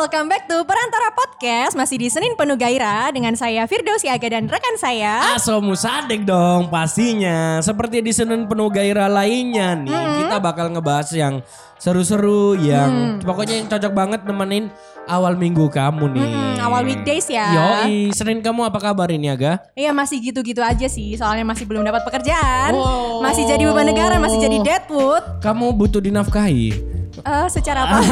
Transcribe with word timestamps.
welcome 0.00 0.32
back 0.32 0.48
to 0.48 0.56
Perantara 0.64 1.12
Podcast 1.12 1.76
Masih 1.76 2.00
di 2.00 2.08
Senin 2.08 2.32
Penuh 2.32 2.56
Gairah 2.56 3.12
Dengan 3.12 3.36
saya 3.36 3.68
Firdausi 3.68 4.08
Aga 4.08 4.32
dan 4.32 4.48
rekan 4.48 4.72
saya 4.80 5.36
Aso 5.36 5.60
musadek 5.60 6.24
dong 6.24 6.72
pastinya. 6.72 7.60
Seperti 7.60 8.00
di 8.00 8.08
Senin 8.08 8.48
penuh 8.48 8.72
gairah 8.72 9.12
lainnya 9.12 9.76
nih. 9.76 9.92
Hmm. 9.92 10.16
Kita 10.24 10.36
bakal 10.40 10.72
ngebahas 10.72 11.12
yang 11.12 11.44
seru-seru 11.76 12.56
yang 12.56 13.20
pokoknya 13.20 13.60
yang 13.60 13.68
cocok 13.68 13.92
banget 13.92 14.20
nemenin 14.24 14.72
awal 15.04 15.36
minggu 15.36 15.68
kamu 15.68 16.16
nih. 16.16 16.24
Hmm, 16.32 16.56
awal 16.64 16.82
weekdays 16.88 17.28
ya. 17.28 17.52
Yoi, 17.52 18.08
Senin 18.16 18.40
kamu 18.40 18.72
apa 18.72 18.80
kabar 18.80 19.12
ini 19.12 19.28
Aga? 19.28 19.60
Iya 19.76 19.92
masih 19.92 20.16
gitu-gitu 20.24 20.64
aja 20.64 20.88
sih 20.88 21.12
Soalnya 21.20 21.44
masih 21.44 21.68
belum 21.68 21.84
dapat 21.84 22.08
pekerjaan 22.08 22.72
Oh. 22.72 23.20
Masih 23.20 23.44
jadi 23.44 23.68
beban 23.68 23.84
negara 23.84 24.16
Masih 24.16 24.40
jadi 24.40 24.64
deadwood 24.64 25.44
Kamu 25.44 25.76
butuh 25.76 26.00
dinafkahi? 26.00 26.99
Eh, 27.10 27.46
Secara 27.50 27.80
apa? 27.84 27.98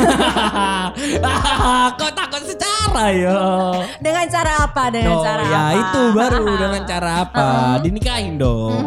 Kok 1.95 2.13
takut 2.13 2.43
secara 2.43 3.05
ya? 3.15 3.39
Dengan 4.03 4.27
cara 4.27 4.53
apa? 4.67 4.83
Dengan 4.91 5.15
Oh, 5.15 5.23
cara 5.23 5.43
ya 5.45 5.55
apa? 5.55 5.79
itu 5.79 6.01
baru 6.13 6.45
dengan 6.59 6.83
cara 6.83 7.11
apa? 7.23 7.47
Dinikahin 7.87 8.35
dong. 8.37 8.83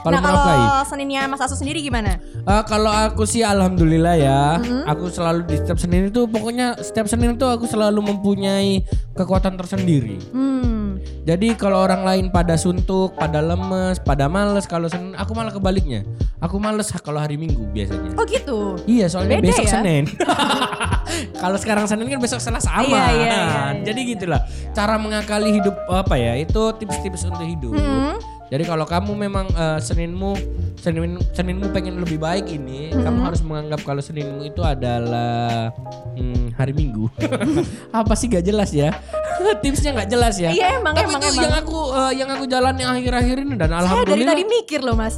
Kalau 0.00 0.16
nah 0.16 0.22
kalau 0.24 0.80
Seninnya 0.88 1.28
Mas 1.28 1.44
Asu 1.44 1.52
sendiri 1.54 1.84
gimana? 1.84 2.16
Eh, 2.32 2.62
kalau 2.64 2.88
aku 2.88 3.28
sih 3.28 3.44
alhamdulillah 3.44 4.16
ya. 4.16 4.56
Aku 4.88 5.12
selalu 5.12 5.44
di 5.44 5.54
setiap 5.60 5.76
Senin 5.76 6.08
itu 6.08 6.24
pokoknya 6.24 6.80
setiap 6.80 7.04
Senin 7.04 7.36
itu 7.36 7.44
aku 7.44 7.68
selalu 7.68 8.00
mempunyai 8.00 8.80
kekuatan 9.12 9.60
tersendiri. 9.60 10.16
Hmm, 10.32 10.79
Jadi 11.20 11.52
kalau 11.54 11.84
orang 11.84 12.02
lain 12.02 12.26
pada 12.32 12.56
suntuk, 12.56 13.12
pada 13.14 13.44
lemes, 13.44 14.00
pada 14.00 14.26
males 14.26 14.64
kalau 14.64 14.88
Senin 14.88 15.12
aku 15.14 15.36
malah 15.36 15.52
kebaliknya. 15.52 16.02
Aku 16.40 16.56
males 16.56 16.88
kalau 17.04 17.20
hari 17.20 17.36
Minggu 17.36 17.68
biasanya. 17.76 18.16
oh 18.16 18.24
gitu 18.24 18.80
Iya 18.88 19.12
soalnya 19.12 19.44
Beda 19.44 19.52
besok 19.52 19.66
ya? 19.68 19.72
Senin. 19.76 20.04
kalau 21.42 21.56
sekarang 21.60 21.84
Senin 21.84 22.08
kan 22.08 22.20
besok 22.22 22.40
Selasa 22.40 22.72
aman. 22.72 22.88
Iya, 22.88 23.04
iya, 23.12 23.12
iya, 23.12 23.36
iya. 23.36 23.64
Jadi 23.84 24.00
gitulah 24.16 24.40
cara 24.72 24.96
mengakali 24.96 25.60
hidup 25.60 25.76
apa 25.92 26.14
ya? 26.16 26.32
Itu 26.40 26.72
tips-tips 26.76 27.28
untuk 27.28 27.44
hidup. 27.44 27.76
Hmm. 27.76 28.16
Jadi 28.50 28.64
kalau 28.64 28.82
kamu 28.82 29.12
memang 29.16 29.46
eh, 29.48 29.78
Seninmu 29.78 30.34
Senin 30.74 31.22
Seninmu 31.30 31.70
pengen 31.70 31.96
lebih 31.96 32.18
baik 32.18 32.48
ini, 32.48 32.90
Hmm. 32.90 33.04
kamu 33.04 33.18
harus 33.22 33.40
menganggap 33.40 33.80
kalau 33.80 34.00
Seninmu 34.00 34.42
itu 34.44 34.58
adalah 34.60 35.70
hmm, 36.12 36.54
hari 36.54 36.72
Minggu. 36.72 37.06
apa 37.92 38.12
sih 38.12 38.26
gak 38.26 38.42
jelas 38.42 38.70
ya? 38.70 38.90
Tipsnya 39.62 39.94
nggak 39.94 40.10
jelas 40.10 40.34
ya. 40.36 40.50
Iya, 40.50 40.76
emang, 40.76 40.92
Tapi 40.92 41.06
emang, 41.06 41.20
itu 41.20 41.30
emang. 41.30 41.42
yang 41.42 41.54
aku 41.56 41.78
eh, 41.90 42.12
yang 42.14 42.28
aku 42.28 42.44
jalani 42.44 42.82
akhir-akhir 42.82 43.36
ini 43.40 43.54
dan 43.54 43.68
Saya 43.68 43.72
dari 43.72 43.82
alhamdulillah. 43.86 44.30
tadi 44.30 44.42
mikir 44.44 44.80
loh 44.80 44.94
mas 44.94 45.16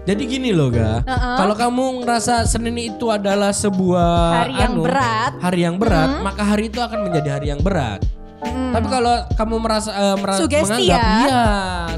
Jadi 0.00 0.22
gini 0.26 0.50
loh 0.50 0.68
ga, 0.68 1.00
Uh-uh. 1.00 1.36
kalau 1.36 1.54
kamu 1.54 1.84
ngerasa 2.02 2.42
Senin 2.44 2.72
itu 2.74 3.08
adalah 3.08 3.52
sebuah 3.52 4.42
Hari 4.42 4.54
yang 4.58 4.72
anu, 4.72 4.82
berat. 4.82 5.32
hari 5.38 5.60
yang 5.60 5.76
berat, 5.76 6.10
maka 6.20 6.42
hari 6.42 6.66
itu 6.66 6.80
akan 6.80 6.98
menjadi 7.04 7.28
hari 7.32 7.46
yang 7.48 7.60
berat. 7.60 8.00
Hmm. 8.40 8.72
Tapi 8.72 8.86
kalau 8.88 9.14
kamu 9.36 9.56
merasa 9.60 9.90
eh, 9.92 10.16
merasa 10.16 10.40
Sugesti 10.40 10.64
menganggap, 10.64 11.00
ya. 11.04 11.12
iya, 11.28 11.44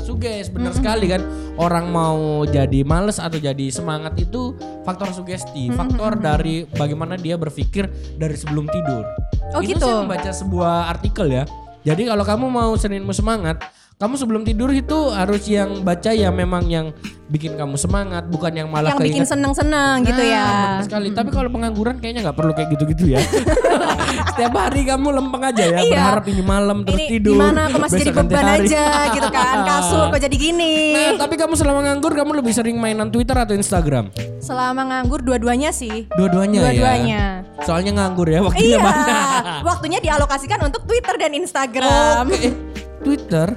suges 0.03 0.47
benar 0.51 0.73
sekali 0.75 1.07
kan. 1.07 1.23
Orang 1.55 1.95
mau 1.95 2.43
jadi 2.49 2.83
males 2.83 3.23
atau 3.23 3.39
jadi 3.39 3.71
semangat 3.71 4.19
itu 4.19 4.57
faktor 4.83 5.15
sugesti, 5.15 5.71
faktor 5.71 6.19
dari 6.19 6.67
bagaimana 6.67 7.15
dia 7.15 7.39
berpikir 7.39 7.87
dari 8.19 8.35
sebelum 8.35 8.67
tidur. 8.67 9.07
Oh, 9.55 9.63
itu 9.63 9.77
gitu. 9.77 9.85
saya 9.87 10.03
membaca 10.03 10.31
sebuah 10.33 10.91
artikel 10.91 11.31
ya. 11.31 11.45
Jadi 11.83 12.07
kalau 12.07 12.23
kamu 12.23 12.47
mau 12.47 12.71
Seninmu 12.79 13.11
semangat, 13.11 13.63
kamu 14.03 14.15
sebelum 14.19 14.43
tidur 14.43 14.71
itu 14.75 15.15
harus 15.15 15.47
yang 15.47 15.87
baca 15.87 16.11
ya 16.11 16.31
memang 16.35 16.67
yang 16.67 16.91
bikin 17.31 17.55
kamu 17.55 17.79
semangat, 17.79 18.27
bukan 18.27 18.51
yang 18.51 18.69
malah 18.71 18.99
Yang 18.99 19.15
bikin 19.15 19.27
seneng-seneng 19.27 20.03
gitu 20.03 20.23
Nah, 20.23 20.27
ya 20.27 20.45
benar 20.47 20.83
sekali. 20.87 21.09
Tapi 21.15 21.31
kalau 21.31 21.51
pengangguran 21.51 22.03
kayaknya 22.03 22.27
nggak 22.27 22.39
perlu 22.39 22.51
kayak 22.51 22.75
gitu-gitu 22.75 23.15
ya. 23.15 23.21
Setiap 24.25 24.53
hari 24.55 24.81
kamu 24.83 25.09
lempeng 25.11 25.43
aja 25.43 25.63
ya, 25.63 25.79
Iya. 25.79 25.93
berharap 25.93 26.25
ini 26.27 26.43
malam 26.43 26.77
terus 26.83 26.97
Ini 26.97 27.07
tidur. 27.11 27.35
gimana 27.35 27.61
kok 27.67 27.81
masih 27.81 27.99
jadi 27.99 28.13
beban 28.13 28.43
hari. 28.43 28.67
aja 28.67 28.83
gitu 29.11 29.29
kan 29.29 29.57
Kasur 29.69 30.05
kok 30.09 30.21
jadi 30.21 30.37
gini 30.37 30.75
Nah, 30.93 31.11
tapi 31.19 31.35
kamu 31.35 31.55
selama 31.55 31.81
nganggur 31.83 32.13
kamu 32.13 32.33
lebih 32.35 32.53
sering 32.53 32.77
mainan 32.77 33.09
Twitter 33.09 33.35
atau 33.35 33.53
Instagram? 33.53 34.13
Selama 34.39 34.83
nganggur 34.85 35.21
dua-duanya 35.21 35.71
sih 35.71 36.05
Dua-duanya 36.11 36.59
ya. 36.59 36.65
Dua-duanya 36.67 37.23
Soalnya 37.63 37.93
nganggur 37.95 38.27
ya 38.27 38.41
waktunya 38.41 38.69
Iya 38.69 38.79
banyak. 38.81 39.17
Waktunya 39.63 39.99
dialokasikan 40.01 40.61
untuk 40.63 40.83
Twitter 40.85 41.15
dan 41.17 41.33
Instagram 41.33 42.25
Oke. 43.03 43.11
Eh, 43.11 43.19
Twitter? 43.19 43.49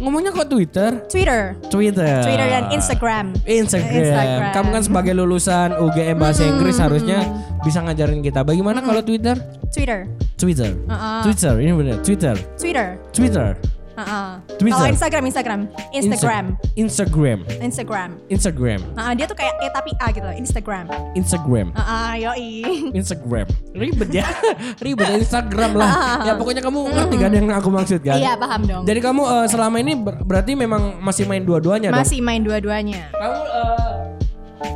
Ngomongnya 0.00 0.30
kok 0.34 0.48
Twitter? 0.50 0.90
Twitter 1.06 1.42
Twitter. 1.70 2.20
Twitter 2.26 2.46
dan 2.50 2.64
Instagram 2.74 3.26
Instagram. 3.46 3.94
Instagram. 4.02 4.50
Kamu 4.52 4.68
kan 4.74 4.82
sebagai 4.82 5.12
lulusan 5.14 5.78
UGM 5.78 6.16
bahasa 6.18 6.42
Inggris 6.44 6.76
harusnya 6.82 7.22
bisa 7.62 7.78
ngajarin 7.84 8.20
kita. 8.20 8.42
Bagaimana 8.42 8.82
kalau 8.82 9.00
Twitter? 9.04 9.38
Twitter 9.70 10.10
Twitter. 10.34 10.72
Uh-uh. 10.88 11.22
Twitter, 11.22 11.54
ini 11.60 11.72
benar. 11.76 11.96
Twitter. 12.02 12.34
Twitter 12.58 12.98
Twitter. 13.14 13.79
Uh-uh. 14.00 14.28
Twitter. 14.56 14.76
Kalau 14.76 14.88
Instagram 14.88 15.22
Instagram 15.28 15.60
Instagram 15.92 16.44
Instagram. 16.74 17.38
Instagram 17.60 18.08
Instagram. 18.32 18.80
Uh-uh, 18.96 19.12
Dia 19.12 19.26
tuh 19.28 19.36
kayak 19.36 19.54
E 19.60 19.66
tapi 19.68 19.90
A 20.00 20.06
gitu 20.10 20.24
loh 20.24 20.36
Instagram 20.36 20.84
Instagram. 21.12 21.66
Uh-uh, 21.76 22.12
Yoi 22.16 22.50
Instagram. 22.96 23.46
Ribet 23.76 24.10
ya. 24.10 24.26
Ribet 24.84 25.08
Instagram 25.20 25.70
lah. 25.76 25.90
Ya 26.24 26.32
pokoknya 26.34 26.62
kamu 26.64 26.78
ngerti 26.90 27.16
kan 27.20 27.30
yang 27.30 27.46
aku 27.52 27.68
maksud 27.68 28.00
kan? 28.00 28.16
Iya 28.16 28.32
paham 28.36 28.62
dong 28.64 28.82
Jadi 28.88 29.00
kamu 29.00 29.22
eh, 29.22 29.46
selama 29.46 29.76
ini 29.80 29.92
ber- 29.96 30.20
berarti 30.24 30.52
memang 30.56 30.98
masih 31.00 31.24
main 31.28 31.44
dua-duanya 31.44 31.92
dong? 31.92 32.00
Masih 32.00 32.18
main 32.24 32.40
dua-duanya 32.40 33.12
Kamu 33.12 33.38
eh, 33.44 33.79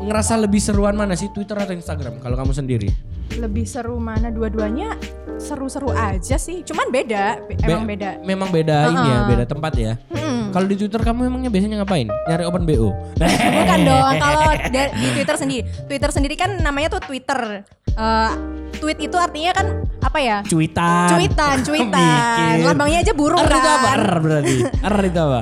ngerasa 0.05 0.37
lebih 0.37 0.59
seruan 0.59 0.93
mana 0.93 1.13
sih 1.13 1.29
Twitter 1.29 1.55
atau 1.55 1.73
Instagram 1.73 2.19
kalau 2.19 2.35
kamu 2.35 2.53
sendiri? 2.53 2.89
Lebih 3.35 3.65
seru 3.65 3.97
mana 3.97 4.29
dua-duanya 4.29 4.95
Seru-seru 5.35 5.91
aja 5.91 6.37
sih 6.37 6.63
Cuman 6.63 6.87
beda 6.89 7.41
be- 7.43 7.57
Emang 7.59 7.83
beda 7.83 8.21
Memang 8.23 8.49
beda 8.49 8.77
ini 8.87 9.01
ya, 9.03 9.19
beda 9.27 9.45
tempat 9.45 9.73
ya. 9.75 9.93
Hmm. 10.07 10.53
Kalau 10.53 10.67
di 10.69 10.77
Twitter 10.77 11.01
kamu 11.01 11.27
emangnya 11.27 11.51
biasanya 11.51 11.83
ngapain? 11.83 12.07
Nyari 12.07 12.45
open 12.45 12.63
BO. 12.63 12.95
Bukan 13.19 13.81
dong, 13.91 14.13
kalau 14.15 14.55
di 14.71 15.09
Twitter 15.11 15.35
sendiri, 15.35 15.63
Twitter 15.91 16.11
sendiri 16.13 16.35
kan 16.37 16.63
namanya 16.63 16.95
tuh 16.95 17.03
Twitter. 17.03 17.67
Eh, 17.91 18.31
tweet 18.79 19.03
itu 19.03 19.17
artinya 19.19 19.51
kan 19.51 19.67
apa 19.99 20.19
ya? 20.21 20.37
Cuitan. 20.47 21.11
Cuitan, 21.11 21.57
cuitan. 21.67 22.55
Lambangnya 22.63 23.03
aja 23.03 23.13
burung 23.13 23.43
Er 23.43 23.51
itu 23.51 23.59
apa? 23.59 23.75
kan. 23.83 23.99
Er 23.99 24.07
berarti. 24.21 24.55
Er 24.63 24.95
itu 25.03 25.19
apa? 25.19 25.41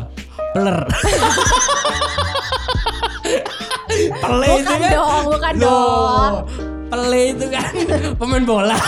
Peler. 0.56 0.78
Pele 4.22 4.47
itu 4.49 4.62
Bukan 4.62 4.78
kan? 4.78 4.93
dong, 4.93 5.22
bukan 5.27 5.55
Loh, 5.55 5.66
dong. 5.66 6.33
Pele 6.87 7.22
itu 7.27 7.47
kan 7.49 7.72
pemain 8.21 8.44
bola. 8.44 8.78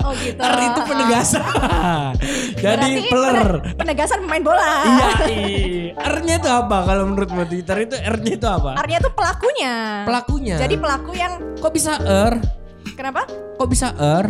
Oh 0.00 0.12
gitu. 0.14 0.36
Er 0.36 0.56
itu 0.62 0.80
penegasan. 0.84 1.42
Jadi 2.62 2.90
Berarti 2.92 2.92
peler. 3.08 3.32
pene- 3.32 3.74
penegasan 3.74 4.18
pemain 4.22 4.44
bola. 4.44 4.72
Iya, 4.84 5.08
iya. 5.26 5.92
R-nya 5.98 6.34
itu 6.36 6.48
apa? 6.48 6.76
Kalau 6.84 7.02
menurut 7.06 7.28
Mbak 7.28 7.46
Twitter 7.48 7.76
itu 7.82 7.96
R-nya 7.96 8.32
itu 8.34 8.46
apa? 8.46 8.76
Artinya 8.76 9.00
tuh 9.00 9.12
pelakunya. 9.12 9.72
Pelakunya. 10.04 10.56
Jadi 10.56 10.74
pelaku 10.76 11.12
yang 11.12 11.32
kok 11.56 11.72
bisa 11.72 11.96
R? 11.98 12.34
kenapa? 12.92 13.24
Kok 13.56 13.68
bisa 13.68 13.96
R? 13.96 14.26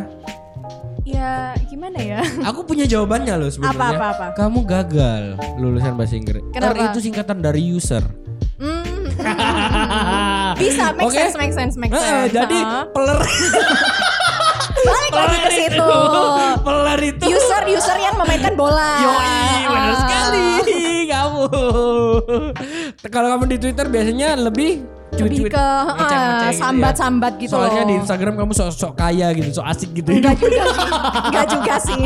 Ya 1.03 1.51
gimana 1.67 1.99
ya? 1.99 2.23
Aku 2.49 2.63
punya 2.63 2.87
jawabannya 2.87 3.35
loh 3.37 3.51
sebenarnya. 3.51 3.75
Apa, 3.75 3.87
apa, 3.91 4.07
apa? 4.15 4.27
Kamu 4.39 4.63
gagal 4.63 5.23
lulusan 5.59 5.93
bahasa 5.93 6.15
Inggris. 6.15 6.47
Kenapa? 6.55 6.79
R 6.79 6.87
itu 6.89 6.99
singkatan 7.03 7.43
dari 7.43 7.67
user. 7.67 8.07
Hmm. 8.57 8.92
Bisa, 10.55 10.85
make 10.93 11.07
Oke. 11.07 11.17
sense, 11.17 11.35
make 11.37 11.53
sense, 11.53 11.75
make 11.77 11.93
sense. 11.93 12.31
jadi 12.31 12.59
Heeh. 12.59 12.85
peler. 12.91 13.19
balik 14.83 15.13
lagi 15.15 15.39
ke 15.39 15.51
situ. 15.53 15.89
Peler 16.61 17.01
itu. 17.01 17.25
User 17.29 17.63
user 17.69 17.99
yang 17.99 18.15
memainkan 18.17 18.55
bola. 18.55 18.91
Yoi, 18.99 19.39
benar 19.65 19.95
sekali 19.99 20.47
kamu. 21.05 21.45
Kalau 23.07 23.29
kamu 23.31 23.45
di 23.49 23.57
Twitter 23.59 23.87
biasanya 23.87 24.35
lebih 24.35 24.83
Lebih 25.13 25.45
cuit-cuit, 25.45 25.53
ke 25.53 25.69
gitu 25.93 26.15
ya. 26.17 26.57
sambat-sambat 26.57 27.37
gitu 27.37 27.53
Soalnya 27.53 27.85
loh. 27.85 27.89
di 27.93 27.95
Instagram 28.01 28.33
kamu 28.33 28.53
sok-sok 28.57 28.93
kaya 28.97 29.29
gitu, 29.37 29.49
sok 29.53 29.67
asik 29.69 29.91
gitu. 29.93 30.09
Enggak 30.09 30.41
juga 30.41 30.65
sih. 30.65 30.89
Enggak 31.21 31.47
juga 31.47 31.75
sih. 31.79 32.03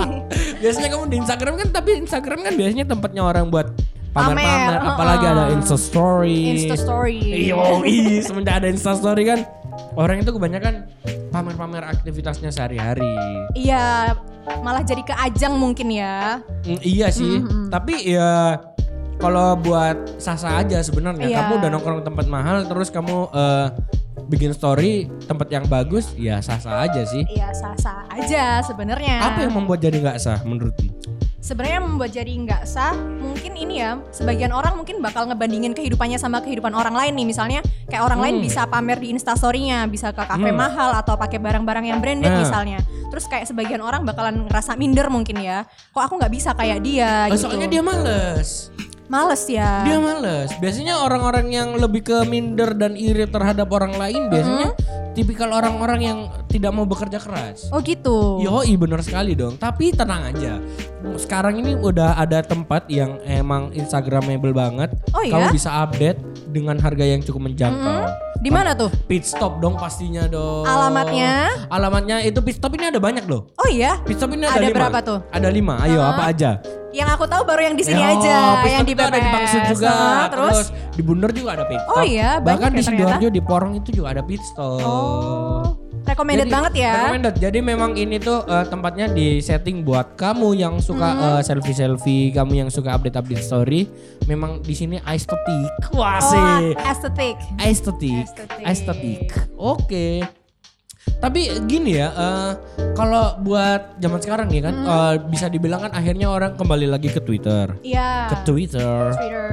biasanya 0.58 0.88
kamu 0.90 1.04
di 1.06 1.16
Instagram 1.22 1.54
kan 1.54 1.68
tapi 1.70 1.90
Instagram 2.02 2.38
kan 2.42 2.52
biasanya 2.52 2.84
tempatnya 2.84 3.22
orang 3.22 3.46
buat 3.46 3.70
Pamer, 4.16 4.32
pamer-pamer, 4.32 4.74
apalagi 4.80 5.24
ada 5.28 5.44
Insta 5.52 5.76
story. 5.76 6.56
Insta 6.56 6.76
story. 6.80 7.20
Yoi, 7.52 8.24
semenjak 8.24 8.64
ada 8.64 8.72
Insta 8.72 8.96
story 8.96 9.28
kan 9.28 9.44
orang 9.92 10.24
itu 10.24 10.32
kebanyakan 10.32 10.88
pamer-pamer 11.28 11.84
aktivitasnya 11.84 12.48
sehari-hari. 12.48 13.12
Iya, 13.52 14.16
malah 14.64 14.80
jadi 14.80 15.04
ke 15.04 15.12
ajang 15.12 15.60
mungkin 15.60 15.92
ya. 15.92 16.40
Mm, 16.64 16.80
iya 16.80 17.12
sih, 17.12 17.44
tapi 17.68 18.08
ya 18.08 18.56
kalau 19.20 19.52
buat 19.60 20.16
sasa 20.16 20.64
aja 20.64 20.80
sebenarnya. 20.80 21.28
Iya. 21.28 21.36
Kamu 21.44 21.52
udah 21.60 21.70
nongkrong 21.76 22.00
tempat 22.08 22.24
mahal 22.24 22.64
terus 22.64 22.88
kamu 22.88 23.28
eh, 23.36 23.68
bikin 24.32 24.56
story 24.56 25.12
tempat 25.28 25.52
yang 25.52 25.68
bagus, 25.68 26.16
ya 26.16 26.40
sah-sah 26.40 26.88
aja 26.88 27.04
sih. 27.04 27.20
Iya, 27.28 27.52
sah-sah 27.52 28.08
aja 28.16 28.64
sebenarnya. 28.64 29.20
Apa 29.28 29.44
yang 29.44 29.52
membuat 29.60 29.84
jadi 29.84 30.00
nggak 30.00 30.16
sah 30.16 30.40
menurutmu? 30.40 30.95
Sebenarnya 31.46 31.78
membuat 31.78 32.10
jadi 32.10 32.26
nggak 32.26 32.66
sah, 32.66 32.90
mungkin 32.98 33.54
ini 33.54 33.78
ya, 33.78 34.02
sebagian 34.10 34.50
orang 34.50 34.74
mungkin 34.74 34.98
bakal 34.98 35.30
ngebandingin 35.30 35.78
kehidupannya 35.78 36.18
sama 36.18 36.42
kehidupan 36.42 36.74
orang 36.74 36.90
lain 36.90 37.14
nih. 37.14 37.22
Misalnya 37.22 37.60
kayak 37.86 38.02
orang 38.02 38.18
lain 38.18 38.34
Hmm. 38.42 38.44
bisa 38.50 38.66
pamer 38.66 38.98
di 38.98 39.14
instastorynya, 39.14 39.86
bisa 39.86 40.10
ke 40.10 40.26
kafe 40.26 40.50
Hmm. 40.50 40.58
mahal 40.58 40.90
atau 40.98 41.14
pakai 41.14 41.38
barang-barang 41.38 41.86
yang 41.86 42.02
branded 42.02 42.34
Nah. 42.34 42.42
misalnya. 42.42 42.82
Terus 43.14 43.30
kayak 43.30 43.46
sebagian 43.46 43.78
orang 43.78 44.02
bakalan 44.02 44.42
ngerasa 44.50 44.74
minder 44.74 45.06
mungkin 45.06 45.38
ya. 45.38 45.62
Kok 45.94 46.02
aku 46.02 46.14
nggak 46.18 46.32
bisa 46.34 46.50
kayak 46.50 46.82
dia 46.82 47.30
Oh, 47.30 47.38
gitu. 47.38 47.46
Soalnya 47.46 47.70
dia 47.70 47.82
males. 47.86 48.74
males 49.06 49.46
ya. 49.46 49.86
Dia 49.86 50.02
males. 50.02 50.50
Biasanya 50.58 50.98
orang-orang 50.98 51.54
yang 51.54 51.78
lebih 51.78 52.02
ke 52.02 52.26
minder 52.26 52.74
dan 52.74 52.98
iri 52.98 53.22
terhadap 53.22 53.70
orang 53.70 53.94
lain 53.94 54.26
biasanya 54.26 54.74
tipikal 55.16 55.48
orang-orang 55.48 56.00
yang 56.04 56.18
tidak 56.46 56.70
mau 56.70 56.84
bekerja 56.84 57.16
keras. 57.16 57.72
Oh 57.72 57.80
gitu. 57.80 58.44
Yoi 58.44 58.76
bener 58.76 59.00
sekali 59.00 59.32
dong. 59.32 59.56
Tapi 59.56 59.90
tenang 59.90 60.28
aja. 60.28 60.60
Sekarang 61.16 61.56
ini 61.56 61.72
udah 61.72 62.14
ada 62.14 62.44
tempat 62.44 62.84
yang 62.86 63.16
emang 63.24 63.72
instagramable 63.72 64.52
banget. 64.52 64.92
Oh 65.16 65.24
iya? 65.24 65.32
Kamu 65.32 65.56
bisa 65.56 65.72
update 65.80 66.20
dengan 66.52 66.76
harga 66.76 67.02
yang 67.02 67.24
cukup 67.24 67.48
menjangkau. 67.48 68.12
Di 68.36 68.52
mana 68.52 68.76
tuh? 68.76 68.92
Pit 69.08 69.24
stop 69.24 69.58
dong 69.58 69.80
pastinya 69.80 70.28
dong. 70.28 70.68
Alamatnya? 70.68 71.48
Alamatnya 71.66 72.20
itu 72.20 72.44
pit 72.44 72.60
stop 72.60 72.76
ini 72.76 72.92
ada 72.92 73.00
banyak 73.00 73.24
loh. 73.24 73.48
Oh 73.56 73.68
iya. 73.72 73.96
Pit 74.04 74.20
stop 74.20 74.36
ini 74.36 74.44
ada, 74.44 74.60
Ada 74.60 74.68
lima. 74.68 74.76
berapa 74.76 74.98
tuh? 75.00 75.18
Ada 75.32 75.48
lima. 75.48 75.74
Ayo 75.80 75.96
Uh-huh. 75.96 76.12
apa 76.12 76.22
aja? 76.28 76.60
Yang 76.90 77.08
aku 77.12 77.24
tahu 77.26 77.42
baru 77.44 77.62
yang 77.62 77.76
di 77.76 77.84
sini 77.84 77.98
Oh, 77.98 78.12
aja, 78.14 78.36
pit 78.60 78.72
yang 78.72 78.84
di 78.84 78.94
ada 78.94 79.12
di 79.12 79.28
Bangsud 79.28 79.60
BPS. 79.60 79.70
juga. 79.70 79.92
Nah, 79.92 80.26
terus, 80.28 80.58
di 80.90 81.02
Bunder 81.02 81.30
juga 81.30 81.50
ada 81.52 81.64
pit 81.64 81.78
stop. 81.78 81.92
Oh 81.92 82.02
iya, 82.02 82.30
Bahkan 82.38 82.70
ya 82.70 82.72
di 82.72 82.80
ternyata. 82.80 82.90
Sidoarjo 83.12 83.28
di 83.28 83.40
Porong 83.40 83.72
itu 83.74 83.88
juga 83.92 84.08
ada 84.10 84.22
pit 84.22 84.40
stop. 84.42 84.80
oh, 84.80 85.64
recommended 86.02 86.46
Jadi, 86.46 86.54
banget 86.54 86.72
ya. 86.78 86.92
Recommended. 86.96 87.34
Jadi 87.36 87.58
memang 87.60 87.90
ini 87.94 88.16
tuh 88.16 88.40
eh, 88.42 88.64
tempatnya 88.64 89.06
di 89.08 89.26
setting 89.38 89.82
buat 89.82 90.14
kamu 90.14 90.48
yang 90.54 90.74
suka 90.78 91.04
Mm-hmm. 91.06 91.28
eh, 91.28 91.42
selfie-selfie, 91.42 92.24
kamu 92.30 92.52
yang 92.56 92.70
suka 92.70 92.92
update-update 92.92 93.42
story. 93.42 93.90
Memang 94.24 94.62
di 94.62 94.72
sini 94.72 94.96
estetik. 95.02 95.72
Wah 95.92 96.16
Oh, 96.16 96.22
sih. 96.22 96.72
estetik. 96.80 97.36
Estetik. 97.58 98.24
Estetik. 98.24 98.64
Estetik. 98.64 99.22
Oke. 99.54 100.24
Tapi 101.16 101.48
gini 101.64 101.96
ya, 101.96 102.12
eh, 102.12 102.50
kalau 102.92 103.40
buat 103.40 103.96
zaman 103.96 104.20
sekarang 104.20 104.46
nih 104.52 104.62
kan, 104.62 104.74
eh, 104.76 105.14
bisa 105.26 105.48
dibilang 105.48 105.80
kan 105.80 105.92
akhirnya 105.92 106.28
orang 106.28 106.54
kembali 106.54 106.86
lagi 106.86 107.08
ke 107.08 107.20
Twitter. 107.20 107.72
Iya. 107.80 108.30
Ke 108.30 108.36
Twitter. 108.44 109.16
Twitter. 109.16 109.48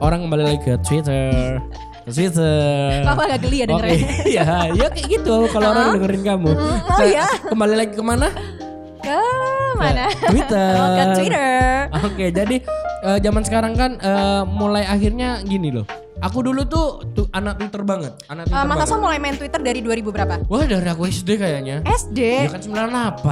Orang 0.00 0.26
kembali 0.26 0.42
lagi 0.42 0.60
ke 0.62 0.74
Twitter. 0.82 1.60
Ke 2.02 2.10
Twitter. 2.10 3.06
Kok 3.06 3.12
aku 3.14 3.22
agak 3.22 3.40
geli 3.46 3.56
ya 3.62 3.64
Oke, 3.64 3.70
dengernya. 3.70 4.08
ya, 4.40 4.48
ya 4.74 4.86
kayak 4.90 5.06
gitu 5.06 5.36
kalau 5.52 5.68
orang 5.70 5.94
dengerin 5.94 6.22
kamu. 6.26 6.50
oh 6.50 6.78
Saya 6.98 7.06
iya. 7.06 7.26
Kembali 7.46 7.74
lagi 7.78 7.92
ke 7.94 8.02
mana? 8.02 8.28
Ke 8.98 9.20
mana? 9.78 10.04
Ke 10.10 10.26
Twitter. 10.32 10.72
Oh, 10.82 10.88
ke 10.90 11.04
Twitter. 11.14 11.62
Oke, 12.02 12.26
jadi 12.34 12.56
eh, 13.04 13.18
zaman 13.20 13.42
sekarang 13.46 13.72
kan 13.78 13.90
eh, 14.00 14.42
mulai 14.48 14.82
akhirnya 14.82 15.38
gini 15.44 15.70
loh. 15.70 15.86
Aku 16.22 16.38
dulu 16.38 16.62
tuh, 16.64 17.02
tuh 17.12 17.26
anak 17.28 17.58
Twitter 17.58 17.82
banget, 17.82 18.14
anak 18.26 18.46
Eh, 18.46 18.48
Twitter 18.48 18.68
Mas. 18.68 18.78
Hasan 18.80 18.98
mulai 18.98 19.18
main 19.18 19.34
Twitter 19.34 19.58
dari 19.58 19.82
2000 19.82 20.06
berapa? 20.08 20.34
Wah 20.46 20.62
dari 20.62 20.86
aku 20.86 21.02
SD 21.04 21.34
kayaknya. 21.34 21.82
SD. 21.82 22.18
Ya 22.46 22.48
kan 22.48 22.62
98. 22.62 23.26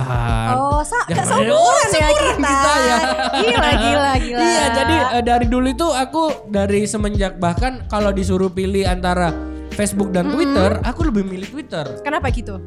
Oh, 0.52 0.82
sa 0.82 0.98
Ya, 1.06 1.14
gak 1.16 1.26
seumuran 1.28 1.54
oh, 1.54 1.70
ya 1.70 1.86
seumuran 1.88 2.34
kita. 2.34 2.50
kita 2.50 2.74
ya. 2.82 2.98
Gila, 3.32 3.70
gila, 3.76 4.12
gila. 4.18 4.40
Iya, 4.42 4.64
jadi 4.74 4.96
eh, 5.12 5.22
dari 5.22 5.46
dulu 5.46 5.66
itu 5.66 5.86
aku 5.86 6.22
dari 6.46 6.82
semenjak 6.84 7.38
bahkan 7.38 7.86
kalau 7.86 8.10
disuruh 8.10 8.50
pilih 8.50 8.82
antara 8.82 9.30
Facebook 9.70 10.10
dan 10.10 10.26
Twitter, 10.28 10.82
aku 10.82 11.06
lebih 11.06 11.22
milih 11.22 11.46
Twitter. 11.48 11.86
Kenapa 12.00 12.26
gitu? 12.28 12.58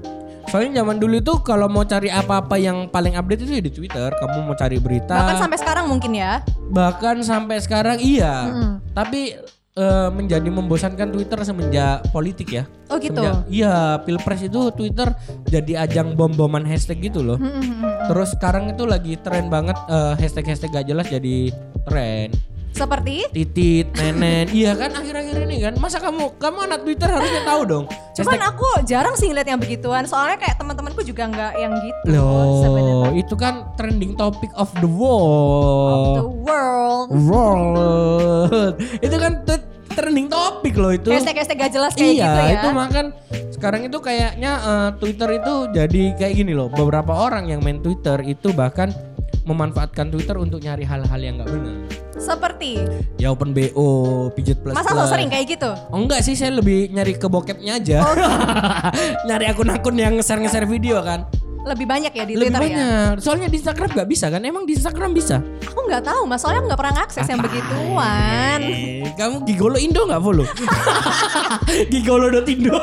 Soalnya 0.46 0.82
zaman 0.82 0.98
dulu 0.98 1.16
itu 1.18 1.34
kalau 1.42 1.68
mau 1.68 1.84
cari 1.84 2.08
apa-apa 2.08 2.56
yang 2.56 2.88
paling 2.88 3.14
update 3.14 3.44
itu 3.44 3.52
ya 3.54 3.62
di 3.62 3.72
Twitter. 3.72 4.08
Kamu 4.10 4.46
mau 4.46 4.56
cari 4.56 4.76
berita. 4.78 5.14
Bahkan 5.14 5.36
sampai 5.38 5.58
sekarang 5.58 5.86
mungkin 5.86 6.12
ya. 6.14 6.40
bahkan 6.66 7.20
sampai 7.22 7.60
sekarang 7.60 8.00
iya. 8.00 8.48
Mm-mm. 8.48 8.72
Tapi 8.94 9.36
eh, 9.74 10.10
menjadi 10.14 10.50
membosankan 10.50 11.10
Twitter 11.10 11.40
semenjak 11.42 12.06
politik 12.14 12.50
ya. 12.54 12.64
Oh 12.90 12.98
gitu. 13.02 13.18
Semenjak- 13.18 13.50
iya, 13.50 13.98
Pilpres 14.02 14.46
itu 14.46 14.70
Twitter 14.72 15.10
jadi 15.50 15.90
ajang 15.90 16.14
bom-boman 16.14 16.62
hashtag 16.62 17.10
gitu 17.10 17.26
loh. 17.26 17.38
Hmm, 17.42 17.58
hmm, 17.58 17.74
hmm. 17.82 17.94
Terus 18.14 18.30
sekarang 18.38 18.70
itu 18.70 18.84
lagi 18.86 19.18
tren 19.18 19.50
banget 19.50 19.78
eh, 19.90 20.14
hashtag-hashtag 20.18 20.70
gak 20.72 20.88
jelas 20.88 21.08
jadi 21.10 21.50
tren. 21.84 22.30
Seperti 22.74 23.30
Titit, 23.30 23.94
nenen. 23.94 24.50
iya 24.50 24.74
kan 24.74 24.90
akhir-akhir 24.90 25.46
ini 25.46 25.62
kan. 25.62 25.74
Masa 25.78 26.02
kamu 26.02 26.42
kamu 26.42 26.58
anak 26.66 26.80
Twitter 26.82 27.06
harusnya 27.06 27.46
tahu 27.46 27.62
dong. 27.70 27.86
Cuman 28.18 28.34
Hashtag- 28.34 28.50
aku 28.50 28.68
jarang 28.90 29.14
sih 29.14 29.30
ngeliat 29.30 29.46
yang 29.46 29.62
begituan. 29.62 30.04
Soalnya 30.10 30.42
kayak 30.42 30.58
teman-temanku 30.58 31.06
juga 31.06 31.30
nggak 31.30 31.54
yang 31.62 31.74
gitu. 31.78 32.18
Loh, 32.18 33.14
itu 33.14 33.36
kan 33.38 33.70
trending 33.78 34.18
topic 34.18 34.50
of 34.58 34.74
the 34.82 34.90
Of 34.90 34.98
world. 34.98 36.18
the 36.18 36.28
world. 36.44 37.08
World. 37.14 38.74
itu 39.06 39.16
kan 39.22 39.46
trending 39.94 40.28
topik 40.28 40.74
loh 40.74 40.90
itu. 40.90 41.14
Hashtag-hashtag 41.14 41.58
gak 41.62 41.74
jelas 41.78 41.94
kayak 41.94 42.14
iya, 42.18 42.26
gitu 42.26 42.42
ya. 42.42 42.54
itu 42.58 42.68
makan 42.74 43.06
sekarang 43.54 43.82
itu 43.86 43.98
kayaknya 44.02 44.52
eh, 44.60 44.90
Twitter 44.98 45.30
itu 45.38 45.54
jadi 45.72 46.04
kayak 46.18 46.34
gini 46.34 46.52
loh. 46.58 46.68
Beberapa 46.74 47.14
orang 47.14 47.48
yang 47.54 47.62
main 47.62 47.80
Twitter 47.80 48.18
itu 48.26 48.50
bahkan 48.52 48.90
memanfaatkan 49.46 50.10
Twitter 50.10 50.36
untuk 50.36 50.60
nyari 50.60 50.84
hal-hal 50.84 51.20
yang 51.22 51.38
nggak 51.40 51.50
benar. 51.54 51.76
Seperti 52.24 52.80
Ya 53.20 53.36
open 53.36 53.52
BO, 53.52 53.88
pijet 54.32 54.64
plus. 54.64 54.72
Masa 54.72 54.96
plus. 54.96 55.04
lo 55.04 55.12
sering 55.12 55.28
kayak 55.28 55.46
gitu? 55.60 55.72
Oh, 55.92 56.00
enggak 56.00 56.24
sih, 56.24 56.40
saya 56.40 56.56
lebih 56.56 56.88
nyari 56.90 57.20
ke 57.20 57.28
bokepnya 57.28 57.84
aja. 57.84 58.00
Oh, 58.00 58.16
gitu. 58.16 58.32
nyari 59.28 59.46
akun-akun 59.52 59.96
yang 60.00 60.16
nge-share-nge-share 60.16 60.64
video 60.64 61.04
kan. 61.04 61.28
Lebih 61.64 61.88
banyak 61.88 62.12
ya 62.12 62.24
di 62.28 62.36
lebih 62.36 62.52
Twitter 62.52 62.60
ya? 62.60 62.68
banyak. 62.68 63.14
Soalnya 63.24 63.48
di 63.48 63.56
Instagram 63.56 63.90
nggak 63.96 64.10
bisa 64.12 64.26
kan? 64.28 64.44
Emang 64.44 64.64
di 64.68 64.76
Instagram 64.76 65.12
bisa? 65.16 65.40
Aku 65.72 65.80
nggak 65.88 66.04
tahu, 66.04 66.28
mas. 66.28 66.44
Soalnya 66.44 66.60
aku 66.60 66.68
nggak 66.72 66.82
pernah 66.84 66.96
ngakses 67.04 67.24
yang 67.28 67.40
begituan. 67.40 68.60
Eh, 68.60 69.12
kamu 69.16 69.36
Gigolo 69.48 69.78
Indo 69.80 70.02
nggak 70.04 70.22
follow? 70.24 70.48
Gigolo.indo. 71.92 72.76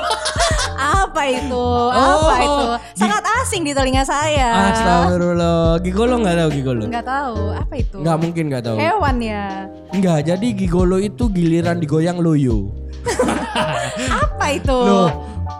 Apa 0.80 1.22
itu? 1.28 1.60
Oh, 1.60 1.92
Apa 1.92 2.34
itu? 2.40 2.64
di- 2.64 2.78
Sangat 2.96 3.22
asing 3.40 3.62
di 3.62 3.72
telinga 3.72 4.00
saya. 4.02 4.72
Astagfirullah. 4.72 5.76
Gigolo 5.80 6.14
nggak 6.18 6.36
tahu 6.36 6.50
Gigolo? 6.50 6.82
Nggak 6.86 7.04
tahu. 7.04 7.36
Apa 7.52 7.74
itu? 7.76 7.96
Nggak 8.00 8.16
mungkin 8.16 8.44
nggak 8.48 8.64
tahu. 8.64 8.76
Hewan 8.76 9.16
ya. 9.20 9.44
Nggak. 9.90 10.18
Jadi 10.26 10.46
Gigolo 10.56 10.96
itu 10.96 11.24
giliran 11.28 11.76
digoyang 11.76 12.18
loyo. 12.18 12.72
Apa 14.10 14.46
itu? 14.50 14.72
Loh, 14.72 15.08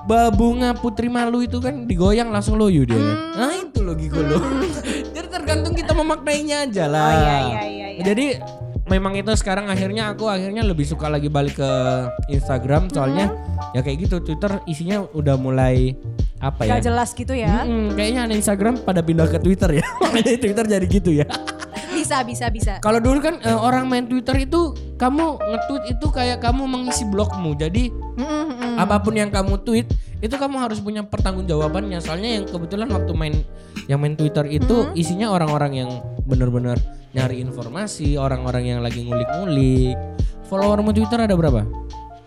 babunga 0.04 0.72
putri 0.72 1.06
malu 1.06 1.40
itu 1.40 1.60
kan 1.60 1.84
digoyang 1.84 2.32
langsung 2.32 2.56
loyo 2.56 2.82
dia 2.82 2.96
kan. 2.96 3.04
Hmm. 3.04 3.32
Nah 3.36 3.52
itu 3.58 3.78
loh 3.80 3.94
Gigolo. 3.94 4.38
Jadi 5.10 5.28
tergantung 5.28 5.74
kita 5.74 5.92
memaknainya 5.92 6.64
aja 6.64 6.84
lah. 6.86 7.04
Oh 7.04 7.12
iya 7.12 7.36
iya 7.38 7.62
iya. 7.62 7.86
iya. 7.92 8.02
Jadi 8.02 8.26
memang 8.90 9.14
itu 9.14 9.30
sekarang 9.38 9.70
akhirnya 9.70 10.10
aku 10.10 10.26
akhirnya 10.26 10.66
lebih 10.66 10.82
suka 10.82 11.06
lagi 11.06 11.30
balik 11.30 11.56
ke 11.56 11.70
Instagram 12.28 12.90
soalnya 12.90 13.30
Hmm. 13.30 13.76
ya 13.76 13.80
kayak 13.80 14.10
gitu 14.10 14.16
Twitter 14.20 14.58
isinya 14.66 15.06
udah 15.14 15.38
mulai 15.38 15.94
apa 16.40 16.66
ya? 16.66 16.80
Gak 16.80 16.90
jelas 16.90 17.12
gitu 17.12 17.36
ya. 17.36 17.62
Mm-mm, 17.62 17.94
kayaknya 17.94 18.26
anak 18.26 18.36
Instagram 18.40 18.74
pada 18.82 19.04
pindah 19.04 19.28
ke 19.28 19.38
Twitter 19.38 19.78
ya. 19.78 19.84
Makanya 20.02 20.40
Twitter 20.40 20.64
jadi 20.66 20.86
gitu 20.88 21.10
ya. 21.12 21.28
Bisa 22.00 22.24
bisa 22.24 22.46
bisa. 22.48 22.72
Kalau 22.80 22.96
dulu 22.96 23.20
kan 23.20 23.36
eh, 23.44 23.52
orang 23.52 23.84
main 23.84 24.08
Twitter 24.08 24.48
itu 24.48 24.72
kamu 24.96 25.36
nge-tweet 25.36 25.84
itu 25.96 26.06
kayak 26.08 26.40
kamu 26.40 26.64
mengisi 26.64 27.04
blogmu. 27.04 27.52
Jadi 27.56 27.92
Mm, 28.20 28.26
mm, 28.26 28.52
mm. 28.52 28.76
apa 28.76 29.00
pun 29.00 29.16
yang 29.16 29.32
kamu 29.32 29.64
tweet 29.64 29.88
itu 30.20 30.34
kamu 30.36 30.60
harus 30.60 30.80
punya 30.84 31.00
pertanggungjawabannya. 31.00 31.96
Soalnya 32.04 32.40
yang 32.40 32.44
kebetulan 32.44 32.88
waktu 32.92 33.12
main 33.16 33.34
yang 33.88 34.00
main 34.00 34.12
Twitter 34.12 34.44
itu 34.44 34.92
isinya 34.92 35.32
orang-orang 35.32 35.72
yang 35.80 35.90
benar-benar 36.28 36.76
nyari 37.16 37.40
informasi, 37.40 38.20
orang-orang 38.20 38.76
yang 38.76 38.80
lagi 38.84 39.02
ngulik-ngulik. 39.02 39.96
Followermu 40.52 40.92
Twitter 40.92 41.24
ada 41.24 41.32
berapa? 41.32 41.64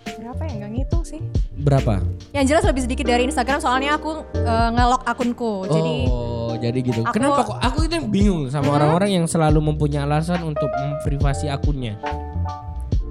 Berapa 0.03 0.41
ya? 0.43 0.53
Nggak 0.59 0.71
ngitung 0.71 1.03
sih. 1.03 1.19
Berapa? 1.53 1.93
Yang 2.31 2.45
jelas 2.49 2.63
lebih 2.65 2.81
sedikit 2.83 3.05
dari 3.05 3.23
Instagram 3.25 3.59
soalnya 3.59 3.95
aku 3.95 4.23
eh, 4.35 4.69
nge-lock 4.73 5.03
akunku. 5.05 5.53
Jadi 5.67 5.95
oh, 6.07 6.53
jadi 6.57 6.79
gitu. 6.79 7.01
aku- 7.03 7.15
Kenapa 7.15 7.41
kok 7.45 7.59
aku 7.59 7.79
itu 7.85 7.95
bingung 8.07 8.47
sama 8.47 8.73
orang-orang 8.73 9.21
yang 9.21 9.25
selalu 9.25 9.59
mempunyai 9.73 10.03
alasan 10.03 10.43
untuk 10.43 10.69
memprivasi 10.69 11.47
akunnya. 11.47 11.95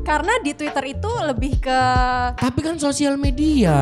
Karena 0.02 0.34
di 0.38 0.52
Twitter 0.52 0.84
itu 0.88 1.10
lebih 1.22 1.58
ke 1.58 1.80
Tapi 2.34 2.60
kan 2.60 2.76
sosial 2.76 3.14
media. 3.14 3.74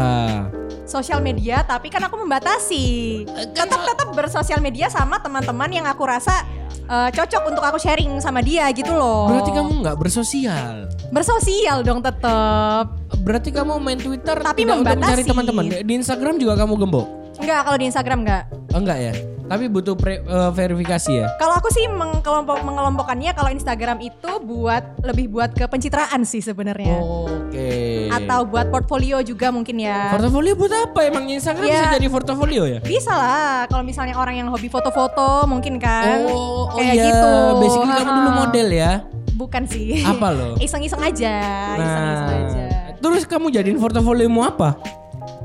sosial 0.84 1.18
media 1.20 1.62
tapi 1.62 1.86
kan 1.86 2.02
aku 2.02 2.18
membatasi. 2.18 3.22
Kan 3.54 3.66
Tetap 3.66 3.80
tetap 3.84 4.08
bersosial 4.10 4.58
media 4.58 4.86
sama 4.86 5.16
teman-teman 5.18 5.70
yang 5.70 5.86
aku 5.86 6.02
rasa 6.02 6.42
eh, 6.84 7.08
cocok 7.08 7.42
untuk 7.46 7.62
aku 7.62 7.78
sharing 7.78 8.18
sama 8.18 8.40
dia 8.40 8.66
gitu 8.70 8.90
loh. 8.90 9.30
Berarti 9.30 9.50
kamu 9.50 9.70
nggak 9.80 9.96
bersosial. 9.96 10.90
bersosial 11.08 11.80
dong 11.80 11.98
tetap. 12.00 12.90
Berarti 13.20 13.50
kamu 13.50 13.78
main 13.78 13.96
Twitter 13.96 14.34
Tapi 14.34 14.62
tidak 14.62 14.76
untuk 14.76 14.86
mencari 14.92 15.22
membatasi. 15.22 15.30
teman-teman. 15.30 15.64
Di 15.80 15.94
Instagram 15.94 16.34
juga 16.36 16.54
kamu 16.56 16.74
gembok. 16.76 17.06
Enggak 17.38 17.60
kalau 17.64 17.78
di 17.78 17.86
Instagram 17.86 18.18
enggak. 18.20 18.42
Oh, 18.70 18.78
enggak 18.78 18.98
ya? 19.00 19.12
Tapi 19.50 19.66
butuh 19.66 19.98
pre- 19.98 20.22
eh, 20.22 20.50
verifikasi 20.54 21.10
ya. 21.10 21.26
Kalau 21.34 21.58
aku 21.58 21.74
sih 21.74 21.90
mengkelompok 21.90 22.62
mengelompokkannya 22.62 23.34
kalau 23.34 23.50
Instagram 23.50 23.98
itu 23.98 24.30
buat 24.46 25.02
lebih 25.02 25.26
buat 25.26 25.50
ke 25.50 25.66
pencitraan 25.66 26.22
sih 26.22 26.38
sebenarnya. 26.38 27.02
Oke. 27.02 28.06
Atau 28.14 28.46
buat 28.46 28.70
portfolio 28.70 29.18
juga 29.26 29.50
mungkin 29.50 29.82
ya. 29.82 30.14
portofolio 30.14 30.54
buat 30.54 30.70
apa? 30.70 31.02
Emang 31.02 31.26
Instagram 31.26 31.66
Ya. 31.66 31.82
bisa 31.82 31.98
jadi 31.98 32.06
portofolio 32.06 32.62
ya? 32.62 32.78
Bisa 32.78 33.10
lah 33.10 33.66
kalau 33.66 33.82
misalnya 33.82 34.14
orang 34.14 34.38
yang 34.38 34.48
hobi 34.48 34.70
foto-foto 34.70 35.50
mungkin 35.50 35.82
kan. 35.82 36.30
Oh, 36.30 36.70
oh 36.70 36.78
Kayak 36.78 36.94
iya. 36.94 37.04
gitu. 37.10 37.32
Basically 37.58 37.92
kamu 37.98 38.10
dulu 38.22 38.30
model 38.46 38.68
ya. 38.70 38.92
Bukan 39.34 39.62
sih. 39.66 40.06
Apa 40.06 40.30
lo? 40.30 40.48
Iseng-iseng 40.62 41.02
aja, 41.02 41.34
iseng-iseng 41.74 42.30
aja. 42.38 42.64
Nah, 42.70 42.86
terus 43.02 43.26
kamu 43.26 43.50
jadiin 43.50 43.82
portofoliomu 43.82 44.46
apa? 44.46 44.78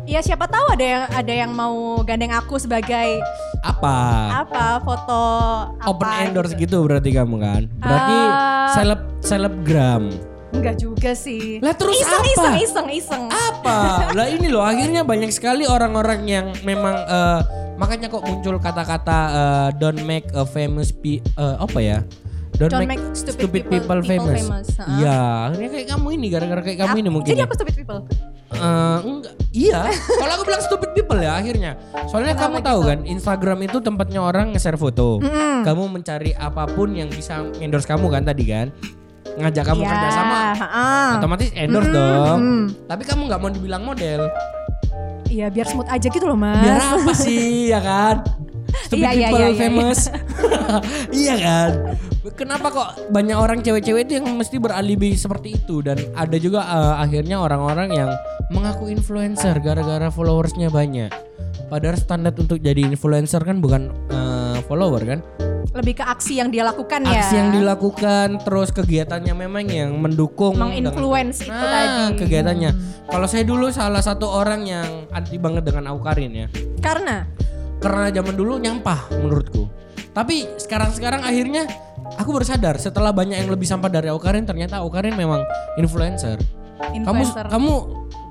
Ya 0.06 0.22
siapa 0.22 0.46
tahu 0.46 0.70
ada 0.70 0.86
yang 0.86 1.04
ada 1.10 1.34
yang 1.34 1.52
mau 1.52 1.98
gandeng 2.06 2.30
aku 2.30 2.62
sebagai 2.62 3.18
Apa? 3.66 3.98
apa 4.46 4.78
foto 4.86 5.22
apa 5.82 5.90
Open 5.90 6.30
endorse 6.30 6.54
gitu 6.54 6.86
berarti 6.86 7.10
kamu 7.10 7.36
kan? 7.42 7.62
Berarti 7.82 8.18
Ah. 8.30 8.70
seleb 8.78 9.02
selebgram. 9.26 10.14
Enggak 10.54 10.78
juga 10.78 11.12
sih. 11.18 11.58
Lah, 11.60 11.74
terus 11.74 12.00
iseng, 12.00 12.22
apa? 12.22 12.30
Iseng 12.32 12.56
iseng 12.62 12.88
iseng. 12.94 13.24
Apa? 13.28 13.78
lah 14.14 14.30
ini 14.30 14.48
loh 14.48 14.62
akhirnya 14.62 15.02
banyak 15.02 15.34
sekali 15.34 15.66
orang-orang 15.66 16.22
yang 16.30 16.46
memang 16.62 16.96
eh, 16.96 17.40
makanya 17.76 18.08
kok 18.08 18.22
muncul 18.24 18.62
kata-kata 18.62 19.20
eh, 19.34 19.68
don't 19.82 20.06
make 20.06 20.30
a 20.38 20.46
famous 20.46 20.94
pe 20.94 21.18
eh, 21.18 21.56
apa 21.58 21.80
ya? 21.82 22.06
Don't, 22.56 22.72
Don't 22.72 22.82
make, 22.82 22.96
make 22.96 23.04
stupid, 23.12 23.36
stupid 23.36 23.64
people, 23.68 24.00
people- 24.00 24.32
famous. 24.32 24.48
Iya, 24.96 25.52
akhirnya 25.52 25.70
kayak 25.72 25.88
kamu 25.92 26.08
ini 26.14 26.26
gara-gara 26.30 26.62
kayak 26.62 26.80
kamu 26.80 26.96
ini 26.98 27.10
mungkin. 27.12 27.30
Jadi 27.30 27.42
ya. 27.42 27.46
aku 27.46 27.54
stupid 27.54 27.76
people. 27.76 28.00
Enggak, 28.98 29.34
iya. 29.52 29.80
Kalau 30.22 30.34
aku 30.34 30.44
bilang 30.46 30.64
stupid 30.64 30.90
people 30.94 31.20
ya 31.20 31.36
akhirnya. 31.36 31.72
Soalnya 32.08 32.32
kamu 32.34 32.64
tahu 32.64 32.80
kan, 32.82 33.00
Instagram 33.04 33.60
itu 33.62 33.78
tempatnya 33.80 34.24
orang 34.24 34.56
nge-share 34.56 34.76
foto. 34.76 35.20
Mm-mm. 35.20 35.62
Kamu 35.62 35.84
mencari 35.90 36.32
apa 36.32 36.64
pun 36.66 36.92
yang 36.92 37.12
bisa 37.12 37.44
endorse 37.60 37.84
kamu 37.84 38.08
kan 38.08 38.24
tadi 38.24 38.44
kan? 38.46 38.72
Ngajak 39.36 39.64
kamu 39.68 39.82
Iya, 39.84 39.90
kerja 39.92 40.10
sama, 40.14 40.38
ha-ha. 40.56 40.88
otomatis 41.20 41.52
endorse 41.54 41.92
Mm, 41.92 41.94
dong. 41.94 42.40
mm. 42.40 42.64
Tapi 42.88 43.04
kamu 43.04 43.22
nggak 43.28 43.40
mau 43.42 43.52
dibilang 43.52 43.84
model. 43.84 44.32
Iya 45.26 45.52
biar 45.52 45.68
smooth 45.68 45.90
aja 45.90 46.08
gitu 46.08 46.24
loh 46.24 46.40
mas. 46.40 46.64
Biar 46.64 46.80
apa 46.80 47.12
sih 47.12 47.68
ya 47.68 47.84
kan? 47.84 48.24
Stupid 48.86 49.02
Iya, 49.02 49.12
iya, 49.12 49.28
people 49.28 49.40
iya, 49.42 49.50
iya, 49.50 49.60
famous. 49.60 50.00
iya 51.24 51.36
kan? 51.36 51.70
Kenapa 52.34 52.74
kok 52.74 52.90
banyak 53.14 53.38
orang 53.38 53.62
cewek-cewek 53.62 54.10
itu 54.10 54.18
yang 54.18 54.26
mesti 54.34 54.58
beralibi 54.58 55.14
seperti 55.14 55.62
itu 55.62 55.86
dan 55.86 56.02
ada 56.18 56.34
juga 56.42 56.66
eh, 56.66 56.96
akhirnya 57.06 57.38
orang-orang 57.38 57.94
yang 57.94 58.10
mengaku 58.50 58.90
influencer 58.90 59.54
gara-gara 59.62 60.10
followersnya 60.10 60.74
banyak. 60.74 61.14
Padahal 61.70 61.98
standar 61.98 62.34
untuk 62.34 62.58
jadi 62.58 62.82
influencer 62.82 63.46
kan 63.46 63.62
bukan 63.62 63.94
eh, 64.10 64.58
follower 64.66 65.06
kan? 65.06 65.20
Lebih 65.76 66.02
ke 66.02 66.06
aksi 66.08 66.40
yang 66.42 66.50
dia 66.50 66.64
lakukan 66.66 67.04
ya. 67.06 67.20
Aksi 67.22 67.36
yang 67.36 67.52
dilakukan 67.52 68.42
terus 68.42 68.72
kegiatannya 68.72 69.34
memang 69.36 69.68
yang 69.68 69.92
mendukung 70.00 70.56
Menginfluence 70.56 71.44
itu 71.44 71.52
Nah, 71.52 72.10
tadi. 72.10 72.26
kegiatannya. 72.26 72.72
Hmm. 72.72 73.12
Kalau 73.12 73.28
saya 73.28 73.44
dulu 73.44 73.70
salah 73.70 74.00
satu 74.02 74.26
orang 74.26 74.66
yang 74.66 75.06
anti 75.12 75.36
banget 75.38 75.68
dengan 75.68 75.92
Aukarin 75.94 76.32
ya. 76.34 76.48
Karena 76.82 77.28
karena 77.84 78.08
zaman 78.10 78.34
dulu 78.34 78.58
nyampah 78.58 79.14
menurutku. 79.20 79.68
Tapi 80.16 80.48
sekarang-sekarang 80.56 81.28
akhirnya 81.28 81.68
aku 82.16 82.30
baru 82.32 82.46
sadar 82.46 82.76
setelah 82.78 83.10
banyak 83.10 83.42
yang 83.42 83.50
lebih 83.50 83.66
sampah 83.66 83.90
dari 83.90 84.08
Aukarin 84.10 84.46
ternyata 84.46 84.82
Aukarin 84.82 85.18
memang 85.18 85.42
influencer. 85.76 86.38
influencer. 86.94 87.46
Kamu 87.48 87.52
kamu 87.52 87.74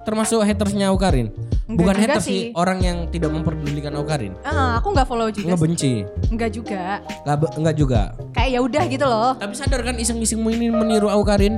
termasuk 0.04 0.40
hatersnya 0.44 0.92
Aukarin? 0.92 1.32
Enggak 1.64 1.80
Bukan 1.80 1.96
haters 1.96 2.24
sih, 2.28 2.52
orang 2.52 2.78
yang 2.84 3.08
tidak 3.08 3.32
memperdulikan 3.32 3.96
Aukarin. 3.96 4.36
Ah, 4.44 4.76
aku 4.76 4.92
nggak 4.92 5.08
follow 5.08 5.32
juga. 5.32 5.48
sih. 5.48 5.50
Ngebenci. 5.56 5.92
Enggak 6.28 6.50
juga. 6.52 7.00
Nggak 7.24 7.36
nggak 7.56 7.76
juga. 7.80 8.02
Kayak 8.36 8.50
ya 8.52 8.60
udah 8.60 8.82
gitu 8.84 9.06
loh. 9.08 9.30
Tapi 9.40 9.54
sadar 9.56 9.80
kan 9.80 9.96
iseng-isengmu 9.96 10.52
ini 10.52 10.68
meniru 10.68 11.08
Aukarin? 11.08 11.56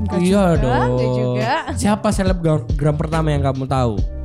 Enggak 0.00 0.20
iya 0.22 0.54
juga, 0.54 0.62
dong. 0.62 0.90
enggak 0.94 1.10
juga. 1.18 1.52
Siapa 1.74 2.08
selebgram 2.14 2.96
pertama 2.96 3.34
yang 3.34 3.42
kamu 3.42 3.66
tahu? 3.66 4.19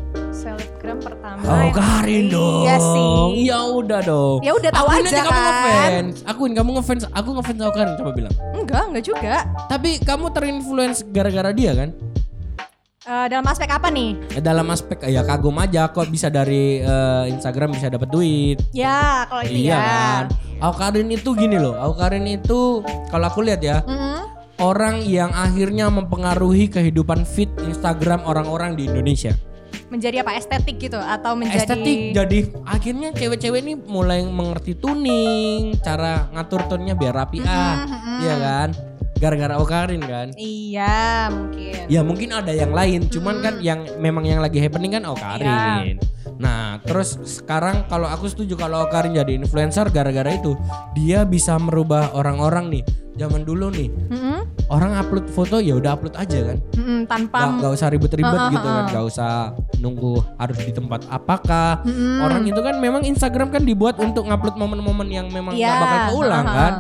Selebgram 0.86 1.00
pertama. 1.02 1.42
Aukarin 1.66 2.26
dong. 2.30 2.62
Iya 2.62 2.76
sih. 2.78 3.10
Ya 3.50 3.60
udah 3.66 4.00
dong. 4.06 4.38
Ya 4.46 4.52
udah 4.54 4.70
tahu 4.70 4.86
Akuin 4.86 5.02
aja 5.02 5.18
kamu 5.18 5.26
kan. 5.26 5.42
ngefans. 5.42 6.16
Akuin 6.24 6.54
kamu 6.54 6.70
ngefans. 6.78 7.04
Aku 7.10 7.30
ngefans 7.34 7.60
Aukarin 7.66 7.94
coba 7.98 8.12
bilang. 8.14 8.34
Enggak, 8.54 8.84
enggak 8.94 9.04
juga. 9.04 9.36
Tapi 9.66 9.90
kamu 10.00 10.26
terinfluence 10.30 11.02
gara-gara 11.10 11.50
dia 11.50 11.74
kan? 11.74 11.90
Eh, 13.06 13.26
dalam 13.30 13.46
aspek 13.46 13.70
apa 13.70 13.90
nih? 13.90 14.18
Eh, 14.34 14.42
Dalam 14.42 14.66
aspek 14.70 14.98
ya 15.06 15.22
kagum 15.22 15.58
aja 15.58 15.90
kok 15.90 16.10
bisa 16.10 16.30
dari 16.30 16.82
eh, 16.82 17.24
Instagram 17.30 17.74
bisa 17.74 17.90
dapat 17.90 18.10
duit. 18.10 18.58
Ya, 18.70 19.26
kalau 19.26 19.42
itu 19.42 19.58
iya 19.62 19.74
ya. 19.74 19.82
kan. 19.82 20.24
Aukarin 20.62 21.10
itu 21.10 21.34
gini 21.34 21.58
loh. 21.58 21.74
Aukarin 21.74 22.26
itu 22.26 22.82
kalau 23.10 23.26
aku 23.26 23.42
lihat 23.42 23.62
ya 23.62 23.82
Mm-mm. 23.86 24.26
orang 24.58 25.02
yang 25.02 25.30
akhirnya 25.34 25.90
mempengaruhi 25.90 26.66
kehidupan 26.66 27.26
feed 27.26 27.50
Instagram 27.62 28.22
orang-orang 28.22 28.74
di 28.74 28.86
Indonesia. 28.86 29.34
Menjadi 29.92 30.26
apa? 30.26 30.36
Estetik 30.36 30.78
gitu 30.80 31.00
atau 31.00 31.36
menjadi 31.38 31.64
Estetik 31.66 31.98
jadi 32.16 32.40
akhirnya 32.66 33.10
cewek-cewek 33.16 33.60
ini 33.62 33.74
mulai 33.76 34.24
mengerti 34.24 34.76
tuning, 34.78 35.76
cara 35.84 36.32
ngatur 36.32 36.66
tone-nya 36.68 36.96
biar 36.96 37.14
rapi 37.16 37.44
ah. 37.44 37.84
Iya 38.24 38.36
kan? 38.40 38.70
Gara-gara 39.16 39.56
Aukarin 39.56 40.04
kan. 40.04 40.28
Iya, 40.36 41.32
mungkin. 41.32 41.82
Ya 41.88 42.02
mungkin 42.04 42.30
ada 42.36 42.52
yang 42.52 42.76
lain, 42.76 43.08
cuman 43.08 43.40
kan 43.40 43.54
yang 43.64 43.88
memang 44.04 44.28
yang 44.28 44.44
lagi 44.44 44.60
happening 44.60 44.92
kan 44.92 45.08
Okarin. 45.08 46.04
Nah, 46.36 46.84
terus 46.84 47.16
sekarang 47.24 47.88
kalau 47.88 48.12
aku 48.12 48.28
setuju 48.28 48.60
kalau 48.60 48.84
Okarin 48.84 49.16
jadi 49.16 49.40
influencer 49.40 49.88
gara-gara 49.88 50.36
itu 50.36 50.60
dia 50.92 51.24
bisa 51.24 51.56
merubah 51.56 52.12
orang-orang 52.12 52.80
nih. 52.80 52.84
Zaman 53.16 53.48
dulu 53.48 53.72
nih, 53.72 53.88
Mm-mm. 54.12 54.44
orang 54.68 54.92
upload 55.00 55.32
foto 55.32 55.64
ya 55.64 55.80
udah 55.80 55.96
upload 55.96 56.20
aja 56.20 56.52
kan. 56.52 56.58
Mm-mm, 56.76 57.08
tanpa 57.08 57.48
Gak, 57.48 57.64
gak 57.64 57.72
usah 57.80 57.88
ribet-ribet 57.88 58.36
ah, 58.44 58.52
gitu 58.52 58.68
kan, 58.68 58.84
gak 58.92 59.06
usah 59.08 59.32
nunggu 59.80 60.20
harus 60.36 60.60
di 60.60 60.76
tempat 60.76 61.08
apakah. 61.08 61.80
Mm-mm. 61.88 62.28
Orang 62.28 62.44
itu 62.44 62.60
kan 62.60 62.76
memang 62.84 63.08
Instagram 63.08 63.56
kan 63.56 63.64
dibuat 63.64 63.96
untuk 64.04 64.28
ngupload 64.28 64.60
momen-momen 64.60 65.08
yang 65.08 65.32
memang 65.32 65.56
Iya, 65.56 65.72
gak 65.72 65.80
bakal 65.80 66.00
keulang 66.12 66.44
ah, 66.44 66.52
ah, 66.52 66.56
kan. 66.60 66.74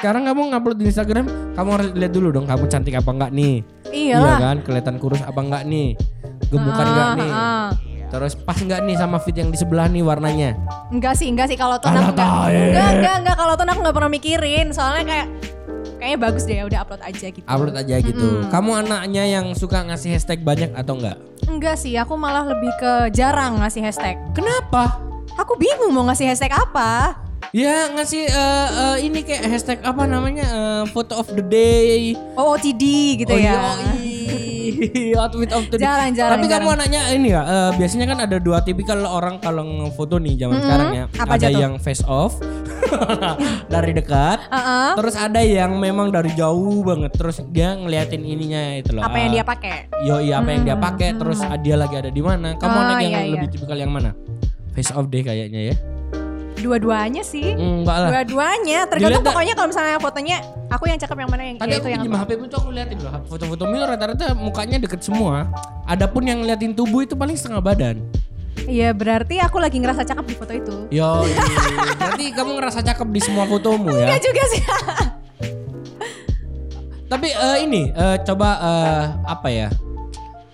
Sekarang 0.00 0.24
kamu 0.24 0.40
ngupload 0.48 0.80
di 0.80 0.88
Instagram, 0.88 1.28
kamu 1.52 1.68
harus 1.76 1.88
lihat 1.92 2.12
dulu 2.16 2.32
dong 2.32 2.48
kamu 2.48 2.64
cantik 2.72 2.96
apa 2.96 3.10
enggak 3.12 3.30
nih. 3.36 3.60
Iya 3.92 4.16
Iyalah. 4.16 4.38
kan, 4.40 4.56
kelihatan 4.64 4.96
kurus 4.96 5.20
apa 5.20 5.36
enggak 5.36 5.68
nih? 5.68 5.92
Gemukan 6.48 6.72
Ah, 6.80 6.88
enggak 6.88 7.08
nih? 7.20 7.30
ah. 7.30 7.68
Terus 8.08 8.32
pas 8.32 8.56
enggak 8.56 8.80
nih 8.80 8.96
sama 8.96 9.20
fit 9.20 9.36
yang 9.36 9.52
di 9.52 9.60
sebelah 9.60 9.86
nih 9.86 10.00
warnanya? 10.00 10.56
Enggak 10.88 11.20
sih, 11.20 11.28
enggak 11.28 11.52
sih 11.52 11.58
kalau 11.60 11.76
ton 11.76 11.92
aku 11.92 12.16
enggak. 12.16 12.32
Enggak, 12.48 12.88
enggak, 12.96 13.14
enggak 13.20 13.36
kalau 13.36 13.54
ton 13.54 13.68
aku 13.68 13.80
enggak 13.84 13.96
pernah 14.00 14.10
mikirin. 14.10 14.66
Soalnya 14.72 15.04
kayak 15.04 15.26
kayaknya 16.00 16.18
bagus 16.18 16.42
deh, 16.48 16.64
udah 16.64 16.78
upload 16.80 17.02
aja 17.04 17.26
gitu. 17.28 17.44
Upload 17.44 17.76
aja 17.76 17.94
gitu. 18.00 18.28
Kamu 18.48 18.70
anaknya 18.80 19.24
yang 19.28 19.52
suka 19.52 19.84
ngasih 19.84 20.16
hashtag 20.16 20.40
banyak 20.40 20.72
atau 20.72 20.96
enggak? 20.96 21.20
Enggak 21.44 21.76
sih, 21.76 21.92
aku 22.00 22.16
malah 22.16 22.48
lebih 22.48 22.72
ke 22.80 23.12
jarang 23.12 23.60
ngasih 23.60 23.84
hashtag. 23.84 24.16
Kenapa? 24.32 24.96
Aku 25.36 25.60
bingung 25.60 25.92
mau 25.92 26.08
ngasih 26.08 26.24
hashtag 26.24 26.50
apa. 26.50 27.20
Ya 27.50 27.90
ngasih 27.90 28.30
eh, 28.30 28.68
eh, 28.70 28.96
ini 29.10 29.26
kayak 29.26 29.42
hashtag 29.50 29.78
apa 29.82 30.06
namanya 30.06 30.46
eh, 30.46 30.84
photo 30.94 31.18
of 31.18 31.26
the 31.34 31.42
day. 31.42 32.14
OOTD 32.38 32.82
gitu 33.26 33.34
oh, 33.34 33.38
ya. 33.42 33.58
yoi. 33.58 34.22
outfit 35.18 35.50
of 35.50 35.66
the 35.66 35.76
day. 35.76 35.82
Jarang, 35.82 36.14
jarang, 36.14 36.38
Tapi 36.38 36.46
kamu 36.46 36.62
jarang. 36.62 36.78
anaknya 36.78 37.00
ini 37.10 37.34
ya, 37.34 37.42
eh, 37.42 37.70
biasanya 37.74 38.06
kan 38.06 38.18
ada 38.22 38.38
dua 38.38 38.62
tipikal 38.62 39.02
orang 39.02 39.42
kalau 39.42 39.66
ngefoto 39.66 40.22
nih 40.22 40.38
zaman 40.38 40.62
sekarang 40.62 40.90
ya. 40.94 41.04
Apa 41.18 41.32
ada 41.34 41.42
aja 41.42 41.48
tuh? 41.50 41.58
yang 41.58 41.74
face 41.82 42.04
off 42.06 42.38
dari 43.74 43.98
dekat. 43.98 44.46
Heeh. 44.46 44.90
Terus 44.94 45.14
ada 45.18 45.40
yang 45.42 45.74
memang 45.74 46.14
dari 46.14 46.30
jauh 46.38 46.86
banget. 46.86 47.18
Terus 47.18 47.42
dia 47.50 47.74
ngeliatin 47.74 48.22
ininya 48.22 48.78
itu 48.78 48.94
loh. 48.94 49.02
Apa 49.02 49.18
yang 49.18 49.34
ah, 49.34 49.34
dia 49.34 49.44
pakai? 49.44 49.76
Yo 50.06 50.22
iya 50.22 50.38
apa 50.38 50.54
yang 50.54 50.62
dia 50.62 50.78
pakai. 50.78 51.18
Terus 51.18 51.42
ah, 51.42 51.58
dia 51.58 51.74
lagi 51.74 51.98
ada 51.98 52.14
di 52.14 52.22
mana? 52.22 52.54
Kamu 52.54 52.70
Oh, 52.70 52.82
anak 52.86 53.02
yang 53.02 53.10
iya, 53.10 53.20
iya. 53.26 53.32
lebih 53.34 53.48
tipikal 53.50 53.74
yang 53.74 53.90
mana? 53.90 54.14
Face 54.70 54.94
off 54.94 55.10
deh 55.10 55.26
kayaknya 55.26 55.74
ya. 55.74 55.99
Dua-duanya 56.60 57.22
sih. 57.24 57.56
Enggak 57.56 57.96
lah. 57.96 58.08
Dua-duanya. 58.12 58.78
Tergantung 58.86 59.24
pokoknya 59.24 59.54
kalau 59.56 59.68
misalnya 59.72 59.96
fotonya 59.98 60.36
aku 60.68 60.84
yang 60.86 60.98
cakep 61.00 61.16
yang 61.16 61.30
mana 61.32 61.42
yang 61.42 61.56
Tadi 61.58 61.70
ya 61.72 61.76
aku 61.76 61.80
itu 61.80 61.88
yang 61.90 62.02
pinjam 62.04 62.14
apa. 62.14 62.24
HP 62.24 62.30
itu 62.36 62.56
aku 62.60 62.68
liatin 62.70 62.98
loh 63.00 63.12
foto-foto 63.26 63.64
Mil 63.66 63.82
rata-rata 63.84 64.24
mukanya 64.36 64.76
deket 64.78 65.00
semua. 65.02 65.48
Adapun 65.88 66.22
yang 66.28 66.38
ngeliatin 66.44 66.72
tubuh 66.76 67.02
itu 67.02 67.18
paling 67.18 67.34
setengah 67.34 67.60
badan. 67.64 67.96
Iya, 68.68 68.92
berarti 68.92 69.40
aku 69.40 69.56
lagi 69.56 69.80
ngerasa 69.80 70.04
cakep 70.04 70.24
di 70.26 70.34
foto 70.36 70.52
itu. 70.52 70.76
Yo, 70.92 71.24
berarti 71.96 72.24
kamu 72.36 72.50
ngerasa 72.60 72.80
cakep 72.84 73.08
di 73.08 73.20
semua 73.24 73.48
fotomu 73.48 73.88
ya. 73.90 74.06
Enggak 74.06 74.20
juga 74.20 74.42
sih. 74.52 74.62
Tapi 77.10 77.28
eh, 77.34 77.58
ini 77.66 77.90
eh, 77.90 78.16
coba 78.22 78.48
eh, 78.62 79.04
apa 79.26 79.48
ya? 79.50 79.68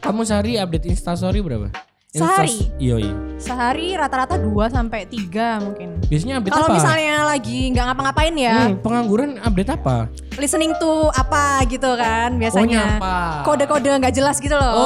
Kamu 0.00 0.22
sehari 0.22 0.56
update 0.56 0.86
Instastory 0.88 1.42
berapa? 1.42 1.68
Sehari? 2.16 2.56
Iya, 2.76 2.96
iya. 2.98 3.14
Sehari 3.36 3.92
rata-rata 3.92 4.34
2 4.34 4.48
sampai 4.66 5.04
3 5.04 5.60
mungkin. 5.60 5.88
Biasanya 6.02 6.40
update 6.40 6.52
Kalau 6.52 6.66
apa? 6.66 6.74
misalnya 6.74 7.14
lagi 7.26 7.58
nggak 7.68 7.84
ngapa-ngapain 7.84 8.34
ya, 8.34 8.56
Hmm, 8.64 8.74
pengangguran 8.80 9.30
update 9.38 9.70
apa? 9.72 9.96
listening 10.36 10.72
to 10.76 10.92
apa 11.10 11.64
gitu 11.66 11.88
kan 11.94 12.36
biasanya. 12.36 13.00
nyapa. 13.00 13.16
Kode-kode 13.42 13.88
nggak 13.98 14.12
jelas 14.12 14.36
gitu 14.36 14.52
loh. 14.52 14.72
Oh, 14.72 14.84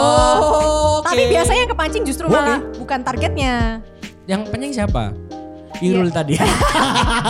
oke. 0.99 1.07
Tapi 1.07 1.27
biasanya 1.27 1.61
yang 1.61 1.71
kepancing 1.71 2.05
justru 2.05 2.27
Oke. 2.27 2.35
malah 2.35 2.59
bukan 2.77 3.01
targetnya. 3.01 3.83
Yang 4.27 4.41
penting 4.49 4.71
siapa? 4.71 5.11
Irul 5.81 6.11
tadi. 6.11 6.37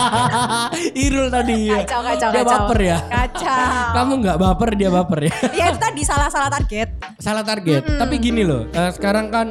Irul 1.05 1.27
tadi. 1.29 1.71
Kacau, 1.71 2.01
kacau, 2.03 2.29
Dia 2.29 2.41
kacau. 2.41 2.51
baper 2.59 2.79
ya. 2.83 2.97
Kacau. 3.01 3.87
Kamu 3.95 4.13
nggak 4.19 4.37
baper 4.37 4.69
dia 4.75 4.89
baper 4.91 5.19
ya. 5.23 5.33
ya 5.51 5.65
itu 5.71 5.79
tadi 5.79 6.01
salah-salah 6.03 6.49
target. 6.51 6.89
Salah 7.17 7.43
target. 7.43 7.83
Tapi 7.95 8.15
gini 8.17 8.43
loh, 8.43 8.67
eh, 8.69 8.91
sekarang 8.91 9.29
kan 9.29 9.47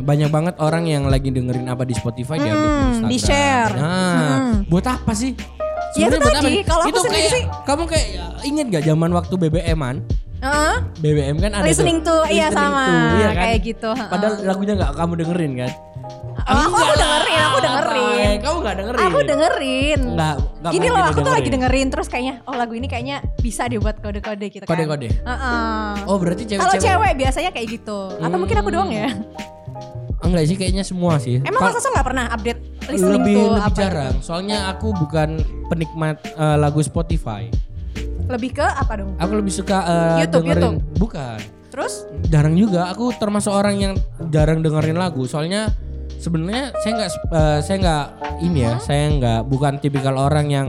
banyak 0.00 0.28
banget 0.28 0.54
orang 0.58 0.84
yang 0.84 1.04
lagi 1.04 1.28
dengerin 1.28 1.66
apa 1.66 1.82
di 1.82 1.92
Spotify 1.92 2.36
dia 2.36 2.50
update 2.50 2.60
di 2.60 2.68
Hmm, 2.70 2.86
Instagram. 2.86 3.10
di-share. 3.10 3.72
Nah, 3.74 3.86
Hmm. 3.86 4.54
buat 4.66 4.86
apa 4.86 5.12
sih? 5.12 5.32
Ya 5.92 6.06
itu 6.06 6.16
apa 6.16 6.30
tadi, 6.32 6.62
kalau 6.62 6.82
aku 6.82 6.88
itu 6.88 7.00
sendiri 7.02 7.18
kayak, 7.20 7.34
sih- 7.34 7.46
kamu 7.64 7.82
kayak 7.84 8.06
inget 8.42 8.66
gak 8.70 8.84
zaman 8.84 9.10
waktu 9.10 9.34
BBM-an? 9.36 9.96
Heeh. 10.40 10.74
BBM 10.96 11.36
kan 11.36 11.50
ada 11.52 11.66
Listening 11.66 12.00
tuh. 12.00 12.22
to, 12.22 12.32
iya 12.32 12.48
sama, 12.48 12.86
to, 12.86 12.96
iya 13.18 13.28
kan? 13.28 13.44
kayak 13.44 13.60
gitu, 13.60 13.88
heeh. 13.90 14.08
Padahal 14.08 14.34
lagunya 14.40 14.74
nggak 14.74 14.92
kamu 14.94 15.12
dengerin 15.18 15.52
kan? 15.58 15.70
Oh, 16.40 16.56
aku, 16.56 16.72
aku 16.72 16.78
Enggak 16.80 16.96
dengerin, 16.96 17.40
aku 17.42 17.58
dengerin. 17.60 18.00
Bay. 18.16 18.34
Kamu 18.40 18.56
nggak 18.56 18.74
dengerin? 18.74 19.00
Aku 19.02 19.18
dengerin. 19.20 20.00
Nggak, 20.10 20.34
nggak 20.56 20.72
Gini 20.72 20.86
loh, 20.88 20.96
aku 20.96 21.10
tuh 21.12 21.20
lagi 21.28 21.28
dengerin. 21.42 21.52
dengerin 21.52 21.86
terus 21.90 22.06
kayaknya, 22.08 22.34
oh 22.42 22.54
lagu 22.54 22.72
ini 22.72 22.86
kayaknya 22.86 23.16
bisa 23.36 23.62
dibuat 23.66 23.96
kode-kode 23.98 24.46
gitu 24.48 24.64
kan. 24.64 24.70
Kode-kode? 24.70 25.08
Heeh. 25.12 25.92
Oh 26.06 26.16
berarti 26.16 26.42
Kalau 26.48 26.70
cewek-cewek? 26.70 26.80
cewek 26.80 27.12
biasanya 27.18 27.50
kayak 27.50 27.68
gitu. 27.70 27.98
Atau 28.16 28.36
mungkin 28.36 28.56
aku 28.56 28.70
doang 28.70 28.88
ya. 28.88 29.10
Enggak 30.20 30.44
sih, 30.46 30.56
kayaknya 30.56 30.84
semua 30.84 31.16
sih. 31.16 31.40
Emang 31.40 31.60
Mas 31.64 31.80
Sasso 31.80 31.88
nggak 31.92 32.06
pernah 32.06 32.24
update 32.28 32.60
listening 32.92 33.14
lebih 33.20 33.34
to 33.34 33.40
lebih 33.40 33.60
apa 33.60 33.68
gitu? 33.68 33.80
jarang. 33.80 34.14
Soalnya 34.20 34.58
aku 34.68 34.88
bukan 34.92 35.28
penikmat 35.72 36.16
eh, 36.24 36.56
lagu 36.60 36.80
Spotify. 36.84 37.48
Lebih 38.30 38.50
ke 38.60 38.66
apa 38.66 38.92
dong? 39.00 39.16
Aku 39.16 39.32
lebih 39.40 39.52
suka 39.52 39.78
eh, 39.82 40.26
YouTube, 40.26 40.44
dengerin. 40.44 40.60
YouTube. 40.60 40.78
Bukan. 41.00 41.38
Terus? 41.70 41.92
Jarang 42.28 42.54
juga. 42.58 42.90
Aku 42.92 43.14
termasuk 43.16 43.52
orang 43.54 43.76
yang 43.80 43.94
jarang 44.28 44.60
dengerin 44.60 44.98
lagu. 44.98 45.24
Soalnya 45.24 45.72
sebenarnya 46.20 46.74
saya 46.84 46.92
nggak 47.00 47.10
eh, 47.32 47.58
saya 47.64 47.76
nggak 47.80 48.04
ini 48.44 48.58
ya. 48.68 48.74
Saya 48.76 49.04
nggak 49.16 49.40
bukan 49.48 49.72
tipikal 49.80 50.14
orang 50.20 50.46
yang 50.52 50.66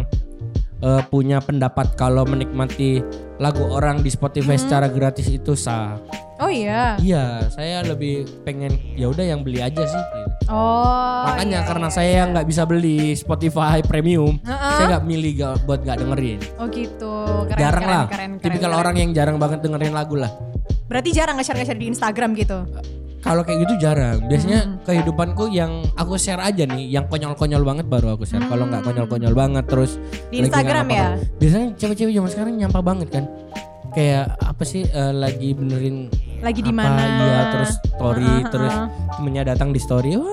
eh, 0.82 1.02
punya 1.08 1.38
pendapat 1.40 1.94
kalau 1.96 2.26
menikmati 2.26 3.00
lagu 3.38 3.66
orang 3.70 4.02
di 4.02 4.10
Spotify 4.10 4.58
secara 4.58 4.86
gratis 4.90 5.30
itu 5.30 5.58
sah. 5.58 5.98
Oh 6.42 6.50
iya. 6.50 6.98
Iya, 6.98 7.46
saya 7.54 7.86
lebih 7.86 8.26
pengen 8.42 8.74
ya 8.98 9.14
udah 9.14 9.22
yang 9.22 9.46
beli 9.46 9.62
aja 9.62 9.86
sih. 9.86 10.02
gitu. 10.02 10.50
Oh. 10.50 11.22
Makanya 11.30 11.62
iya, 11.62 11.70
karena 11.70 11.88
iya, 11.90 11.96
saya 11.96 12.10
iya. 12.18 12.30
nggak 12.34 12.46
bisa 12.50 12.64
beli 12.66 13.14
Spotify 13.14 13.78
premium, 13.86 14.42
Heeh. 14.42 14.74
saya 14.74 14.86
nggak 14.98 15.06
milih 15.06 15.32
ga- 15.38 15.60
buat 15.70 15.86
nggak 15.86 15.98
dengerin. 16.02 16.40
Oh 16.58 16.66
gitu. 16.66 17.14
Keren, 17.46 17.62
jarang 17.62 17.84
keren, 17.86 17.94
lah, 17.94 18.06
Keren, 18.10 18.32
keren, 18.38 18.42
tipikal 18.42 18.72
keren. 18.74 18.82
orang 18.82 18.96
yang 18.98 19.10
jarang 19.14 19.38
banget 19.38 19.60
dengerin 19.62 19.94
lagu 19.94 20.18
lah. 20.18 20.34
Berarti 20.90 21.10
jarang 21.14 21.38
nge-share 21.38 21.62
nge-share 21.62 21.80
di 21.80 21.88
Instagram 21.94 22.34
gitu. 22.34 22.58
Kalau 23.22 23.46
kayak 23.46 23.70
gitu 23.70 23.74
jarang. 23.78 24.18
Hmm. 24.18 24.28
Biasanya 24.28 24.60
kehidupanku 24.82 25.54
yang 25.54 25.86
aku 25.94 26.18
share 26.18 26.42
aja 26.42 26.66
nih, 26.66 26.90
yang 26.90 27.06
konyol-konyol 27.06 27.62
banget 27.62 27.86
baru 27.86 28.18
aku 28.18 28.26
share. 28.26 28.42
Kalau 28.50 28.66
nggak 28.66 28.82
konyol-konyol 28.82 29.34
banget 29.38 29.66
terus 29.70 30.02
Hmm. 30.02 30.34
Di 30.34 30.38
Instagram 30.42 30.86
ya? 30.90 31.08
Biasanya 31.38 31.68
cewek-cewek 31.78 32.14
zaman 32.18 32.30
sekarang 32.34 32.54
nyampa 32.58 32.82
banget 32.82 33.08
kan. 33.14 33.26
Kayak 33.92 34.40
apa 34.40 34.64
sih 34.64 34.88
eh, 34.88 35.14
lagi 35.14 35.52
benerin 35.54 36.08
Lagi 36.42 36.66
di 36.66 36.74
mana? 36.74 36.98
Iya, 36.98 37.42
terus 37.54 37.72
story, 37.86 38.26
Heeh, 38.26 38.50
terus 38.50 38.74
heeh. 38.74 38.88
temennya 39.14 39.44
datang 39.54 39.70
di 39.70 39.78
story. 39.78 40.18
Wow, 40.18 40.26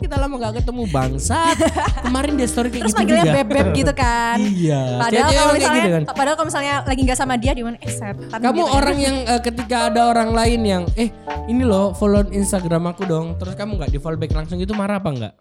kita 0.00 0.16
lama 0.16 0.34
nggak 0.34 0.54
ketemu 0.64 0.82
bangsat. 0.88 1.56
Kemarin 2.08 2.32
dia 2.34 2.48
story 2.48 2.68
kayak 2.72 2.82
Terus 2.88 2.92
gitu 2.92 3.00
manggilnya 3.04 3.26
juga. 3.28 3.36
beb-beb 3.36 3.66
gitu 3.76 3.92
kan. 3.92 4.38
Iya. 4.40 4.82
Padahal 4.96 5.10
Cewek-cewek 5.12 5.36
kalau 5.36 5.52
kayak 5.52 5.60
misalnya, 5.60 5.80
gitu 5.84 5.92
kan. 5.92 6.02
padahal 6.16 6.34
kalau 6.34 6.48
misalnya 6.48 6.74
lagi 6.88 7.00
nggak 7.04 7.18
sama 7.18 7.34
dia, 7.36 7.52
dia 7.52 7.62
bilang 7.62 7.78
eh 7.78 7.92
setan. 7.92 8.38
Kamu 8.40 8.56
gitu 8.58 8.72
orang 8.72 8.96
yang 8.98 9.16
eh, 9.28 9.40
ketika 9.44 9.76
ada 9.92 10.00
orang 10.08 10.30
lain 10.32 10.60
yang 10.64 10.82
eh 10.96 11.08
ini 11.46 11.62
loh 11.62 11.92
follow 11.92 12.24
Instagram 12.26 12.90
aku 12.90 13.04
dong, 13.04 13.36
terus 13.36 13.52
kamu 13.54 13.76
nggak 13.76 13.90
di 13.92 13.98
follow 14.00 14.16
back 14.16 14.32
langsung 14.32 14.56
itu 14.56 14.72
marah 14.72 14.96
apa 14.98 15.10
enggak? 15.12 15.34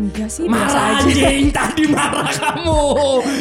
Enggak 0.00 0.28
sih 0.28 0.44
Marah 0.44 0.96
aja. 0.96 1.04
anjing, 1.04 1.50
tadi 1.50 1.84
marah 1.86 2.28
kamu. 2.30 2.80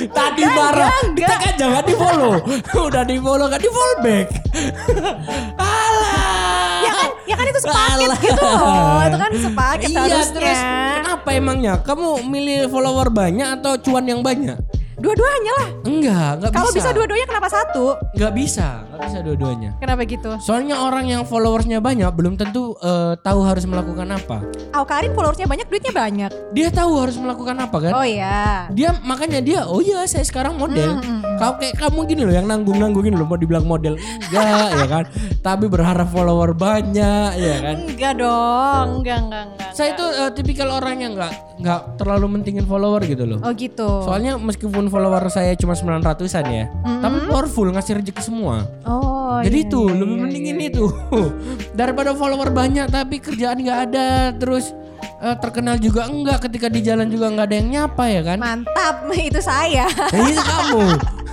Tadi 0.09 0.43
marah. 0.45 0.91
enggak, 1.01 1.23
Kita 1.23 1.35
kan 1.37 1.53
jangan 1.55 1.83
di 1.83 1.93
follow. 1.93 2.33
Udah 2.87 3.03
di 3.03 3.17
follow 3.17 3.47
kan 3.47 3.59
di 3.59 3.69
follow 3.69 3.97
back. 3.99 4.27
Alah. 5.57 6.79
Ya 6.79 6.91
kan, 6.91 7.09
ya 7.23 7.35
kan 7.35 7.45
itu 7.45 7.59
sepaket 7.61 8.05
Alah. 8.05 8.19
gitu 8.19 8.41
loh. 8.41 8.99
Itu 9.01 9.17
kan 9.17 9.31
sepaket 9.33 9.89
Iya 9.89 9.99
harusnya. 10.01 10.33
terus 10.33 10.59
kenapa 10.95 11.29
emangnya? 11.31 11.73
Kamu 11.79 12.07
milih 12.23 12.67
follower 12.67 13.07
banyak 13.09 13.47
atau 13.55 13.73
cuan 13.77 14.03
yang 14.03 14.19
banyak? 14.19 14.57
Dua-duanya 14.99 15.51
lah. 15.63 15.67
Enggak, 15.87 16.31
enggak 16.37 16.51
bisa. 16.51 16.59
Kalau 16.59 16.71
bisa 16.75 16.89
dua-duanya 16.91 17.27
kenapa 17.31 17.47
satu? 17.47 17.85
Enggak 18.11 18.33
bisa, 18.35 18.67
enggak 18.83 19.01
bisa 19.07 19.19
dua-duanya. 19.23 19.69
Kenapa 19.79 20.01
gitu? 20.03 20.31
Soalnya 20.43 20.75
orang 20.83 21.05
yang 21.07 21.23
followersnya 21.23 21.79
banyak 21.79 22.11
belum 22.11 22.35
tentu 22.35 22.75
eh, 22.83 23.15
tahu 23.23 23.39
harus 23.47 23.63
melakukan 23.63 24.11
apa. 24.11 24.43
Aukarin 24.75 25.15
followersnya 25.15 25.47
banyak, 25.47 25.71
duitnya 25.71 25.93
banyak. 25.95 26.31
Dia 26.51 26.67
tahu 26.67 26.91
harus 26.99 27.15
melakukan 27.15 27.55
apa 27.63 27.77
kan? 27.79 27.91
Oh 27.95 28.03
iya. 28.03 28.67
Dia 28.75 28.91
makanya 29.01 29.39
dia, 29.39 29.63
oh 29.63 29.79
iya 29.79 30.03
saya 30.03 30.27
sekarang 30.27 30.59
model. 30.59 30.99
Hmm, 30.99 31.23
Kau 31.39 31.55
kayak 31.55 31.79
kamu 31.79 31.99
gini 32.03 32.21
loh 32.27 32.35
yang 32.35 32.51
nanggung-nanggungin 32.51 33.15
loh 33.15 33.23
mau 33.23 33.39
dibilang 33.39 33.63
model 33.63 33.95
enggak 33.95 34.67
ya 34.75 34.85
kan? 34.91 35.03
Tapi 35.39 35.65
berharap 35.71 36.11
follower 36.11 36.51
banyak 36.51 37.31
ya 37.39 37.55
kan? 37.63 37.75
Enggak 37.87 38.13
dong, 38.19 38.87
enggak, 38.99 39.19
enggak, 39.23 39.43
enggak. 39.47 39.69
Saya 39.71 39.95
itu 39.95 40.03
eh, 40.03 40.31
tipikal 40.35 40.67
orang 40.75 40.99
yang 40.99 41.15
nggak 41.15 41.31
nggak 41.63 41.81
terlalu 41.95 42.39
mentingin 42.39 42.67
follower 42.67 42.99
gitu 43.07 43.23
loh. 43.23 43.39
Oh 43.39 43.55
gitu. 43.55 44.03
Soalnya 44.03 44.35
meskipun 44.35 44.88
follower 44.89 45.29
saya 45.29 45.53
cuma 45.55 45.77
900-an 45.77 46.45
ya, 46.49 46.65
tapi 46.99 47.17
powerful 47.29 47.69
ngasih 47.69 48.01
rezeki 48.01 48.21
semua. 48.21 48.65
Oh 48.83 49.37
Jadi 49.39 49.63
iya, 49.63 49.67
itu 49.69 49.81
iya, 49.87 49.95
lebih 49.95 50.15
iya, 50.17 50.23
mendingin 50.25 50.57
iya. 50.59 50.69
itu 50.73 50.85
daripada 51.79 52.11
follower 52.17 52.49
banyak 52.49 52.89
tapi 52.89 53.21
kerjaan 53.21 53.61
nggak 53.61 53.79
ada 53.87 54.33
terus 54.35 54.73
eh, 55.21 55.35
terkenal 55.39 55.77
juga 55.77 56.09
enggak 56.09 56.49
ketika 56.49 56.67
di 56.67 56.81
jalan 56.83 57.07
juga 57.07 57.29
nggak 57.31 57.47
ada 57.47 57.55
yang 57.55 57.69
nyapa 57.69 58.03
ya 58.09 58.21
kan? 58.25 58.37
Mantap, 58.41 58.95
itu 59.29 59.39
saya. 59.39 59.85
Nah, 59.87 60.19
itu 60.27 60.41
kamu. 60.41 60.83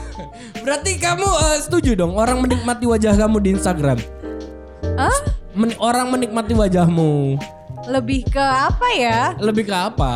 Berarti 0.67 0.91
kamu 0.99 1.27
eh, 1.27 1.59
setuju 1.63 1.91
dong 1.97 2.13
orang 2.15 2.43
menikmati 2.43 2.85
wajah 2.85 3.15
kamu 3.17 3.37
di 3.43 3.49
Instagram. 3.57 3.99
Hah? 4.97 5.19
Men- 5.57 5.79
orang 5.81 6.13
menikmati 6.13 6.53
wajahmu. 6.53 7.41
Lebih 7.87 8.27
ke 8.27 8.43
apa 8.43 8.89
ya? 8.99 9.21
Lebih 9.39 9.71
ke 9.71 9.77
apa? 9.77 10.13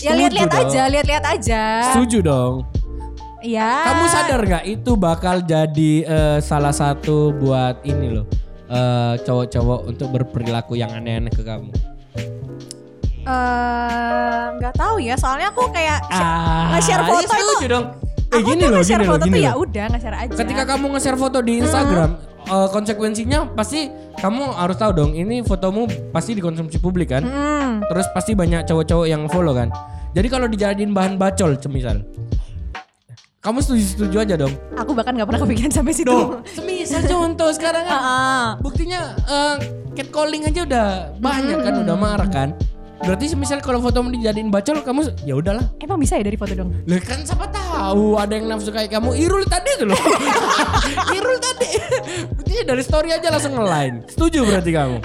Ya 0.00 0.16
Setuju 0.16 0.18
lihat-lihat 0.24 0.50
dong. 0.50 0.62
aja, 0.64 0.82
lihat-lihat 0.88 1.24
aja. 1.28 1.62
Setuju 1.92 2.18
dong. 2.24 2.54
Ya. 3.40 3.88
Kamu 3.88 4.04
sadar 4.06 4.40
nggak 4.44 4.64
itu 4.68 4.92
bakal 4.94 5.40
jadi 5.40 5.92
eh, 6.04 6.38
salah 6.40 6.72
satu 6.72 7.32
buat 7.32 7.80
ini 7.82 8.20
loh 8.20 8.26
eh, 8.68 9.14
cowok-cowok 9.24 9.80
untuk 9.88 10.08
berperilaku 10.12 10.76
yang 10.76 10.92
aneh-aneh 10.92 11.32
ke 11.32 11.40
kamu. 11.40 11.72
Eh, 13.20 14.42
nggak 14.58 14.74
tahu 14.74 14.96
ya, 14.98 15.14
soalnya 15.14 15.52
aku 15.52 15.68
kayak 15.70 16.00
Ah, 16.08 16.72
nge-share 16.76 17.04
foto 17.04 17.20
ya 17.20 17.28
setuju 17.28 17.56
itu. 17.60 17.68
dong. 17.68 17.84
Eh 18.30 18.38
aku 18.38 18.46
gini 18.46 18.60
tuh 18.62 18.68
loh, 18.68 18.78
nge-share 18.80 19.04
foto 19.04 19.24
gini 19.26 19.36
tuh 19.36 19.42
ya 19.42 19.52
udah 19.54 19.84
nge-share 19.92 20.16
aja. 20.16 20.32
Ketika 20.34 20.62
kamu 20.66 20.84
nge-share 20.96 21.18
foto 21.18 21.38
di 21.40 21.52
Instagram, 21.60 22.10
eh, 22.44 22.68
konsekuensinya 22.70 23.38
pasti 23.52 23.88
kamu 24.16 24.42
harus 24.54 24.76
tahu 24.76 24.92
dong, 24.94 25.10
ini 25.12 25.40
fotomu 25.40 25.84
pasti 26.10 26.32
dikonsumsi 26.34 26.76
publik 26.78 27.12
kan? 27.12 27.22
Hmm. 27.22 27.72
Terus 27.86 28.06
pasti 28.12 28.32
banyak 28.32 28.64
cowok-cowok 28.64 29.06
yang 29.06 29.24
follow 29.28 29.52
kan. 29.52 29.68
Jadi 30.10 30.26
kalau 30.26 30.46
dijadiin 30.46 30.90
bahan 30.90 31.14
bacol 31.16 31.54
semisal. 31.54 32.02
Kamu 33.40 33.64
setuju-setuju 33.64 34.16
aja 34.20 34.36
dong. 34.36 34.52
Aku 34.76 34.92
bahkan 34.92 35.16
nggak 35.16 35.24
pernah 35.24 35.40
kepikiran 35.40 35.72
sampai 35.72 35.96
situ. 35.96 36.12
Duh, 36.12 36.44
semisal 36.44 37.00
contoh 37.08 37.48
sekarang 37.56 37.88
kan. 37.88 38.60
Buktinya 38.60 39.16
eh, 39.16 39.56
catcalling 39.96 40.44
aja 40.44 40.60
udah 40.68 40.86
banyak 41.16 41.56
kan, 41.64 41.74
udah 41.80 41.96
marah 41.96 42.28
kan. 42.28 42.52
Berarti 43.00 43.32
semisal 43.32 43.64
kalau 43.64 43.80
fotomu 43.80 44.12
dijadiin 44.12 44.52
bacol, 44.52 44.84
kamu 44.84 45.24
ya 45.24 45.40
udahlah. 45.40 45.64
Emang 45.80 45.96
bisa 45.96 46.20
ya 46.20 46.24
dari 46.28 46.36
foto 46.36 46.52
dong? 46.52 46.68
Lah 46.84 47.00
kan 47.00 47.24
siapa 47.24 47.48
tahu 47.48 48.20
ada 48.20 48.36
yang 48.36 48.44
nafsu 48.44 48.68
kayak 48.68 48.92
kamu. 48.92 49.16
Irul 49.16 49.48
tadi 49.48 49.72
tuh 49.80 49.88
loh. 49.88 49.96
Irul 51.16 51.40
tadi. 51.40 51.80
Buktinya 52.36 52.76
dari 52.76 52.82
story 52.84 53.08
aja 53.16 53.32
langsung 53.32 53.56
nge-line. 53.56 54.04
Setuju 54.04 54.44
berarti 54.44 54.70
kamu? 54.76 54.96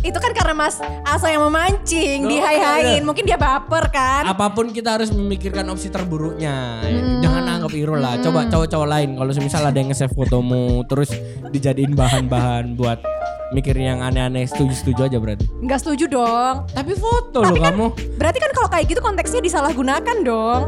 Itu 0.00 0.18
kan 0.18 0.30
karena 0.30 0.54
Mas 0.54 0.78
Aso 1.02 1.26
yang 1.26 1.42
memancing, 1.42 2.22
Oh, 2.22 2.28
dihai-hain. 2.28 2.98
iya. 2.98 3.02
Mungkin 3.02 3.24
dia 3.24 3.34
baper 3.34 3.88
kan? 3.88 4.22
Apa 4.24 4.48
pun 4.48 4.70
kita 4.70 4.94
harus 4.94 5.08
memikirkan 5.08 5.66
opsi 5.66 5.88
terburuknya. 5.88 6.82
Jangan 7.18 7.44
anggap 7.48 7.72
Irul 7.72 7.98
lah. 7.98 8.16
Coba 8.18 8.46
cowok-cowok 8.46 8.88
lain 8.88 9.08
kalau 9.14 9.30
semisal 9.30 9.62
ada 9.62 9.74
yang 9.74 9.88
nge-save 9.88 10.12
fotomu 10.12 10.82
terus 10.84 11.10
dijadiin 11.44 11.92
bahan-bahan 11.92 12.74
buat 12.74 13.00
mikir 13.48 13.72
yang 13.74 14.00
aneh-aneh 14.00 14.44
setuju-setuju 14.44 15.00
aja 15.04 15.16
berarti. 15.16 15.48
Nggak 15.58 15.78
setuju 15.80 16.04
dong. 16.06 16.68
Tapi 16.68 16.92
foto 16.92 17.40
loh 17.40 17.48
Tapi 17.48 17.58
kan 17.58 17.72
kamu. 17.72 17.86
berarti 18.16 18.38
kan 18.38 18.50
kalau 18.52 18.68
kayak 18.68 18.86
gitu 18.86 19.00
konteksnya 19.00 19.40
disalahgunakan 19.40 20.16
dong. 20.20 20.62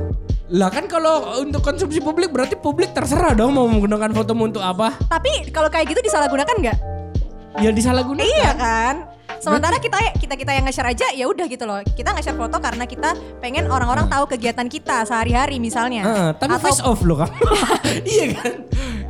Lah 0.51 0.66
kan 0.66 0.88
kalau 0.88 1.38
untuk 1.38 1.62
konsumsi 1.62 2.01
publik 2.01 2.33
berarti 2.33 2.57
publik 2.57 2.90
terserah 2.90 3.31
dong 3.33 3.55
mau 3.55 3.69
menggunakan 3.69 4.11
fotomu 4.11 4.49
untuk 4.49 4.59
apa? 4.59 4.97
Tapi 5.07 5.53
kalau 5.53 5.69
kayak 5.69 5.87
gitu 5.88 6.01
disalahgunakan 6.01 6.57
nggak? 6.57 6.79
Ya 7.61 7.71
disalahgunakan. 7.71 8.25
Iya 8.25 8.51
kan? 8.55 8.95
Sementara 9.40 9.81
kita 9.81 9.96
kita 10.20 10.35
kita 10.37 10.53
yang 10.53 10.68
nge-share 10.68 10.92
aja 10.92 11.07
ya 11.16 11.24
udah 11.24 11.48
gitu 11.48 11.64
loh. 11.64 11.81
Kita 11.83 12.12
nge-share 12.12 12.37
foto 12.37 12.61
karena 12.61 12.85
kita 12.85 13.16
pengen 13.40 13.72
orang-orang 13.72 14.05
tahu 14.05 14.29
kegiatan 14.29 14.68
kita 14.68 15.09
sehari-hari 15.09 15.57
misalnya. 15.57 16.05
Heeh, 16.05 16.29
tapi 16.37 16.61
Atau 16.61 16.64
face 16.68 16.85
off 16.85 17.00
loh 17.00 17.24
kamu. 17.24 17.33
iya 18.12 18.26
kan? 18.37 18.53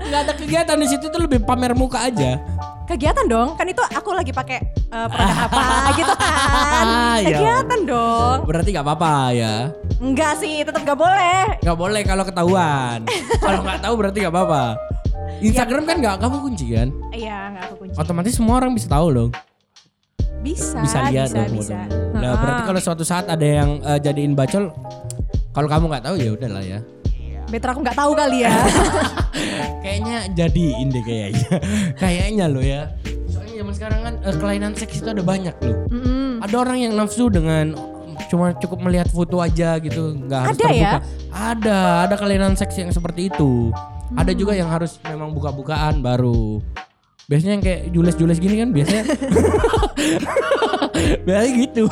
Nggak 0.01 0.21
ada 0.23 0.33
kegiatan 0.39 0.77
di 0.79 0.87
situ 0.87 1.05
tuh 1.11 1.21
lebih 1.21 1.43
pamer 1.43 1.75
muka 1.75 2.07
aja. 2.07 2.39
kegiatan 2.87 3.23
dong. 3.27 3.55
Kan 3.55 3.71
itu 3.71 3.79
aku 3.87 4.11
lagi 4.11 4.35
pakai 4.35 4.59
eh, 4.67 5.07
produk 5.07 5.39
apa 5.47 5.63
gitu 5.95 6.15
kan. 6.15 6.87
Iya. 7.23 7.27
Kegiatan 7.39 7.81
dong. 7.87 8.37
Berarti 8.47 8.69
nggak 8.71 8.87
apa-apa 8.87 9.15
ya. 9.31 9.55
Enggak 10.01 10.33
sih, 10.39 10.63
tetap 10.63 10.83
gak 10.83 10.99
boleh. 10.99 11.59
Nggak 11.63 11.79
boleh 11.79 12.03
kalau 12.03 12.25
ketahuan. 12.25 12.99
kalau 13.39 13.61
nggak 13.63 13.79
tahu 13.79 13.95
berarti 13.95 14.19
nggak 14.23 14.35
apa-apa. 14.35 14.63
Instagram 15.39 15.87
kan 15.87 15.97
nggak 16.03 16.17
kamu 16.19 16.37
kunci 16.43 16.67
kan? 16.75 16.89
Iya, 17.15 17.39
enggak 17.55 17.65
aku 17.71 17.75
kunci. 17.83 17.95
Otomatis 17.95 18.33
semua 18.35 18.55
orang 18.59 18.75
bisa 18.75 18.91
tahu 18.91 19.07
dong. 19.11 19.31
Bisa, 20.41 20.81
Bisa 20.81 20.99
lihat 21.13 21.29
bisa, 21.29 21.45
bisa. 21.53 21.77
Nah, 22.17 22.33
berarti 22.41 22.63
kalau 22.65 22.81
suatu 22.81 23.05
saat 23.05 23.29
ada 23.29 23.45
yang 23.45 23.77
eh, 23.85 24.01
jadiin 24.01 24.33
bacol, 24.33 24.73
kalau 25.53 25.69
kamu 25.69 25.85
nggak 25.93 26.05
tahu 26.09 26.15
ya 26.17 26.31
udahlah 26.33 26.65
ya. 26.65 26.81
Better 27.51 27.69
aku 27.75 27.81
nggak 27.83 27.99
tahu 27.99 28.13
kali 28.15 28.47
ya. 28.47 28.53
Kayaknya 29.85 30.17
jadiin 30.33 30.87
deh 30.89 31.03
kayaknya. 31.03 31.49
kayaknya 32.03 32.45
lo 32.47 32.63
ya. 32.63 32.95
Soalnya 33.27 33.55
zaman 33.61 33.75
sekarang 33.75 34.01
kan 34.01 34.15
eh, 34.23 34.37
kelainan 34.39 34.73
seks 34.73 35.03
itu 35.03 35.09
ada 35.11 35.21
banyak 35.21 35.57
loh. 35.61 35.77
Mm-mm. 35.91 36.41
Ada 36.41 36.57
orang 36.57 36.79
yang 36.79 36.93
nafsu 36.97 37.29
dengan 37.29 37.75
cuma 38.31 38.55
cukup 38.55 38.79
melihat 38.81 39.11
foto 39.11 39.43
aja 39.43 39.77
gitu, 39.77 40.15
nggak 40.15 40.41
harus 40.41 40.57
Ada 40.57 40.63
terbuka. 40.63 40.79
ya? 40.79 40.93
Ada, 41.33 41.79
ada 42.07 42.15
kelainan 42.15 42.55
seks 42.55 42.79
yang 42.79 42.95
seperti 42.95 43.29
itu. 43.29 43.75
Ada 44.15 44.33
juga 44.33 44.55
yang 44.55 44.71
harus 44.71 44.97
memang 45.03 45.35
buka-bukaan 45.35 45.99
baru. 46.01 46.63
Biasanya 47.31 47.53
yang 47.55 47.63
kayak 47.63 47.83
jules-jules 47.95 48.43
gini 48.43 48.59
kan 48.59 48.75
biasanya 48.75 49.05
biasanya 51.25 51.53
gitu. 51.63 51.87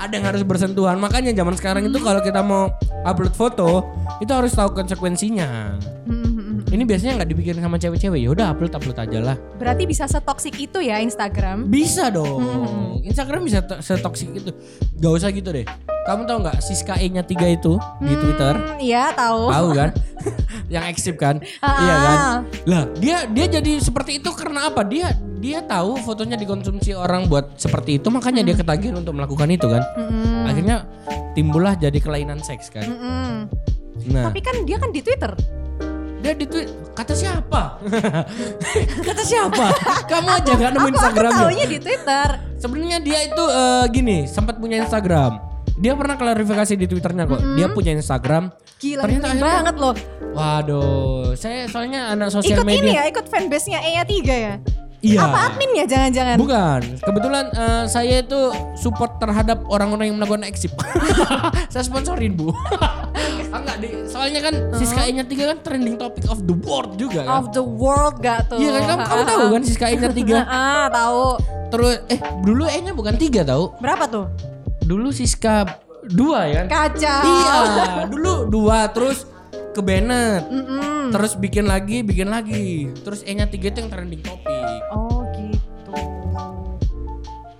ada 0.00 0.12
yang 0.16 0.26
harus 0.32 0.40
bersentuhan. 0.48 0.96
Makanya 0.96 1.36
zaman 1.36 1.52
sekarang 1.60 1.84
itu 1.84 2.00
kalau 2.00 2.24
kita 2.24 2.40
mau 2.40 2.72
upload 3.04 3.36
foto, 3.36 3.84
itu 4.24 4.32
harus 4.32 4.56
tahu 4.56 4.72
konsekuensinya. 4.72 5.76
Mm-mm. 6.08 6.31
Ini 6.82 6.90
biasanya 6.90 7.22
nggak 7.22 7.30
dipikirin 7.30 7.62
sama 7.62 7.78
cewek-cewek. 7.78 8.26
Ya 8.26 8.30
udah 8.34 8.46
upload 8.50 8.74
upload 8.74 8.98
aja 8.98 9.18
lah. 9.22 9.36
Berarti 9.54 9.86
bisa 9.86 10.10
setoksik 10.10 10.58
itu 10.58 10.82
ya 10.82 10.98
Instagram. 10.98 11.70
Bisa 11.70 12.10
dong. 12.10 12.42
Instagram 13.06 13.46
bisa 13.46 13.62
to- 13.62 13.78
setoksik 13.78 14.34
itu. 14.34 14.50
Gak 14.98 15.12
usah 15.14 15.30
gitu 15.30 15.54
deh. 15.54 15.62
Kamu 16.02 16.26
tahu 16.26 16.42
nggak 16.42 16.58
Siska 16.58 16.98
E-nya 16.98 17.22
3 17.22 17.54
itu 17.54 17.78
di 18.02 18.18
Twitter? 18.18 18.58
Hmm, 18.58 18.82
Iya 18.82 19.14
tahu. 19.14 19.46
Tahu 19.46 19.68
kan? 19.78 19.88
yang 20.74 20.82
ekstrim 20.90 21.14
kan? 21.14 21.38
Ah. 21.62 21.70
Iya 21.70 21.94
kan? 21.94 22.18
Lah, 22.66 22.82
dia 22.98 23.16
dia 23.30 23.46
jadi 23.46 23.78
seperti 23.78 24.18
itu 24.18 24.34
karena 24.34 24.66
apa? 24.66 24.82
Dia 24.82 25.14
dia 25.38 25.62
tahu 25.62 26.02
fotonya 26.02 26.34
dikonsumsi 26.34 26.98
orang 26.98 27.30
buat 27.30 27.62
seperti 27.62 28.02
itu, 28.02 28.10
makanya 28.10 28.42
dia 28.42 28.58
ketagihan 28.58 28.98
untuk 28.98 29.14
melakukan 29.14 29.46
itu 29.46 29.70
kan. 29.70 29.86
Mm-mm. 29.94 30.50
Akhirnya 30.50 30.76
timbullah 31.38 31.78
jadi 31.78 32.02
kelainan 32.02 32.42
seks 32.42 32.74
kan. 32.74 32.90
Mm-mm. 32.90 33.46
Nah, 34.10 34.26
Tapi 34.26 34.42
kan 34.42 34.66
dia 34.66 34.82
kan 34.82 34.90
di 34.90 34.98
Twitter. 34.98 35.30
Dia 36.22 36.32
di 36.32 36.46
tweet 36.46 36.68
kata 36.92 37.12
siapa? 37.12 37.82
kata 39.06 39.22
siapa? 39.22 39.66
Kamu 40.10 40.28
aja 40.30 40.50
gak 40.52 40.70
nemu 40.70 40.78
Aku, 40.78 40.86
aku 40.86 40.94
Instagramnya. 40.94 41.42
taunya 41.42 41.66
di 41.66 41.78
Twitter. 41.78 42.28
Sebenarnya 42.56 42.98
dia 42.98 43.18
itu 43.22 43.44
eh, 43.44 43.84
gini, 43.90 44.18
sempat 44.24 44.56
punya 44.56 44.78
Instagram. 44.78 45.42
Dia 45.74 45.92
pernah 45.92 46.14
klarifikasi 46.14 46.72
di 46.72 46.86
Twitternya 46.86 47.24
kok. 47.26 47.40
Dia 47.56 47.66
punya 47.68 47.90
Instagram. 47.92 48.54
Gila, 48.78 49.02
Ternyata 49.02 49.26
akhirnya- 49.26 49.42
banget 49.42 49.76
loh. 49.76 49.94
Waduh, 50.32 51.34
saya 51.34 51.66
soalnya 51.66 52.08
anak 52.08 52.30
sosial 52.30 52.56
Ikut 52.56 52.66
ini 52.66 52.78
media. 52.82 52.92
ya, 52.94 53.10
ikut 53.10 53.26
fanbase-nya 53.26 53.78
E-nya 53.80 54.04
3 54.04 54.34
ya. 54.36 54.54
Iya. 55.02 55.18
Apa 55.26 55.38
admin 55.50 55.70
ya 55.74 55.84
jangan-jangan? 55.90 56.36
Bukan, 56.38 56.80
kebetulan 57.02 57.44
eh, 57.50 57.84
saya 57.90 58.22
itu 58.22 58.54
support 58.78 59.18
terhadap 59.18 59.66
orang-orang 59.66 60.14
yang 60.14 60.16
melakukan 60.22 60.46
exit. 60.46 60.70
saya 61.74 61.82
sponsorin 61.82 62.38
bu. 62.38 62.54
Enggak 63.52 63.76
di, 63.82 63.88
soalnya 64.06 64.40
kan 64.46 64.54
Siska 64.78 65.02
E-nya 65.04 65.26
3 65.26 65.50
kan 65.50 65.58
trending 65.60 65.98
topic 65.98 66.24
of 66.30 66.46
the 66.46 66.54
world 66.54 66.94
juga 66.94 67.26
kan. 67.26 67.42
Of 67.42 67.46
the 67.50 67.66
world 67.66 68.22
gak 68.22 68.46
tuh? 68.46 68.62
Iya 68.62 68.78
kan 68.78 68.82
kamu, 68.86 69.02
kamu 69.10 69.22
tahu 69.26 69.44
kan 69.50 69.62
Siska 69.66 69.86
E-nya 69.90 70.08
3 70.08 70.38
Ah, 70.46 70.86
tahu. 70.86 71.26
Terus 71.74 71.94
eh 72.06 72.20
dulu 72.46 72.64
E-nya 72.70 72.94
bukan 72.94 73.14
3 73.18 73.42
tahu. 73.42 73.64
Berapa 73.82 74.06
tuh? 74.06 74.30
Dulu 74.86 75.10
Siska 75.10 75.66
2 76.06 76.14
ya 76.46 76.54
kan. 76.62 76.66
Kacau. 76.70 77.22
Iya, 77.26 77.58
dulu 78.06 78.32
dua 78.46 78.86
terus 78.90 79.26
ke 79.72 79.80
Bennett. 79.80 80.44
Mm-mm. 80.46 81.08
Terus 81.10 81.32
bikin 81.34 81.64
lagi, 81.64 82.04
bikin 82.04 82.28
lagi. 82.28 82.92
Terus 83.02 83.24
E-nya 83.24 83.48
3 83.48 83.56
itu 83.72 83.78
yang 83.80 83.90
trending 83.90 84.20
topik. 84.20 84.80
Oh 84.92 85.24
gitu. 85.32 85.92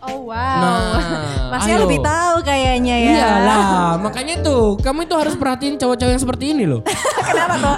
Oh 0.02 0.28
wow. 0.28 0.60
Nah, 0.60 1.00
Masnya 1.52 1.76
ayo. 1.76 1.84
lebih 1.84 2.00
tahu 2.00 2.36
kayaknya 2.44 2.96
ya. 2.96 3.12
Iyalah, 3.12 4.00
makanya 4.00 4.40
tuh 4.40 4.76
kamu 4.80 5.04
itu 5.04 5.14
harus 5.16 5.34
perhatiin 5.36 5.76
cowok-cowok 5.76 6.12
yang 6.12 6.22
seperti 6.22 6.44
ini 6.52 6.64
loh. 6.64 6.80
Kenapa 7.28 7.54
tuh? 7.60 7.76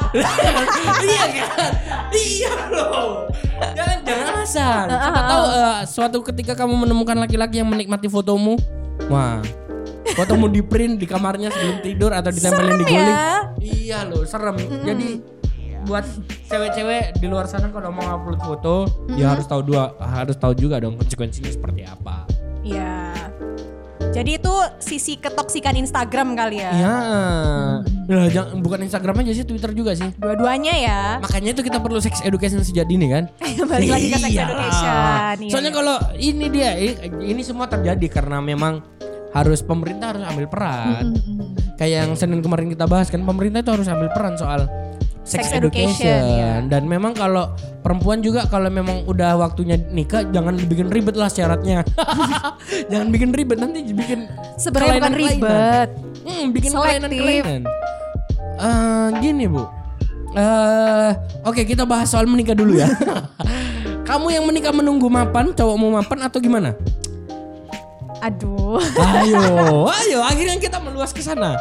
iya 1.06 1.24
kan? 1.30 1.70
Iya 2.10 2.54
loh. 2.70 3.26
Jangan 3.74 3.98
jangan 4.02 4.26
alasan. 4.34 4.86
Siapa 4.90 5.20
tahu 5.26 5.44
eh, 5.46 5.78
suatu 5.86 6.18
ketika 6.22 6.52
kamu 6.54 6.86
menemukan 6.86 7.16
laki-laki 7.18 7.58
yang 7.62 7.70
menikmati 7.70 8.06
fotomu, 8.06 8.54
wah, 9.10 9.42
fotomu 10.12 10.46
di 10.46 10.60
print 10.60 11.00
di 11.00 11.06
kamarnya 11.06 11.48
sebelum 11.48 11.80
tidur 11.80 12.12
atau 12.12 12.28
ditempelin 12.28 12.76
di 12.76 12.84
Serem 12.84 12.92
guling. 12.92 13.08
ya. 13.08 13.32
Iya 13.58 13.98
loh, 14.04 14.22
serem. 14.22 14.56
Jadi 14.60 15.08
buat 15.84 16.04
cewek-cewek 16.46 17.18
di 17.18 17.26
luar 17.26 17.44
sana 17.44 17.68
kalau 17.68 17.88
mau 17.88 18.04
upload 18.10 18.40
foto, 18.40 18.74
ya 19.14 19.32
harus 19.32 19.44
tahu 19.44 19.60
dua, 19.62 19.92
harus 19.98 20.32
tahu 20.34 20.52
juga 20.52 20.80
dong 20.80 20.96
konsekuensinya 20.96 21.48
seperti 21.48 21.84
apa. 21.84 22.24
Iya. 22.60 23.12
Jadi 24.04 24.38
itu 24.38 24.54
sisi 24.78 25.18
ketoksikan 25.18 25.74
Instagram 25.74 26.38
kali 26.38 26.62
ya. 26.62 26.70
Iya. 26.70 26.96
Nah, 28.04 28.28
jangan 28.30 28.62
bukan 28.62 28.86
Instagram 28.86 29.26
aja 29.26 29.32
sih, 29.34 29.42
Twitter 29.42 29.74
juga 29.74 29.90
sih. 29.92 30.06
Dua-duanya 30.14 30.70
ya. 30.70 31.00
Makanya 31.18 31.50
itu 31.50 31.66
kita 31.66 31.82
perlu 31.82 31.98
sex 31.98 32.22
education 32.22 32.62
sejak 32.62 32.86
dini 32.86 33.10
kan? 33.10 33.26
Balik 33.70 33.90
lagi 33.90 34.06
ke 34.08 34.18
sex 34.22 34.30
Iya. 34.30 34.44
education. 34.46 35.34
Iya. 35.42 35.50
Soalnya 35.50 35.72
kalau 35.74 35.96
ini 36.14 36.46
dia, 36.46 36.70
ini 37.18 37.42
semua 37.42 37.66
terjadi 37.66 38.06
karena 38.06 38.38
memang 38.38 38.86
harus 39.34 39.60
pemerintah 39.60 40.14
harus 40.14 40.24
ambil 40.24 40.46
peran. 40.46 41.10
Mm-mm. 41.10 41.58
Kayak 41.74 42.06
yang 42.06 42.10
Senin 42.14 42.38
kemarin 42.38 42.70
kita 42.70 42.86
bahas 42.86 43.10
kan 43.10 43.20
pemerintah 43.20 43.60
itu 43.60 43.70
harus 43.74 43.88
ambil 43.90 44.08
peran 44.14 44.38
soal 44.38 44.70
sex, 45.24 45.50
Sex 45.50 45.58
education. 45.58 45.90
education, 45.90 46.20
iya. 46.30 46.52
Dan 46.62 46.86
memang 46.86 47.12
kalau 47.12 47.50
perempuan 47.82 48.20
juga 48.20 48.46
kalau 48.46 48.70
memang 48.70 49.02
udah 49.04 49.34
waktunya 49.34 49.74
nikah 49.90 50.22
jangan 50.30 50.54
bikin 50.54 50.86
ribet 50.86 51.18
lah 51.18 51.26
syaratnya. 51.26 51.82
jangan 52.92 53.10
bikin 53.10 53.34
ribet 53.34 53.58
nanti 53.58 53.82
bikin 53.90 54.30
Sebenarnya 54.54 55.02
bukan 55.02 55.14
ribet. 55.18 55.88
Hmm, 56.24 56.44
bikin 56.54 56.70
Selektif. 56.70 57.10
kelainan-kelainan. 57.10 57.62
Eh, 58.54 59.06
gini 59.18 59.44
bu. 59.50 59.66
eh 60.34 61.10
Oke 61.42 61.62
kita 61.62 61.82
bahas 61.82 62.06
soal 62.06 62.26
menikah 62.26 62.54
dulu 62.54 62.78
ya. 62.78 62.86
Kamu 64.08 64.28
yang 64.28 64.44
menikah 64.44 64.70
menunggu 64.70 65.08
mapan, 65.08 65.50
cowok 65.50 65.76
mau 65.76 65.90
mapan 65.90 66.28
atau 66.28 66.36
gimana? 66.36 66.76
Aduh. 68.24 68.80
Ayo, 69.20 69.84
ayo. 69.92 70.18
Akhirnya 70.24 70.56
kita 70.56 70.80
meluas 70.80 71.12
ke 71.12 71.20
sana. 71.20 71.60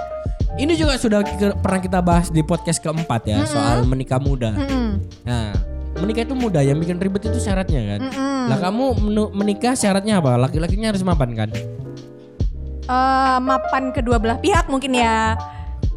Ini 0.54 0.78
juga 0.78 0.96
sudah 1.02 1.26
pernah 1.60 1.82
kita 1.82 2.00
bahas 2.00 2.30
di 2.30 2.46
podcast 2.46 2.78
keempat 2.78 3.26
ya 3.26 3.42
soal 3.50 3.90
menikah 3.90 4.22
muda. 4.22 4.54
Mm-mm. 4.54 5.02
Nah, 5.26 5.50
menikah 5.98 6.30
itu 6.30 6.38
mudah, 6.38 6.62
yang 6.62 6.78
bikin 6.78 7.02
ribet 7.02 7.26
itu 7.26 7.42
syaratnya 7.42 7.98
kan. 7.98 8.00
Mm-mm. 8.06 8.54
Lah 8.54 8.58
kamu 8.62 8.84
menikah 9.34 9.74
syaratnya 9.74 10.22
apa? 10.22 10.38
Laki-lakinya 10.38 10.94
harus 10.94 11.02
mapan 11.02 11.34
kan? 11.34 11.50
Eh, 12.84 13.38
mapan 13.42 13.90
kedua 13.90 14.22
belah 14.22 14.38
pihak 14.38 14.70
mungkin 14.70 14.94
ya. 14.94 15.34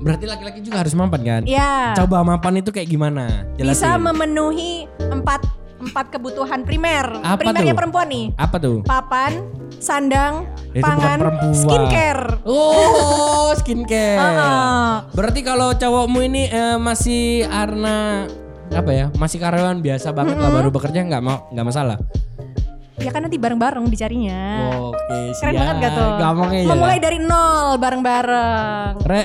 Berarti 0.00 0.24
laki-laki 0.24 0.64
juga 0.64 0.80
harus 0.80 0.96
mapan 0.96 1.20
kan? 1.20 1.42
Ya. 1.44 1.92
Coba 1.92 2.24
mapan 2.24 2.64
itu 2.64 2.72
kayak 2.72 2.88
gimana? 2.88 3.44
Bisa 3.60 3.92
Jelasin. 3.92 4.00
memenuhi 4.08 4.88
empat 5.12 5.44
empat 5.86 6.06
kebutuhan 6.10 6.66
primer. 6.66 7.22
Apa 7.22 7.38
Primernya 7.40 7.72
tuh? 7.72 7.78
perempuan 7.78 8.06
nih. 8.10 8.24
Apa 8.34 8.56
tuh? 8.58 8.76
Papan, 8.82 9.32
sandang, 9.78 10.44
Itu 10.74 10.82
pangan, 10.82 11.18
skincare. 11.54 12.42
Oh, 12.42 13.54
skincare. 13.54 14.20
Heeh. 14.26 14.90
Berarti 15.14 15.40
kalau 15.40 15.70
cowokmu 15.72 16.20
ini 16.26 16.50
eh, 16.50 16.76
masih 16.76 17.46
Arna 17.46 18.26
apa 18.68 18.90
ya? 18.90 19.06
Masih 19.14 19.38
karyawan 19.38 19.78
biasa 19.78 20.10
banget 20.10 20.36
lah 20.36 20.50
baru 20.50 20.68
bekerja 20.68 21.06
nggak 21.06 21.22
mau 21.22 21.46
nggak 21.54 21.66
masalah. 21.66 21.98
Ya 22.96 23.12
kan 23.12 23.22
nanti 23.22 23.36
bareng-bareng 23.36 23.86
dicarinya. 23.86 24.40
Oke, 24.88 25.36
Keren 25.36 25.52
siap. 25.52 25.60
banget 25.62 25.76
gak 25.78 25.92
tuh? 25.94 26.10
Gampangnya 26.16 26.60
ya. 26.64 26.68
Memulai 26.72 26.98
dari 26.98 27.18
nol 27.20 27.76
bareng-bareng. 27.76 28.92
Re, 29.04 29.22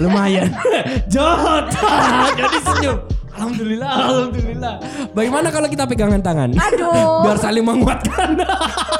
lumayan. 0.00 0.48
Jod. 1.12 1.68
Jadi 2.40 2.58
senyum. 2.64 2.96
Alhamdulillah, 3.40 3.88
alhamdulillah. 3.88 4.74
Bagaimana 5.16 5.48
kalau 5.48 5.68
kita 5.72 5.88
pegangan 5.88 6.20
tangan? 6.20 6.52
Aduh. 6.52 7.24
Biar 7.24 7.40
saling 7.40 7.64
menguatkan. 7.64 8.36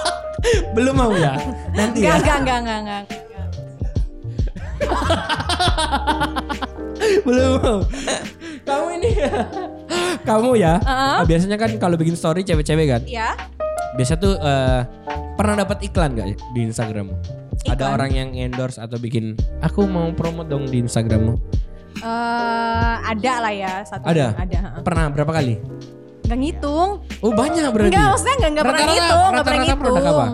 Belum 0.76 0.96
mau 0.96 1.12
ya? 1.12 1.36
Nanti 1.76 2.08
ya. 2.08 2.16
Enggak, 2.16 2.40
enggak, 2.40 2.58
enggak, 2.64 2.78
enggak. 2.80 3.04
Belum 7.28 7.60
mau. 7.60 7.78
Kamu 8.64 8.86
ini 8.96 9.10
kamu 10.24 10.50
ya. 10.56 10.74
Uh-uh. 10.80 11.20
Biasanya 11.28 11.56
kan 11.60 11.70
kalau 11.76 11.96
bikin 12.00 12.16
story 12.16 12.40
cewek-cewek 12.40 12.86
kan. 12.88 13.02
Ya. 13.04 13.36
Biasa 13.98 14.16
tuh 14.16 14.40
eh, 14.40 14.80
pernah 15.36 15.60
dapat 15.60 15.84
iklan 15.84 16.16
gak 16.16 16.38
di 16.56 16.60
Instagrammu? 16.64 17.14
Ada 17.68 17.76
Iklan? 17.76 17.90
orang 17.92 18.10
yang 18.16 18.28
endorse 18.32 18.80
atau 18.80 18.96
bikin 18.96 19.36
aku 19.60 19.84
mau 19.84 20.08
promote 20.16 20.48
dong 20.48 20.64
di 20.64 20.80
Instagrammu. 20.80 21.36
Eh, 21.98 22.94
ada 23.10 23.32
lah 23.42 23.52
ya 23.52 23.72
satu. 23.82 24.06
Ada? 24.06 24.38
Ada. 24.38 24.60
Pernah 24.86 25.10
berapa 25.10 25.32
kali? 25.34 25.56
nggak 26.30 26.38
ngitung. 26.46 26.90
Oh 27.26 27.34
banyak 27.34 27.66
berarti. 27.74 27.90
Enggak, 27.90 28.06
maksudnya 28.14 28.34
enggak 28.38 28.50
enggak 28.54 28.64
pernah 28.70 28.86
ngitung, 28.86 29.26
enggak 29.26 29.46
pernah 29.50 29.62
ngitung. 29.66 29.80
produk 29.82 30.04
apa? 30.06 30.26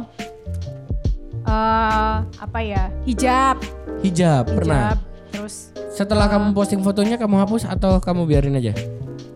Eh, 1.46 2.16
apa 2.36 2.58
ya? 2.60 2.84
Hijab. 3.08 3.56
Hijab, 4.04 4.44
pernah. 4.44 4.80
Hijab. 4.92 4.98
Terus 5.32 5.54
Setelah 5.96 6.28
kamu 6.28 6.52
posting 6.52 6.84
fotonya 6.84 7.16
kamu 7.16 7.40
hapus 7.40 7.64
atau 7.64 7.96
kamu 7.96 8.28
biarin 8.28 8.60
aja? 8.60 8.76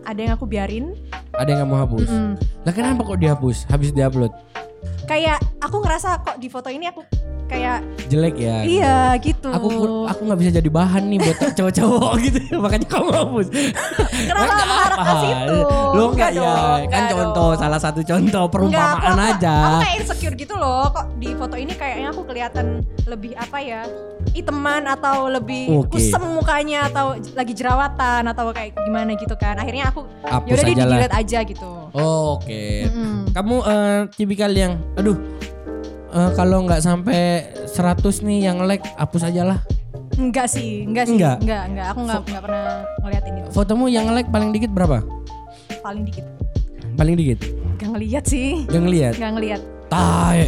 ada 0.05 0.19
yang 0.19 0.33
aku 0.35 0.45
biarin. 0.45 0.85
Ada 1.31 1.49
yang 1.55 1.61
kamu 1.65 1.75
hapus? 1.87 2.09
Mm. 2.11 2.33
Lah 2.67 2.73
kenapa 2.75 3.01
kok 3.07 3.19
dihapus 3.23 3.57
habis 3.71 3.89
diupload? 3.95 4.33
Kayak 5.07 5.39
aku 5.63 5.79
ngerasa 5.79 6.19
kok 6.21 6.37
di 6.37 6.51
foto 6.51 6.67
ini 6.67 6.91
aku 6.91 7.01
kayak 7.51 7.77
Jelek 8.07 8.35
ya. 8.35 8.57
iya 8.63 8.97
gitu. 9.19 9.47
Aku 9.47 9.69
aku 10.03 10.21
nggak 10.23 10.39
bisa 10.39 10.51
jadi 10.51 10.67
bahan 10.67 11.03
nih 11.07 11.19
buat 11.19 11.37
cowok-cowok 11.59 12.11
gitu 12.23 12.39
makanya 12.59 12.87
kamu 12.87 13.09
hapus. 13.11 13.47
Kenapa 14.11 14.51
Nggak 14.51 14.67
mengharap 14.67 14.97
ke 14.99 15.15
situ? 15.17 15.57
Lo 15.91 16.03
enggak 16.11 16.29
Enggak 16.31 16.31
ya, 16.31 16.51
dong, 16.55 16.81
kan 16.87 17.03
contoh 17.07 17.49
dong. 17.51 17.59
salah 17.59 17.79
satu 17.79 17.99
contoh 18.01 18.43
perumpamaan 18.47 19.15
aku, 19.15 19.29
aja. 19.35 19.55
Aku 19.55 19.75
kayak 19.79 19.95
insecure 19.99 20.35
gitu 20.35 20.55
loh. 20.55 20.83
Kok 20.91 21.05
di 21.17 21.29
foto 21.33 21.55
ini 21.55 21.73
kayaknya 21.73 22.07
aku 22.09 22.21
kelihatan 22.23 22.65
lebih 23.05 23.31
apa 23.35 23.57
ya? 23.59 23.81
Iteman 24.31 24.85
atau 24.85 25.27
lebih 25.27 25.63
Oke. 25.81 25.97
kusem 25.97 26.23
mukanya 26.31 26.87
atau 26.87 27.15
lagi 27.31 27.51
jerawatan 27.51 28.21
atau 28.27 28.51
kayak 28.51 28.75
gimana 28.77 29.15
gitu 29.15 29.35
kan. 29.35 29.55
Akhirnya 29.55 29.87
aku 29.87 30.03
yaudah 30.45 30.65
di 30.65 30.75
delete 30.75 31.15
aja 31.15 31.39
gitu. 31.43 31.71
Oh, 31.91 32.35
Oke. 32.35 32.87
Mm-mm. 32.87 33.31
Kamu 33.31 33.55
eh, 33.63 33.99
tipikal 34.13 34.51
yang 34.51 34.75
aduh 34.95 35.15
eh, 36.11 36.31
kalau 36.35 36.67
nggak 36.67 36.81
sampai 36.83 37.51
100 37.67 38.27
nih 38.27 38.39
yang 38.51 38.63
like 38.67 38.83
hapus 38.99 39.31
aja 39.31 39.43
lah. 39.47 39.59
Enggak 40.19 40.51
sih, 40.51 40.83
enggak 40.83 41.07
sih. 41.07 41.15
Enggak? 41.15 41.39
Enggak, 41.39 41.63
enggak. 41.71 41.85
Aku 41.95 41.99
enggak, 42.03 42.19
enggak 42.27 42.43
pernah 42.43 42.65
ngeliatin 43.01 43.33
itu. 43.39 43.49
Fotomu 43.55 43.85
yang 43.87 44.05
like 44.11 44.29
paling 44.29 44.51
dikit 44.51 44.71
berapa? 44.75 44.99
Paling 45.79 46.03
dikit. 46.03 46.25
Paling 46.99 47.15
dikit. 47.15 47.39
Enggak 47.79 47.89
ngeliat 47.95 48.23
sih. 48.27 48.67
Yang 48.67 48.85
lihat. 48.91 49.13
Enggak 49.17 49.31
ngeliat. 49.39 49.61
Tai. 49.87 50.39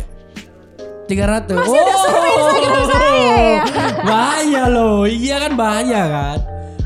300. 1.04 1.52
Masih 1.60 1.96
survei 2.00 2.32
Instagram 2.32 2.86
saya 2.88 3.12
ya. 3.20 3.64
bahaya 4.08 4.64
loh. 4.72 5.04
Iya 5.04 5.36
kan 5.48 5.52
bahaya 5.60 6.02
kan. 6.08 6.38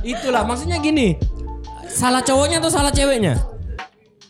Itulah 0.01 0.41
maksudnya 0.45 0.77
gini. 0.81 1.17
Salah 1.85 2.21
cowoknya 2.21 2.57
atau 2.61 2.71
salah 2.73 2.93
ceweknya? 2.93 3.37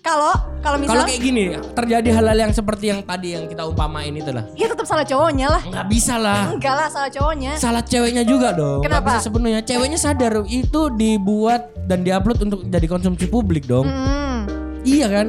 Kalau 0.08 0.34
kalau 0.63 0.78
Kalau 0.80 1.04
misal 1.04 1.04
kayak 1.04 1.20
gini 1.22 1.43
terjadi 1.76 2.10
hal-hal 2.15 2.38
yang 2.48 2.54
seperti 2.56 2.86
yang 2.96 3.04
tadi 3.04 3.36
yang 3.36 3.43
kita 3.52 3.67
umpamain 3.67 4.12
itu 4.12 4.32
lah. 4.32 4.48
ya 4.56 4.72
tetap 4.72 4.88
salah 4.88 5.04
cowoknya 5.04 5.48
lah. 5.52 5.62
Nggak 5.67 5.88
bisa 5.91 6.15
lah. 6.15 6.56
Enggak 6.56 6.76
lah 6.80 6.88
salah 6.88 7.12
cowoknya. 7.12 7.52
Salah 7.60 7.84
ceweknya 7.84 8.24
juga 8.24 8.56
dong. 8.56 8.80
Kenapa? 8.88 9.20
bisa 9.20 9.28
sepenuhnya. 9.28 9.60
Ceweknya 9.63 10.00
sadar 10.00 10.48
itu 10.48 10.82
dibuat 10.96 11.76
dan 11.91 12.08
diupload 12.08 12.39
untuk 12.39 12.60
jadi 12.72 12.88
konsumsi 12.88 13.28
publik 13.28 13.67
dong. 13.67 13.84
Mm. 13.84 14.39
Iya 14.88 15.08
kan? 15.12 15.28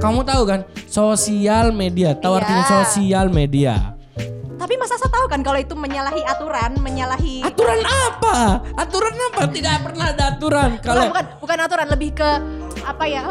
Kamu 0.00 0.20
tahu 0.22 0.42
kan? 0.44 0.60
Sosial 0.84 1.72
media. 1.72 2.12
Tahu 2.12 2.36
Iya. 2.36 2.40
artinya 2.44 2.64
sosial 2.68 3.26
media. 3.32 3.74
Tapi 4.60 4.76
masa 4.76 5.00
saya 5.00 5.08
tahu 5.08 5.24
kan 5.24 5.40
kalau 5.40 5.56
itu 5.56 5.72
menyalahi 5.72 6.20
aturan, 6.20 6.76
menyalahi 6.84 7.40
Aturan 7.40 7.80
apa? 7.80 8.60
Aturan 8.76 9.14
apa? 9.32 9.48
Tidak 9.48 9.74
pernah 9.80 10.12
ada 10.12 10.24
aturan. 10.36 10.70
Kalau 10.84 11.08
bukan 11.08 11.24
bukan 11.40 11.58
aturan 11.64 11.88
lebih 11.88 12.10
ke 12.12 12.30
apa 12.84 13.04
ya? 13.08 13.24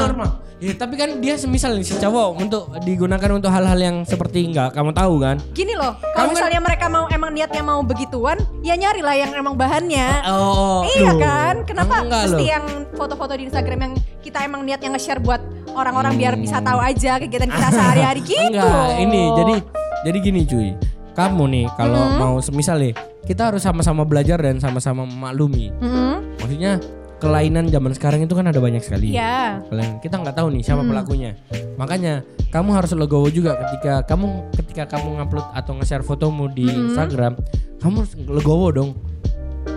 normal. 0.00 0.40
Ya, 0.60 0.76
tapi 0.76 0.92
kan 0.96 1.24
dia 1.24 1.40
semisal 1.40 1.72
nih 1.72 1.88
si 1.88 1.96
cowok 1.96 2.28
untuk 2.36 2.68
digunakan 2.84 3.32
untuk 3.32 3.48
hal-hal 3.48 3.80
yang 3.80 3.96
seperti 4.04 4.44
enggak 4.44 4.76
kamu 4.76 4.92
tahu 4.92 5.16
kan? 5.16 5.36
Gini 5.56 5.72
loh, 5.72 5.96
kalau 6.12 6.28
kan- 6.28 6.36
misalnya 6.36 6.60
mereka 6.60 6.84
mau 6.88 7.08
emang 7.08 7.32
niatnya 7.32 7.64
mau 7.64 7.80
begituan, 7.80 8.36
ya 8.60 8.76
nyarilah 8.76 9.16
yang 9.16 9.32
emang 9.32 9.56
bahannya. 9.56 10.20
Oh, 10.28 10.84
iya 10.84 11.16
kan? 11.16 11.64
Kenapa 11.64 12.04
Enggak 12.04 12.28
mesti 12.28 12.44
loh. 12.44 12.48
yang 12.56 12.64
foto-foto 12.92 13.32
di 13.36 13.48
Instagram 13.48 13.78
yang 13.80 13.92
kita 14.20 14.44
emang 14.44 14.60
niatnya 14.64 14.92
nge-share 14.92 15.20
buat 15.20 15.40
orang-orang 15.72 16.20
biar 16.20 16.36
bisa 16.36 16.60
tahu 16.60 16.76
aja 16.76 17.16
kegiatan 17.16 17.48
kita 17.48 17.68
sehari-hari 17.70 18.20
gitu. 18.20 18.36
Hmm. 18.36 18.52
Enggak, 18.52 18.88
ini 19.00 19.22
jadi 19.32 19.54
jadi 20.02 20.18
gini 20.18 20.40
cuy. 20.44 20.68
Kamu 21.10 21.44
nih 21.50 21.66
kalau 21.74 22.00
Hmm. 22.00 22.16
mau 22.16 22.34
semisal 22.38 22.78
nih, 22.78 22.94
kita 23.26 23.50
harus 23.52 23.60
sama-sama 23.60 24.06
belajar 24.06 24.38
dan 24.40 24.56
sama-sama 24.56 25.04
memaklumi. 25.04 25.74
Mm-mm. 25.76 26.38
Maksudnya 26.38 26.78
kelainan 27.20 27.68
zaman 27.68 27.92
sekarang 27.92 28.24
itu 28.24 28.32
kan 28.32 28.48
ada 28.48 28.56
banyak 28.56 28.80
sekali. 28.80 29.12
Iya. 29.12 29.60
Kalian 29.68 30.00
kita 30.00 30.16
nggak 30.16 30.32
tahu 30.32 30.48
nih 30.56 30.62
siapa 30.64 30.80
Hmm. 30.80 30.90
pelakunya. 30.94 31.36
Makanya 31.76 32.24
kamu 32.48 32.70
harus 32.72 32.96
legowo 32.96 33.28
juga 33.28 33.60
ketika 33.60 34.06
kamu 34.06 34.26
ketika 34.56 34.96
kamu 34.96 35.20
ngupload 35.20 35.46
atau 35.52 35.72
nge-share 35.76 36.00
fotomu 36.00 36.48
di 36.48 36.64
Hmm. 36.64 36.88
Instagram, 36.88 37.36
kamu 37.78 37.94
harus 38.00 38.14
legowo 38.16 38.68
dong. 38.72 38.90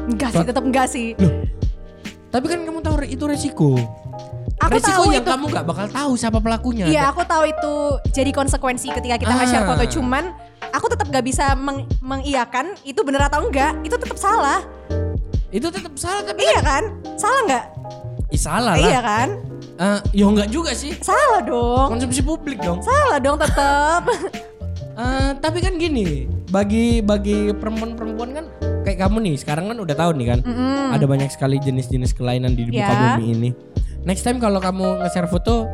Enggak 0.07 0.31
sih, 0.31 0.45
tetap 0.47 0.63
enggak 0.63 0.88
sih. 0.88 1.17
Tapi 2.31 2.45
kan 2.47 2.63
kamu 2.63 2.79
tahu 2.79 2.95
itu 3.03 3.23
resiko. 3.27 3.75
Aku 4.60 4.80
resiko 4.80 4.95
tahu 4.95 5.12
yang 5.12 5.23
itu 5.23 5.32
kamu 5.32 5.45
nggak 5.49 5.65
bakal 5.65 5.86
tahu 5.88 6.12
siapa 6.15 6.39
pelakunya. 6.39 6.86
Iya, 6.88 7.12
aku 7.12 7.21
tahu 7.23 7.43
itu 7.45 7.73
jadi 8.12 8.32
konsekuensi 8.32 8.88
ketika 8.91 9.15
kita 9.17 9.34
Ah. 9.34 9.67
foto. 9.67 9.84
Cuman 9.91 10.32
aku 10.71 10.88
tetap 10.88 11.12
gak 11.12 11.21
bisa 11.21 11.52
meng- 11.54 11.84
mengiyakan 11.99 12.71
itu 12.82 13.04
bener 13.04 13.23
atau 13.23 13.43
enggak. 13.43 13.76
Itu 13.82 13.95
tetap 13.95 14.15
salah. 14.15 14.63
Itu 15.49 15.67
tetap 15.67 15.93
salah 15.93 16.23
tapi 16.23 16.41
Iya 16.41 16.60
kan? 16.63 16.84
Salah 17.13 17.41
nggak? 17.45 17.65
Ih, 18.32 18.39
salah 18.39 18.73
lah. 18.73 18.82
Iya 18.82 18.99
kan? 19.04 19.28
Eh, 19.73 19.99
ya 20.15 20.26
enggak 20.26 20.49
juga 20.49 20.71
sih. 20.71 20.95
Salah 20.97 21.43
dong. 21.43 21.88
Konsumsi 21.91 22.21
publik 22.21 22.58
dong. 22.58 22.80
Salah 22.80 23.19
dong 23.19 23.38
tetap. 23.38 24.04
Eh, 24.93 25.32
tapi 25.41 25.58
kan 25.58 25.73
gini, 25.73 26.30
bagi 26.54 27.02
bagi 27.02 27.49
perempuan-perempuan 27.49 28.30
kan 28.30 28.45
kayak 28.86 29.02
kamu 29.02 29.26
nih, 29.26 29.36
sekarang 29.41 29.65
kan 29.65 29.78
udah 29.82 29.95
tahu 29.97 30.13
nih 30.13 30.28
kan, 30.30 30.39
Mm-mm. 30.45 30.93
ada 30.93 31.06
banyak 31.10 31.34
sekali 31.34 31.58
jenis-jenis 31.58 32.13
kelainan 32.13 32.54
di 32.54 32.69
muka 32.69 32.78
Ya. 32.86 33.17
bumi 33.17 33.26
ini. 33.34 33.49
Next 34.04 34.24
time 34.28 34.39
kalau 34.39 34.60
kamu 34.60 35.00
nge-share 35.04 35.32
foto, 35.32 35.68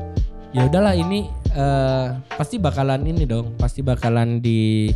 ya 0.54 0.70
udahlah 0.70 0.94
ini 0.94 1.26
eh, 1.50 2.06
pasti 2.38 2.62
bakalan 2.62 3.02
ini 3.06 3.26
dong, 3.26 3.58
pasti 3.58 3.82
bakalan 3.82 4.38
di 4.38 4.90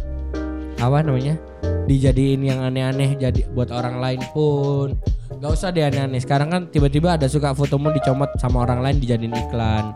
apa 0.77 1.01
namanya? 1.01 1.37
dijadiin 1.83 2.39
yang 2.47 2.63
aneh-aneh 2.63 3.19
jadi 3.19 3.43
buat 3.51 3.67
orang 3.67 3.99
lain 3.99 4.23
pun. 4.31 4.95
Gak 5.43 5.51
usah 5.51 5.67
deh 5.67 5.83
aneh-aneh. 5.83 6.15
Sekarang 6.23 6.47
kan 6.47 6.61
tiba-tiba 6.71 7.19
ada 7.19 7.27
suka 7.27 7.51
fotomu 7.51 7.91
dicomot 7.91 8.31
sama 8.39 8.63
orang 8.63 8.79
lain 8.79 9.03
dijadiin 9.03 9.35
iklan. 9.35 9.91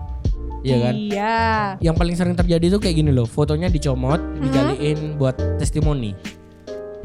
Iya 0.67 0.77
kan? 0.83 0.93
Iya. 0.97 1.39
yang 1.79 1.95
paling 1.95 2.17
sering 2.17 2.35
terjadi 2.35 2.65
itu 2.67 2.77
kayak 2.81 2.99
gini 2.99 3.15
loh 3.15 3.23
fotonya 3.23 3.71
dicomot 3.71 4.19
Mhm. 4.19 4.41
dijadiin 4.43 4.99
buat 5.15 5.37
testimoni 5.55 6.11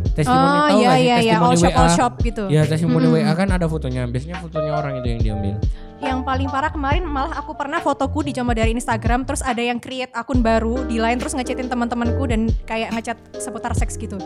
testimoni 0.09 0.51
Oh 0.53 0.67
tahu 0.69 0.79
iya 0.79 0.91
sih 0.91 1.03
iya 1.03 1.17
iya. 1.17 1.35
testimoni 1.35 1.47
All 1.47 1.57
shop 1.57 1.69
WA 1.69 1.79
all 1.79 1.91
shop 1.91 2.13
gitu. 2.21 2.43
ya 2.47 2.63
testimoni 2.63 3.07
Mhm. 3.07 3.15
WA 3.17 3.33
kan 3.33 3.49
ada 3.49 3.67
fotonya 3.67 4.03
biasanya 4.05 4.37
fotonya 4.39 4.73
orang 4.73 4.93
itu 4.99 5.09
yang 5.09 5.21
diambil 5.21 5.57
Yang 5.99 6.19
paling 6.21 6.49
parah 6.49 6.67
kemarin 6.69 7.05
malah 7.05 7.31
aku 7.33 7.55
pernah 7.55 7.79
fotoku 7.79 8.23
dicomot 8.23 8.53
dari 8.53 8.73
Instagram 8.73 9.23
terus 9.23 9.39
ada 9.41 9.61
yang 9.61 9.79
create 9.79 10.11
akun 10.13 10.41
baru 10.41 10.83
di 10.83 10.99
lain 10.99 11.15
terus 11.17 11.31
ngechatin 11.31 11.67
teman-temanku 11.67 12.27
dan 12.27 12.51
kayak 12.63 12.91
ngechat 12.91 13.15
seputar 13.37 13.71
seks 13.73 13.95
gitu. 13.95 14.19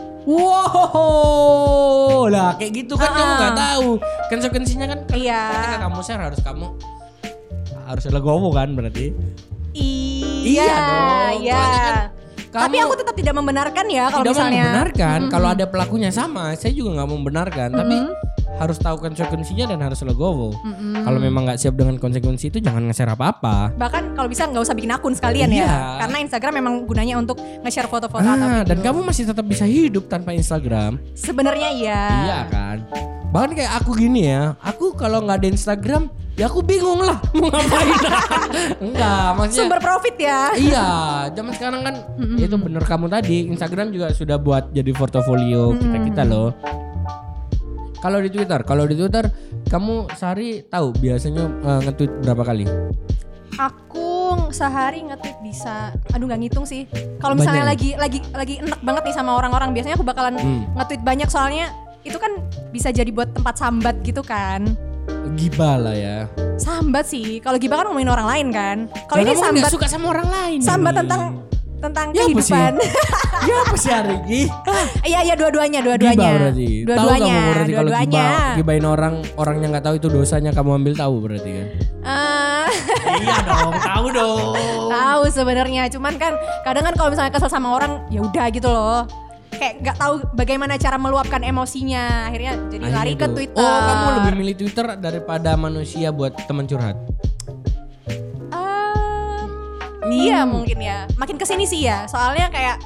wow 0.97 2.25
lah 2.27 2.55
kayak 2.55 2.71
gitu 2.77 2.93
kan 2.93 3.07
Ah. 3.07 3.15
kamu 3.15 3.31
nggak 3.35 3.55
tahu 3.55 3.89
konsekuensinya 4.27 4.85
kan 4.87 4.99
ketika 5.05 5.21
Iya. 5.21 5.77
kamu 5.79 5.99
share 6.01 6.17
harus 6.19 6.39
kamu 6.39 6.67
harus 7.85 8.03
legowo 8.07 8.49
kan 8.51 8.73
berarti 8.73 9.13
Iya. 9.71 10.65
Iya 10.65 10.73
dong, 10.73 11.37
Iya. 11.39 11.53
soalnya 11.53 11.81
kan 11.83 11.95
Tapi 12.59 12.75
kamu 12.75 12.83
aku 12.83 12.95
tetap 12.95 13.15
tidak 13.15 13.33
membenarkan 13.33 13.85
ya 13.87 14.05
kalau 14.07 14.23
tidak 14.23 14.33
misalnya. 14.33 14.57
membenarkan 14.59 15.17
Mm-mm. 15.19 15.31
kalau 15.31 15.47
ada 15.49 15.65
pelakunya 15.65 16.09
sama 16.09 16.43
saya 16.53 16.71
juga 16.71 16.89
nggak 16.95 17.09
membenarkan 17.09 17.69
tapi 17.71 17.95
Mm-mm. 17.97 18.15
harus 18.57 18.77
tahu 18.77 18.97
konsekuensinya 18.99 19.65
dan 19.67 19.79
harus 19.79 19.99
legowo 20.01 20.51
Mm-mm. 20.57 20.93
Kalau 20.99 21.19
memang 21.19 21.45
nggak 21.45 21.57
siap 21.57 21.73
dengan 21.73 21.95
konsekuensi 21.95 22.45
itu 22.47 22.57
jangan 22.57 22.83
nge-share 22.83 23.09
apa-apa. 23.09 23.71
bahkan 23.73 24.11
kalau 24.11 24.27
bisa 24.27 24.43
nggak 24.43 24.59
usah 24.61 24.73
bikin 24.73 24.89
akun 24.89 25.13
sekalian 25.13 25.49
Iya. 25.49 25.63
ya 25.63 25.73
karena 25.99 26.17
Instagram 26.19 26.53
memang 26.55 26.73
gunanya 26.83 27.15
untuk 27.15 27.35
nge-share 27.61 27.85
foto-foto 27.85 28.19
atau 28.19 28.33
Ah, 28.43 28.59
video. 28.59 28.67
dan 28.67 28.77
kamu 28.81 28.99
masih 29.03 29.23
tetap 29.25 29.45
bisa 29.45 29.63
hidup 29.63 30.05
tanpa 30.05 30.31
Instagram. 30.31 30.97
sebenarnya 31.13 31.69
iya 31.71 32.01
Iya 32.23 32.39
kan? 32.47 32.77
Bahkan 33.27 33.51
kayak 33.53 33.71
aku 33.77 33.91
gini 33.93 34.25
ya, 34.25 34.55
aku 34.57 34.95
kalau 34.95 35.19
nggak 35.19 35.43
ada 35.43 35.49
Instagram, 35.49 36.07
ya 36.33 36.47
aku 36.47 36.61
bingung 36.61 36.99
lah 36.99 37.19
mau 37.35 37.47
ngapain. 37.47 37.95
Enggak, 38.79 39.25
maksudnya 39.35 39.59
sumber 39.59 39.79
profit 39.79 40.15
ya 40.15 40.41
Iya, 40.53 40.87
zaman 41.31 41.51
sekarang 41.51 41.81
kan 41.81 41.95
Mm-mm. 42.15 42.39
itu 42.39 42.55
bener 42.55 42.81
kamu 42.81 43.05
tadi, 43.07 43.37
Instagram 43.47 43.91
juga 43.91 44.09
sudah 44.11 44.37
buat 44.37 44.71
jadi 44.71 44.91
portofolio 44.91 45.75
kita-kita 45.75 46.23
loh. 46.23 46.55
Kalau 47.97 48.21
di 48.21 48.29
Twitter, 48.29 48.61
kalau 48.61 48.85
di 48.85 48.95
Twitter 48.95 49.25
kamu 49.65 50.07
sehari 50.13 50.63
tahu 50.63 50.95
biasanya 50.95 51.43
eh, 51.43 51.79
nge-tweet 51.83 52.11
berapa 52.23 52.43
kali? 52.43 52.65
aku 53.57 54.05
sehari 54.51 55.01
nge-tweet 55.01 55.41
bisa 55.41 55.89
aduh 56.11 56.29
nggak 56.29 56.39
ngitung 56.39 56.61
sih 56.61 56.85
kalau 57.17 57.33
misalnya 57.33 57.65
Banyak. 57.65 57.73
lagi 57.73 57.89
lagi 57.97 58.19
lagi 58.29 58.53
enak 58.61 58.79
banget 58.79 59.03
nih 59.03 59.15
sama 59.15 59.33
orang-orang 59.33 59.73
biasanya 59.73 59.97
aku 59.97 60.05
bakalan 60.05 60.37
Hmm. 60.37 60.61
nge-tweet 60.77 61.01
banyak 61.01 61.25
soalnya 61.25 61.73
itu 62.07 62.17
kan 62.17 62.31
bisa 62.69 62.89
jadi 62.89 63.09
buat 63.09 63.29
tempat 63.31 63.55
sambat 63.55 63.95
gitu 64.01 64.19
kan 64.21 64.63
Gibah 65.35 65.77
lah 65.77 65.93
ya. 65.93 66.17
sambat 66.55 67.05
sih 67.05 67.37
kalau 67.39 67.55
gibah 67.55 67.79
kan 67.79 67.85
ngomongin 67.87 68.09
orang 68.09 68.27
lain 68.27 68.47
kan 68.49 68.77
kalau 69.05 69.21
ini 69.21 69.31
kamu 69.31 69.43
sambat 69.43 69.69
suka 69.69 69.85
sama 69.85 70.09
orang 70.09 70.27
lain. 70.27 70.59
sambat 70.59 70.93
ini. 70.93 70.99
tentang 71.05 71.21
tentang 71.77 72.07
Ya, 72.09 72.25
apa 72.25 72.41
sih? 72.41 72.57
kehidupan 72.57 72.73
Ya 73.37 73.55
apa 73.61 73.75
sih 73.77 73.91
Arigi? 73.93 74.41
Iya 75.07 75.19
iya 75.23 75.35
dua-duanya 75.37 75.79
Gibah 75.79 75.93
dua-duanya. 75.93 76.29
Dua-duanya. 76.83 77.37
Dua-duanya. 77.69 78.25
gibah, 78.25 78.55
gibahin 78.57 78.83
orang 78.83 79.13
orangnya 79.37 79.67
nggak 79.77 79.85
tahu 79.85 79.95
itu 79.95 80.07
dosanya 80.09 80.51
kamu 80.51 80.81
ambil 80.81 80.93
tahu 80.97 81.15
berarti 81.21 81.49
kan? 81.53 81.67
Eh, 82.01 82.67
iya 83.21 83.37
dong, 83.45 83.71
tahu 83.77 84.05
dong. 84.09 84.89
tahu 84.89 85.23
sebenarnya, 85.29 85.85
cuman 85.87 86.17
kan 86.17 86.33
kadang 86.63 86.83
kan 86.83 86.93
kalau 86.97 87.09
misalnya 87.13 87.29
kesel 87.29 87.47
sama 87.47 87.69
orang 87.71 88.01
ya 88.09 88.19
udah 88.19 88.45
gitu 88.49 88.67
loh. 88.67 89.05
Kayak 89.57 89.73
nggak 89.81 89.97
tahu 89.97 90.13
bagaimana 90.31 90.73
cara 90.75 90.95
meluapkan 90.95 91.41
emosinya. 91.41 92.29
Akhirnya 92.29 92.53
jadi 92.67 92.83
Akhirnya 92.83 92.95
lari 92.95 93.13
ke 93.13 93.25
tuh. 93.25 93.33
Twitter. 93.33 93.65
Oh, 93.65 93.79
kamu 93.83 94.07
lebih 94.15 94.33
milih 94.35 94.55
Twitter 94.55 94.85
daripada 94.95 95.51
manusia 95.53 96.07
buat 96.09 96.33
teman 96.45 96.63
curhat. 96.63 96.95
Ehm, 98.53 99.47
Iya 100.07 100.45
mungkin 100.45 100.77
ya. 100.79 101.09
Makin 101.15 101.35
ke 101.35 101.45
sini 101.45 101.65
sih 101.65 101.83
ya. 101.83 102.05
Soalnya 102.05 102.47
kayak 102.47 102.77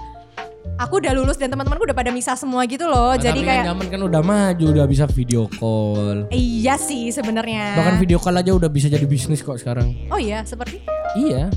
aku 0.75 0.97
udah 0.97 1.13
lulus 1.13 1.37
dan 1.37 1.51
teman-temanku 1.51 1.85
udah 1.85 1.93
pada 1.93 2.09
misah 2.09 2.33
semua 2.33 2.65
gitu 2.65 2.87
loh. 2.87 3.13
jadi 3.13 3.35
Tapi 3.35 3.45
kayak 3.45 3.65
zaman 3.67 3.87
kan 3.87 4.01
udah 4.01 4.21
maju, 4.23 4.65
udah 4.71 4.85
bisa 4.87 5.05
video 5.05 5.45
call. 5.51 6.25
iya 6.29 6.73
sih 6.75 7.13
sebenarnya. 7.13 7.77
Bahkan 7.77 7.95
video 7.99 8.17
call 8.17 8.39
aja 8.39 8.49
udah 8.49 8.65
bisa 8.65 8.89
jadi 8.89 9.05
bisnis 9.05 9.43
kok 9.43 9.59
sekarang. 9.59 9.93
Oh 10.09 10.17
iya, 10.17 10.41
seperti 10.41 10.81
Iya. 11.13 11.51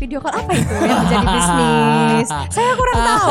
Video 0.00 0.16
call 0.16 0.32
apa 0.32 0.52
itu 0.56 0.74
yang 0.80 0.98
menjadi 1.04 1.26
bisnis? 1.28 2.28
Saya 2.56 2.72
kurang 2.72 2.98
tahu. 3.04 3.28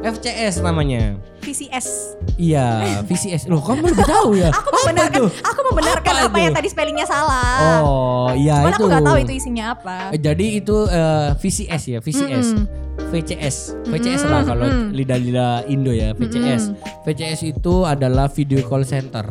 FCS 0.12 0.54
namanya. 0.60 1.16
VCS. 1.40 2.20
Iya, 2.36 3.00
VCS. 3.08 3.48
Loh, 3.48 3.64
kamu 3.64 3.96
lebih 3.96 4.04
tahu 4.04 4.36
ya? 4.36 4.52
Aku 4.52 4.68
membenarkan, 4.76 5.20
aku 5.40 5.60
membenarkan 5.72 6.12
Apa 6.12 6.24
apa, 6.28 6.36
itu? 6.36 6.44
yang 6.44 6.52
tadi 6.52 6.68
spellingnya 6.68 7.06
salah. 7.08 7.80
Oh, 7.80 8.28
iya 8.36 8.60
Cuman 8.60 8.72
itu. 8.72 8.76
aku 8.76 8.84
nggak 8.92 9.04
tahu 9.08 9.16
itu 9.24 9.32
isinya 9.40 9.64
apa. 9.72 9.96
Eh, 10.12 10.20
Jadi 10.20 10.46
itu 10.60 10.76
eh, 10.84 11.28
VCS 11.40 11.82
ya, 11.88 11.98
VCS. 12.04 12.46
Mm-mm. 12.52 12.88
VCS, 13.00 13.56
VCS 13.88 14.22
lah 14.28 14.44
kalau 14.44 14.68
lidah-lidah 14.92 15.64
Indo 15.72 15.88
ya, 15.90 16.12
VCS. 16.12 16.76
VCS 17.08 17.56
itu 17.56 17.74
adalah 17.88 18.28
video 18.28 18.60
call 18.68 18.84
center. 18.84 19.24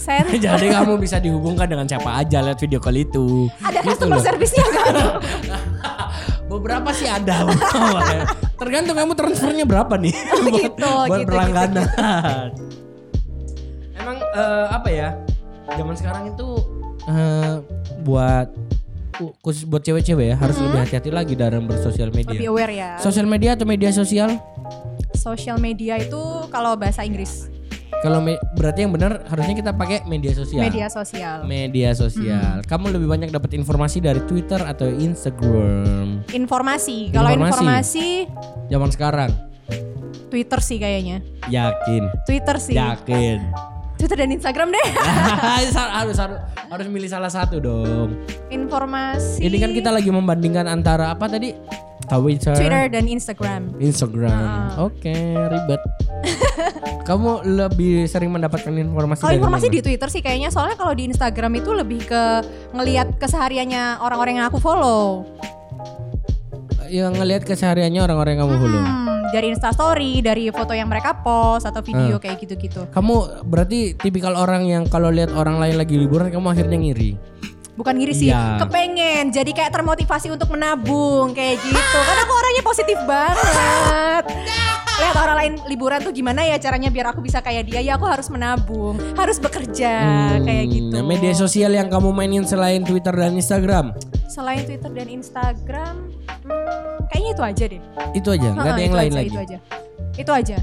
Sen 0.00 0.24
Jadi 0.48 0.66
kamu 0.72 0.96
bisa 0.96 1.20
dihubungkan 1.20 1.68
dengan 1.68 1.84
siapa 1.84 2.24
aja 2.24 2.40
lewat 2.40 2.58
video 2.64 2.80
call 2.80 2.96
itu. 2.96 3.52
ada 3.60 3.84
Gitu 3.84 3.92
customer 3.92 4.18
service-nya 4.24 4.64
nggak? 4.64 4.88
Beberapa 6.50 6.90
sih 6.96 7.06
ada. 7.06 7.46
Tergantung 8.60 8.96
kamu 8.96 9.12
transfernya 9.14 9.64
berapa 9.68 9.94
nih 10.00 10.10
buat, 10.10 10.52
gitu, 10.56 10.88
buat 11.06 11.20
gitu, 11.22 11.28
berlangganan. 11.30 11.86
Emang 13.94 14.18
eh, 14.18 14.66
apa 14.72 14.88
ya? 14.90 15.08
Zaman 15.70 15.94
sekarang 15.94 16.34
itu 16.34 16.48
eh, 17.06 17.62
buat 18.02 18.50
khusus 19.44 19.68
buat 19.68 19.84
cewek-cewek 19.84 20.32
ya 20.32 20.36
harus 20.40 20.56
lebih 20.58 20.80
hati-hati 20.80 21.12
lagi 21.12 21.36
dalam 21.36 21.68
bersosial 21.68 22.08
Lebih 22.08 22.34
media. 22.34 22.48
aware 22.48 22.72
ya. 22.72 22.90
Sosial 22.98 23.28
media 23.28 23.54
atau 23.54 23.68
media 23.68 23.92
sosial? 23.92 24.40
Social 25.12 25.60
media 25.60 26.00
itu 26.00 26.48
kalau 26.48 26.74
bahasa 26.74 27.04
Inggris 27.04 27.52
Kalau 28.00 28.24
berarti 28.56 28.86
yang 28.86 28.92
benar 28.94 29.26
harusnya 29.28 29.54
kita 29.58 29.72
pakai 29.74 30.06
media 30.08 30.32
sosial. 30.32 30.62
media 30.64 30.86
sosial. 30.88 31.44
Media 31.44 31.90
sosial. 31.92 32.64
Kamu 32.64 32.94
lebih 32.94 33.10
banyak 33.10 33.28
dapat 33.34 33.52
informasi 33.58 34.00
dari 34.00 34.22
Twitter 34.24 34.62
atau 34.62 34.88
Instagram? 34.88 36.24
Informasi. 36.32 37.12
Kalau 37.12 37.28
Informasi. 37.34 37.60
informasi 37.60 38.08
Zaman 38.70 38.90
sekarang. 38.94 39.30
Twitter 40.30 40.60
sih 40.62 40.78
kayaknya. 40.78 41.20
Yakin. 41.50 42.08
Twitter 42.24 42.56
sih. 42.62 42.78
Yakin. 42.78 43.38
Twitter 43.98 44.16
dan 44.16 44.32
Instagram 44.32 44.72
deh. 44.72 44.86
harus 45.60 45.76
harus 45.76 46.16
harus 46.48 46.86
milih 46.88 47.10
salah 47.10 47.28
satu 47.28 47.60
dong. 47.60 48.16
Informasi. 48.48 49.44
Ini 49.44 49.56
kan 49.60 49.70
kita 49.76 49.90
lagi 49.92 50.08
membandingkan 50.08 50.64
antara 50.70 51.12
apa 51.12 51.28
tadi? 51.28 51.52
Twitter, 52.12 52.52
Twitter 52.52 52.84
dan 52.88 53.04
Instagram. 53.06 53.62
Instagram. 53.78 54.34
Ah. 54.34 54.82
Oke, 54.82 55.14
ribet. 55.14 55.80
Kamu 57.08 57.42
lebih 57.44 58.04
sering 58.04 58.30
mendapatkan 58.30 58.70
informasi 58.70 59.20
Kalau 59.20 59.34
informasi 59.36 59.66
mana? 59.66 59.74
di 59.74 59.80
Twitter 59.80 60.08
sih 60.08 60.18
kayaknya 60.18 60.48
soalnya 60.48 60.74
kalau 60.74 60.90
di 60.90 61.06
Instagram 61.06 61.52
itu 61.54 61.70
lebih 61.70 62.02
ke 62.04 62.22
ngelihat 62.72 63.14
kesehariannya 63.16 63.98
orang-orang 63.98 64.38
yang 64.38 64.46
aku 64.46 64.58
follow. 64.58 65.26
yang 66.88 67.14
ngelihat 67.14 67.46
kesehariannya 67.46 68.02
orang-orang 68.02 68.34
yang 68.34 68.42
kamu 68.44 68.56
follow. 68.58 68.82
Hmm, 68.82 69.06
dari 69.30 69.46
Instastory, 69.48 70.12
dari 70.18 70.50
foto 70.50 70.74
yang 70.74 70.90
mereka 70.90 71.14
post 71.14 71.62
atau 71.62 71.78
video 71.80 72.18
Hmm. 72.18 72.18
kayak 72.18 72.36
gitu-gitu. 72.40 72.82
Kamu 72.90 73.46
berarti 73.46 73.94
tipikal 73.94 74.34
orang 74.34 74.66
yang 74.66 74.82
kalau 74.84 75.06
lihat 75.06 75.30
orang 75.30 75.62
lain 75.62 75.78
lagi 75.78 75.94
liburan 75.94 76.34
kamu 76.34 76.46
akhirnya 76.48 76.74
ngiri. 76.76 77.10
Bukan 77.72 77.94
ngiri 77.94 78.12
sih, 78.12 78.28
Iya. 78.28 78.58
kepengen 78.58 79.30
jadi 79.30 79.50
kayak 79.50 79.72
termotivasi 79.72 80.28
untuk 80.28 80.50
menabung 80.50 81.32
kayak 81.32 81.58
gitu. 81.60 81.98
Karena 81.98 82.22
aku 82.22 82.34
orangnya 82.34 82.62
positif 82.62 82.98
banget. 83.02 84.24
Lihat 85.00 85.16
orang 85.16 85.36
lain 85.38 85.52
liburan 85.64 85.98
tuh 85.98 86.12
gimana 86.12 86.44
ya 86.44 86.56
caranya 86.56 86.88
biar 86.88 87.08
aku 87.08 87.20
bisa 87.20 87.40
kayak 87.40 87.64
dia. 87.64 87.80
Ya 87.80 87.96
aku 87.96 88.04
harus 88.04 88.28
menabung, 88.28 89.00
harus 89.14 89.40
bekerja 89.40 89.92
kayak 90.38 90.64
Hmm, 90.64 90.74
gitu. 90.74 90.92
nah, 90.92 91.02
Media 91.02 91.32
sosial 91.32 91.72
yang 91.72 91.88
kamu 91.88 92.10
mainin 92.10 92.44
selain 92.44 92.82
Twitter 92.82 93.10
dan 93.10 93.32
Instagram 93.32 93.96
Selain 94.28 94.62
Twitter 94.62 94.86
dan 94.88 95.08
Instagram, 95.08 95.94
hmm, 96.44 97.08
kayaknya 97.08 97.30
itu 97.32 97.42
aja 97.42 97.64
deh. 97.66 97.80
itu 98.12 98.28
aja, 98.30 98.48
nggak 98.52 98.68
ada 98.68 98.78
yang 98.80 98.94
lain 98.94 99.10
aja, 99.10 99.16
lagi. 99.16 99.26
Itu 99.26 99.40
aja. 99.40 99.58
Itu 100.14 100.30
aja. 100.32 100.56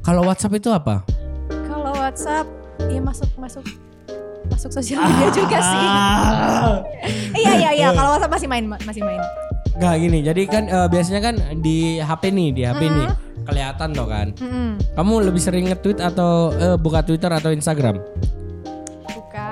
Kalau 0.00 0.22
WhatsApp 0.22 0.54
itu 0.54 0.70
apa? 0.70 1.02
Kalau 1.64 1.90
WhatsApp 1.92 2.46
ya 2.86 3.00
masuk 3.00 3.26
masuk 3.34 3.64
masuk 4.50 4.70
sosial 4.72 5.00
media 5.00 5.28
juga 5.30 5.58
sih. 5.58 5.86
Iya 7.32 7.52
iya 7.56 7.70
iya, 7.72 7.88
kalau 7.90 8.12
WhatsApp 8.12 8.32
masih 8.32 8.46
main 8.46 8.64
masih 8.80 9.00
main. 9.00 9.22
Nggak 9.72 9.94
gini, 9.98 10.18
jadi 10.20 10.42
kan 10.44 10.64
eh, 10.66 10.88
biasanya 10.88 11.20
kan 11.22 11.34
di 11.56 11.76
HP 11.96 12.22
nih, 12.28 12.48
di 12.50 12.62
HP 12.62 12.82
nih 12.82 13.08
Mm-hmm. 13.08 13.46
kelihatan 13.46 13.88
toh 13.90 14.04
kan. 14.04 14.28
Mm-mm. 14.36 14.68
Kamu 14.92 15.14
lebih 15.24 15.40
sering 15.40 15.64
nge-tweet 15.66 15.98
atau 15.98 16.30
eh, 16.52 16.76
buka 16.76 17.00
Twitter 17.00 17.30
atau 17.30 17.48
Instagram? 17.48 17.96
Buka 19.06 19.50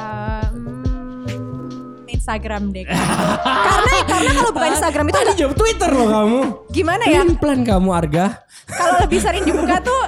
hmm, 0.53 2.05
Instagram 2.07 2.63
deh. 2.69 2.85
karena 2.85 3.93
karena 4.05 4.31
kalau 4.35 4.53
buka 4.53 4.69
Instagram 4.69 5.05
itu 5.09 5.17
Tadi 5.19 5.33
jawab 5.35 5.55
Twitter 5.57 5.91
loh 5.91 6.07
kamu. 6.07 6.41
gimana 6.69 7.03
ya? 7.03 7.23
Plan 7.33 7.61
kamu 7.63 7.89
Arga. 7.91 8.27
Kalau 8.69 9.01
lebih 9.01 9.19
sering 9.19 9.43
dibuka 9.43 9.81
tuh 9.81 10.03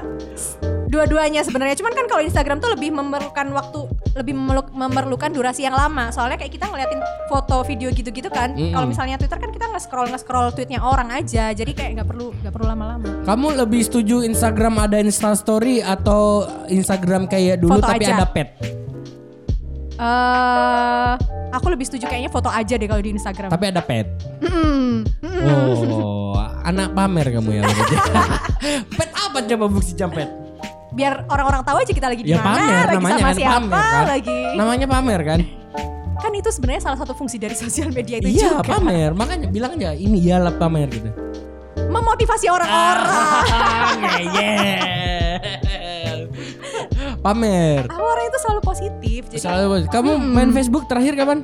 dua-duanya 0.90 1.46
sebenarnya. 1.46 1.78
Cuman 1.78 1.94
kan 1.94 2.04
kalau 2.04 2.18
Instagram 2.20 2.58
tuh 2.58 2.74
lebih 2.74 2.90
memerlukan 2.90 3.46
waktu, 3.54 3.86
lebih 4.12 4.34
memerlu- 4.34 4.74
memerlukan 4.74 5.30
durasi 5.30 5.62
yang 5.62 5.72
lama. 5.72 6.10
Soalnya 6.10 6.34
kayak 6.34 6.50
kita 6.50 6.66
ngeliatin 6.66 6.98
foto, 7.30 7.62
video 7.62 7.88
gitu-gitu 7.88 8.26
kan. 8.26 8.50
Mm-mm. 8.52 8.74
Kalau 8.74 8.86
misalnya 8.90 9.14
Twitter 9.14 9.38
kan 9.38 9.48
kita 9.48 9.70
nge-scroll 9.70 10.10
nge-scroll 10.10 10.50
tweetnya 10.50 10.82
orang 10.82 11.14
aja. 11.14 11.54
Jadi 11.54 11.70
kayak 11.70 11.90
nggak 11.96 12.08
perlu 12.10 12.34
nggak 12.36 12.50
perlu 12.50 12.66
lama-lama. 12.66 13.22
Kamu 13.22 13.54
lebih 13.56 13.80
setuju 13.80 14.26
Instagram 14.26 14.82
ada 14.82 14.98
Insta 14.98 15.30
Story 15.32 15.78
atau 15.78 16.42
Instagram 16.66 17.30
kayak 17.30 17.62
dulu 17.62 17.78
Foto 17.78 17.86
tapi 17.86 18.04
aja. 18.04 18.18
ada 18.18 18.26
pet? 18.26 18.48
Eh, 20.00 21.12
aku 21.52 21.66
lebih 21.68 21.84
setuju 21.84 22.08
kayaknya 22.08 22.32
foto 22.32 22.48
aja 22.48 22.74
deh 22.74 22.88
kalau 22.88 22.98
di 22.98 23.12
Instagram. 23.12 23.52
Tapi 23.52 23.64
ada 23.68 23.84
pet. 23.84 24.08
Oh, 25.40 26.34
anak 26.64 26.92
pamer 26.92 27.26
kamu 27.30 27.50
ya 27.52 27.62
pet 28.96 29.10
apa 29.12 29.38
coba 29.40 29.64
bukti 29.68 29.92
jam 29.92 30.08
pet? 30.08 30.28
Biar 30.90 31.22
orang-orang 31.24 31.62
tahu 31.62 31.76
aja 31.78 31.88
kita 31.88 32.06
lagi 32.06 32.20
di 32.20 32.30
Ya 32.30 32.36
mana, 32.36 32.58
pamer 32.58 32.84
lagi 32.84 32.96
namanya 32.96 33.14
sama 33.14 33.24
kan 33.24 33.36
siapa, 33.36 33.62
pamer 33.62 33.78
kan. 33.78 34.08
lagi. 34.08 34.38
Namanya 34.54 34.86
pamer 34.86 35.20
kan? 35.22 35.40
Kan 36.20 36.32
itu 36.34 36.48
sebenarnya 36.50 36.82
salah 36.82 36.96
satu 36.96 37.12
fungsi 37.12 37.36
dari 37.36 37.52
sosial 37.62 37.88
media 37.88 38.18
itu 38.18 38.28
Iya 38.28 38.58
juga. 38.58 38.68
pamer, 38.68 39.12
makanya 39.12 39.46
bilang 39.48 39.72
aja 39.72 39.92
ini 39.92 40.18
iyalah 40.20 40.52
pamer 40.52 40.88
gitu. 40.88 41.10
Memotivasi 41.80 42.46
orang-orang. 42.46 43.96
Ngeyel. 44.00 46.20
pamer. 47.20 47.84
Aku 47.86 48.00
orang 48.00 48.24
itu 48.26 48.38
selalu 48.38 48.60
positif. 48.60 49.20
Jadi 49.28 49.40
Selalu- 49.40 49.88
kamu 49.88 50.10
Hmm. 50.12 50.30
main 50.30 50.50
Facebook 50.50 50.84
terakhir 50.86 51.14
kapan? 51.14 51.38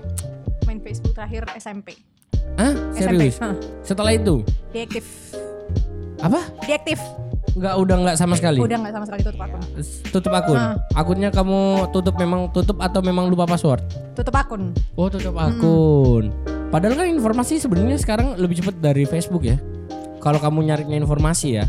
main 0.65 0.79
Facebook 0.81 1.13
terakhir 1.13 1.43
SMP. 1.55 1.95
Hah? 2.57 2.73
Serius? 2.91 3.37
SMP. 3.37 3.57
Setelah 3.83 4.13
itu? 4.13 4.43
Deaktif. 4.73 5.05
Apa? 6.21 6.41
Deaktif. 6.65 6.99
Enggak 7.57 7.75
udah 7.81 7.97
nggak 8.05 8.17
sama 8.21 8.35
sekali. 8.37 8.61
Udah 8.61 8.77
nggak 8.77 8.93
sama 8.93 9.05
sekali 9.09 9.21
tutup 9.25 9.41
akun. 9.41 9.61
Tutup 10.13 10.33
akun. 10.37 10.59
Hah. 10.61 10.75
Akunnya 10.93 11.29
kamu 11.33 11.89
tutup 11.89 12.15
memang 12.21 12.53
tutup 12.53 12.77
atau 12.85 13.01
memang 13.01 13.33
lupa 13.33 13.49
password? 13.49 13.81
Tutup 14.13 14.37
akun. 14.37 14.77
Oh, 14.93 15.09
tutup 15.09 15.37
akun. 15.41 16.29
Padahal 16.69 16.99
kan 16.99 17.09
informasi 17.09 17.57
sebenarnya 17.63 17.97
sekarang 17.97 18.37
lebih 18.37 18.61
cepat 18.61 18.77
dari 18.83 19.09
Facebook 19.09 19.47
ya. 19.47 19.57
Kalau 20.21 20.43
kamu 20.43 20.67
nyarinya 20.67 20.99
informasi 20.99 21.63
ya, 21.63 21.65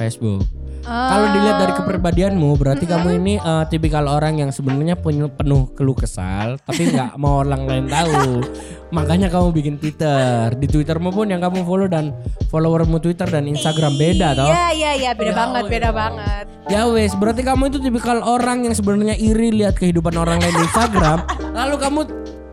Facebook. 0.00 0.55
Kalau 0.86 1.26
dilihat 1.34 1.56
dari 1.58 1.72
kepribadianmu, 1.74 2.50
berarti 2.54 2.86
kamu 2.86 3.18
ini 3.18 3.34
eh, 3.42 3.64
tipikal 3.66 4.06
orang 4.06 4.38
yang 4.38 4.50
sebenarnya 4.54 4.94
punya 4.94 5.26
penuh 5.26 5.66
keluh 5.74 5.98
kesal, 5.98 6.62
tapi 6.62 6.94
nggak 6.94 7.18
mau 7.18 7.42
orang 7.42 7.66
lain 7.66 7.86
tahu. 7.90 8.46
Makanya 8.96 9.26
kamu 9.26 9.50
bikin 9.50 9.74
Twitter. 9.82 10.54
Di 10.54 10.66
Twittermu 10.70 11.10
pun 11.10 11.26
yang 11.26 11.42
kamu 11.42 11.66
follow 11.66 11.90
dan 11.90 12.14
followermu 12.54 13.02
Twitter 13.02 13.26
dan 13.26 13.50
Instagram 13.50 13.98
beda 13.98 14.38
toh. 14.38 14.46
Iya 14.46 14.66
iya 14.70 14.90
iya 14.94 15.10
beda 15.18 15.34
Ya 15.34 15.34
banget 15.34 15.64
beda 15.66 15.90
banget. 15.90 16.44
Ya 16.66 16.82
wes, 16.86 17.14
berarti 17.18 17.42
kamu 17.42 17.70
itu 17.70 17.78
tipikal 17.82 18.22
orang 18.22 18.66
yang 18.66 18.74
sebenarnya 18.74 19.18
iri 19.18 19.54
lihat 19.54 19.78
kehidupan 19.78 20.14
orang 20.14 20.38
lain 20.38 20.54
di 20.54 20.62
Instagram, 20.66 21.18
lalu 21.58 21.76
kamu 21.82 22.00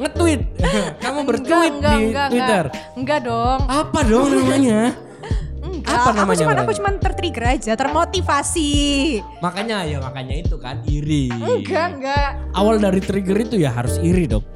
nge-tweet. 0.02 0.42
kamu 1.06 1.20
bertweet 1.26 1.74
enggak, 1.78 1.94
di 1.94 2.02
enggak, 2.10 2.28
Twitter. 2.30 2.64
Enggak, 2.70 2.98
enggak 2.98 3.20
dong. 3.26 3.60
Apa 3.70 4.00
dong 4.06 4.28
namanya? 4.34 4.82
Enggak, 5.84 6.00
Apa 6.00 6.10
aku 6.10 6.18
namanya 6.18 6.40
cuman 6.40 6.58
aku 6.64 6.72
cuman 6.80 6.94
tertrigger 6.96 7.46
aja, 7.46 7.72
termotivasi. 7.76 8.72
Makanya 9.44 9.78
ya 9.84 9.98
makanya 10.00 10.36
itu 10.40 10.56
kan 10.56 10.80
iri. 10.88 11.28
Enggak, 11.28 12.00
enggak. 12.00 12.30
Awal 12.56 12.80
dari 12.80 13.02
trigger 13.04 13.38
itu 13.44 13.56
ya 13.60 13.70
harus 13.70 14.00
iri 14.00 14.24
dong. 14.26 14.48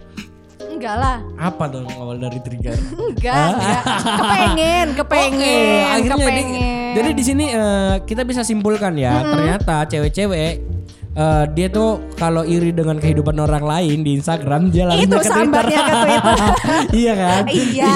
Enggak 0.64 0.96
lah. 0.96 1.18
Apa 1.36 1.68
dong 1.68 1.90
awal 1.92 2.16
dari 2.16 2.40
trigger? 2.40 2.78
Enggak, 3.12 3.46
enggak. 3.54 3.82
Kepengen, 4.06 4.88
kepengen, 5.04 5.82
Oke, 5.82 5.92
akhirnya 5.92 6.16
kepengen. 6.22 6.94
jadi 6.96 7.10
di 7.12 7.24
sini 7.26 7.46
eh, 7.50 7.96
kita 8.06 8.22
bisa 8.24 8.42
simpulkan 8.46 8.94
ya, 8.96 9.20
ternyata 9.26 9.84
cewek-cewek 9.90 10.77
eh, 11.18 11.44
dia 11.52 11.68
tuh 11.68 11.90
kalau 12.14 12.46
iri 12.46 12.70
dengan 12.70 12.98
kehidupan 12.98 13.34
orang 13.36 13.66
lain 13.66 14.06
di 14.06 14.16
Instagram 14.16 14.70
dia 14.70 14.86
larinya 14.86 15.04
Itu 15.04 15.18
ke 15.18 15.28
Twitter. 15.28 15.66
ke 15.66 15.94
Twitter. 15.98 16.38
iya 17.02 17.14
kan? 17.18 17.42
Iya, 17.50 17.96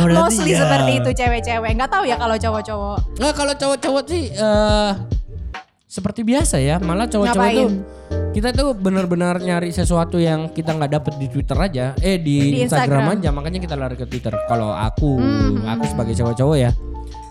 berarti 0.00 0.18
mostly 0.22 0.50
iya. 0.50 0.58
seperti 0.62 0.92
itu 0.96 1.10
cewek-cewek. 1.12 1.70
Enggak 1.74 1.90
tahu 1.90 2.04
ya 2.06 2.16
kalau 2.16 2.36
cowok-cowok. 2.38 2.98
Nah, 3.18 3.30
kalau 3.34 3.54
cowok-cowok 3.54 4.04
sih 4.06 4.22
eh 4.30 4.90
seperti 5.84 6.26
biasa 6.26 6.58
ya, 6.58 6.82
malah 6.82 7.06
cowok-cowok 7.06 7.50
tuh 7.54 7.70
kita 8.34 8.50
tuh 8.50 8.74
benar-benar 8.74 9.38
nyari 9.38 9.70
sesuatu 9.70 10.18
yang 10.18 10.50
kita 10.50 10.74
nggak 10.74 10.90
dapet 10.90 11.14
di 11.22 11.30
Twitter 11.30 11.54
aja, 11.54 11.94
eh 12.02 12.18
di, 12.18 12.58
Di 12.58 12.66
Instagram. 12.66 13.06
Instagram. 13.06 13.22
aja, 13.22 13.28
makanya 13.30 13.58
kita 13.62 13.74
lari 13.78 13.94
ke 13.94 14.06
Twitter. 14.10 14.34
Kalau 14.50 14.74
aku, 14.74 15.22
Hmm. 15.22 15.62
aku 15.62 15.86
sebagai 15.86 16.18
cowok-cowok 16.18 16.56
ya, 16.58 16.70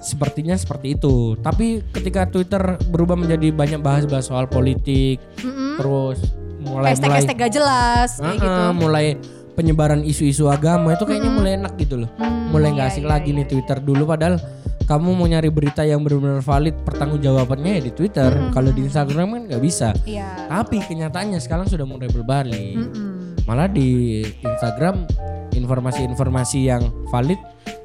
sepertinya 0.04 0.54
seperti 0.60 1.00
itu. 1.00 1.40
Tapi 1.40 1.82
ketika 1.96 2.28
Twitter 2.28 2.78
berubah 2.92 3.16
menjadi 3.16 3.50
banyak 3.50 3.80
bahas-bahas 3.80 4.28
soal 4.28 4.46
politik, 4.46 5.24
Mm-mm. 5.42 5.80
terus 5.80 6.20
mulai 6.64 6.92
mulai 6.92 6.92
Hashtag-hashtag 6.96 7.38
gak 7.40 7.54
jelas 7.56 8.10
kayak 8.20 8.40
gitu. 8.40 8.64
Mulai 8.80 9.06
penyebaran 9.54 10.02
isu-isu 10.02 10.50
agama 10.50 10.98
itu 10.98 11.06
kayaknya 11.06 11.32
mulai 11.32 11.52
enak 11.58 11.74
gitu 11.78 12.04
loh. 12.06 12.10
Hmm, 12.18 12.50
mulai 12.50 12.74
nggak 12.74 12.88
iya, 12.90 12.94
asik 12.98 13.06
iya, 13.06 13.12
lagi 13.14 13.30
iya, 13.32 13.38
nih 13.42 13.46
Twitter 13.46 13.78
dulu 13.80 14.04
padahal 14.10 14.42
kamu 14.84 15.10
mau 15.16 15.28
nyari 15.30 15.48
berita 15.48 15.88
yang 15.88 16.04
benar-benar 16.04 16.44
valid 16.44 16.76
pertanggung 16.84 17.22
jawabannya 17.24 17.80
ya 17.80 17.82
di 17.88 17.92
Twitter. 17.96 18.32
Kalau 18.52 18.72
di 18.74 18.82
Instagram 18.84 19.28
kan 19.32 19.42
nggak 19.48 19.64
bisa. 19.64 19.96
Iya. 20.04 20.50
Tapi 20.52 20.84
kenyataannya 20.84 21.40
sekarang 21.40 21.72
sudah 21.72 21.88
mulai 21.88 22.12
berbalik. 22.12 22.76
Mm-mm. 22.76 23.40
Malah 23.48 23.72
di 23.72 24.22
Instagram 24.44 25.08
informasi-informasi 25.54 26.60
yang 26.68 26.84
valid 27.14 27.40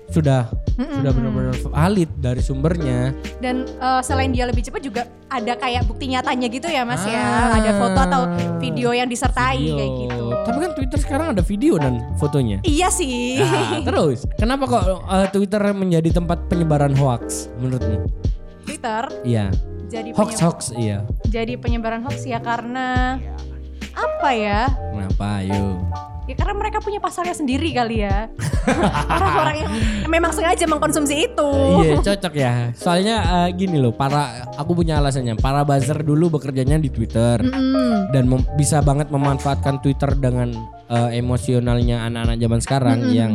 sudah 0.08 0.48
Mm-mm. 0.80 1.04
sudah 1.04 1.10
benar-benar 1.12 1.56
valid 1.68 2.10
dari 2.16 2.40
sumbernya. 2.40 3.12
Dan 3.38 3.68
eh, 3.68 4.00
selain 4.00 4.32
dia 4.32 4.48
lebih 4.48 4.64
cepat 4.64 4.80
juga 4.80 5.02
ada 5.28 5.52
kayak 5.54 5.84
bukti 5.84 6.08
nyatanya 6.08 6.46
gitu 6.48 6.68
ya 6.68 6.82
Mas 6.88 7.04
ya. 7.04 7.20
Ah. 7.20 7.58
Ada 7.60 7.70
foto 7.76 8.00
atau 8.00 8.22
video 8.58 8.96
yang 8.96 9.06
disertai 9.06 9.60
Video. 9.60 9.76
kayak 9.76 9.92
gitu. 10.08 10.26
Tapi 10.48 10.58
kan 10.64 10.70
Twitter 10.72 10.98
sekarang 10.98 11.26
ada 11.36 11.42
video 11.44 11.76
dan 11.76 12.00
fotonya. 12.16 12.58
Iya 12.64 12.88
sih. 12.88 13.36
Nah, 13.40 13.84
terus 13.88 14.24
kenapa 14.40 14.64
kok 14.64 14.84
uh, 15.04 15.26
Twitter 15.28 15.60
menjadi 15.76 16.08
tempat 16.16 16.48
penyebaran 16.48 16.96
hoax 16.96 17.52
menurutmu? 17.60 18.08
Twitter 18.64 19.08
Iya, 19.24 19.48
jadi 19.88 20.12
hoax 20.12 20.44
hoax 20.44 20.58
iya. 20.76 21.00
jadi 21.32 21.56
penyebaran 21.56 22.04
hoax 22.04 22.28
ya 22.28 22.36
karena 22.36 23.16
apa 23.96 24.30
ya? 24.36 24.68
Kenapa? 24.92 25.40
Ayo. 25.40 25.80
Ya 26.28 26.36
karena 26.36 26.52
mereka 26.60 26.84
punya 26.84 27.00
pasarnya 27.00 27.32
sendiri 27.32 27.72
kali 27.72 28.04
ya. 28.04 28.28
Orang-orang 29.16 29.56
yang 29.64 29.72
memang 30.12 30.28
sengaja 30.36 30.68
mengkonsumsi 30.68 31.24
itu. 31.24 31.50
Iya 31.88 32.04
cocok 32.04 32.34
ya. 32.36 32.52
Soalnya 32.76 33.16
uh, 33.24 33.48
gini 33.48 33.80
loh, 33.80 33.96
para 33.96 34.44
aku 34.60 34.76
punya 34.76 35.00
alasannya. 35.00 35.40
Para 35.40 35.64
buzzer 35.64 35.96
dulu 36.04 36.36
bekerjanya 36.36 36.76
di 36.76 36.92
Twitter 36.92 37.40
Mm-mm. 37.40 38.12
dan 38.12 38.28
mem- 38.28 38.44
bisa 38.60 38.84
banget 38.84 39.08
memanfaatkan 39.08 39.80
Twitter 39.80 40.12
dengan 40.20 40.52
uh, 40.92 41.08
emosionalnya 41.08 42.04
anak-anak 42.04 42.36
zaman 42.36 42.60
sekarang 42.60 42.98
Mm-mm. 43.08 43.16
yang 43.16 43.32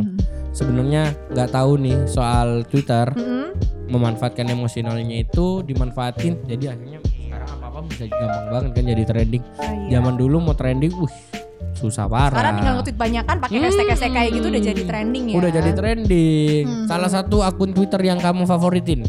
sebenarnya 0.54 1.18
nggak 1.34 1.50
tahu 1.50 1.82
nih 1.82 1.98
soal 2.06 2.62
Twitter, 2.70 3.10
Mm-mm. 3.10 3.58
memanfaatkan 3.90 4.46
emosionalnya 4.54 5.18
itu 5.18 5.66
dimanfaatin. 5.66 6.46
Jadi 6.46 6.70
akhirnya 6.70 7.02
sekarang 7.02 7.48
apa-apa 7.58 7.78
bisa 7.90 8.06
gampang 8.06 8.46
banget 8.54 8.70
kan 8.70 8.84
jadi 8.86 9.02
trending. 9.02 9.42
Oh, 9.42 9.66
iya. 9.66 9.98
Zaman 9.98 10.14
dulu 10.14 10.36
mau 10.38 10.54
trending, 10.54 10.94
wih 10.94 11.14
susah 11.74 12.06
parah. 12.06 12.32
Sekarang 12.32 12.54
tinggal 12.56 12.74
nge-tweet 12.78 12.96
banyak 12.96 13.24
kan 13.24 13.36
pakai 13.38 13.58
hashtag-hashtag 13.60 14.12
kayak 14.12 14.30
gitu 14.32 14.46
udah 14.48 14.62
jadi 14.64 14.82
trending 14.84 15.24
ya. 15.26 15.34
Udah 15.36 15.50
jadi 15.52 15.70
trending. 15.72 16.64
Hmm. 16.64 16.86
Salah 16.86 17.10
satu 17.10 17.36
akun 17.40 17.70
Twitter 17.70 18.00
yang 18.00 18.18
kamu 18.18 18.42
favoritin. 18.44 19.02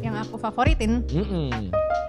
Yang 0.00 0.14
aku 0.22 0.36
favoritin 0.38 1.02
Mm-mm. 1.06 1.48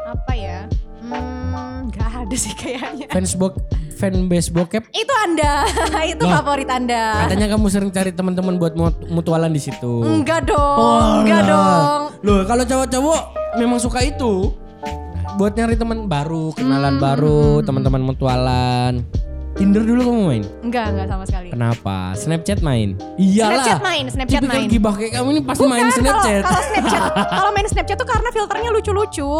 apa 0.05 0.31
ya? 0.33 0.59
Hmm, 1.01 1.87
nggak 1.87 2.09
ada 2.25 2.35
sih 2.35 2.53
kayaknya. 2.53 3.07
Fans 3.09 3.33
bok 3.33 3.55
fanbase 3.95 4.49
bokep. 4.49 4.83
Itu 4.91 5.13
Anda, 5.23 5.63
itu 6.11 6.19
Loh, 6.19 6.33
favorit 6.35 6.67
Anda. 6.67 7.25
Katanya 7.25 7.47
kamu 7.47 7.65
sering 7.69 7.89
cari 7.89 8.11
teman-teman 8.11 8.57
buat 8.57 8.73
mut- 8.73 9.07
mutualan 9.07 9.49
di 9.49 9.61
situ. 9.61 10.03
Enggak 10.03 10.45
dong, 10.45 10.77
Oh, 10.77 11.23
enggak 11.23 11.45
dong. 11.45 11.99
Loh, 12.21 12.41
kalau 12.43 12.63
cowok-cowok 12.63 13.21
memang 13.55 13.79
suka 13.79 14.01
itu. 14.01 14.51
Buat 15.35 15.51
nyari 15.53 15.75
teman 15.75 16.07
baru, 16.07 16.51
kenalan 16.51 16.95
Hmm, 16.95 17.03
baru, 17.03 17.43
teman-teman 17.61 18.01
mutualan. 18.01 19.03
Tinder 19.55 19.83
dulu 19.87 20.01
kamu 20.03 20.21
main? 20.27 20.43
Enggak, 20.67 20.85
enggak 20.91 21.07
sama 21.07 21.23
sekali. 21.23 21.47
Kenapa? 21.47 21.95
Snapchat 22.19 22.59
main? 22.59 22.99
Iyalah. 23.15 23.63
Snapchat 23.63 23.79
main, 23.79 24.05
Snapchat 24.11 24.41
Tipikal 24.43 24.59
main. 24.59 24.67
gibah 24.67 24.93
kayak 24.99 25.11
kamu 25.15 25.27
ini 25.31 25.41
pasti 25.47 25.63
Bukan, 25.63 25.71
main 25.71 25.87
Snapchat. 25.95 26.43
Kalau 26.43 26.61
Snapchat, 26.67 27.01
kalau 27.39 27.51
main 27.55 27.67
Snapchat 27.71 27.97
tuh 27.97 28.07
karena 28.07 28.29
filternya 28.35 28.69
lucu-lucu. 28.75 29.31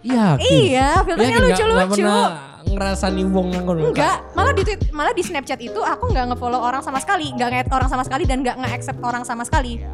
Iya. 0.00 0.26
Iya, 0.40 0.88
filternya 1.04 1.38
lucu-lucu. 1.44 2.00
pernah 2.00 2.24
ngerasa 2.66 3.06
niwong 3.12 3.48
ngono. 3.60 3.92
Enggak, 3.92 4.16
malah 4.32 4.52
di 4.56 4.62
tweet- 4.64 4.88
malah 4.90 5.12
di 5.12 5.22
Snapchat 5.22 5.60
itu 5.60 5.80
aku 5.84 6.10
nggak 6.10 6.32
ngefollow 6.32 6.58
orang 6.58 6.80
sama 6.80 6.96
sekali, 6.96 7.28
nggak 7.36 7.48
nge 7.52 7.60
orang 7.76 7.90
sama 7.92 8.02
sekali 8.08 8.24
dan 8.24 8.40
nggak 8.40 8.56
nge-accept 8.56 8.98
orang 9.04 9.22
sama 9.22 9.44
sekali. 9.44 9.84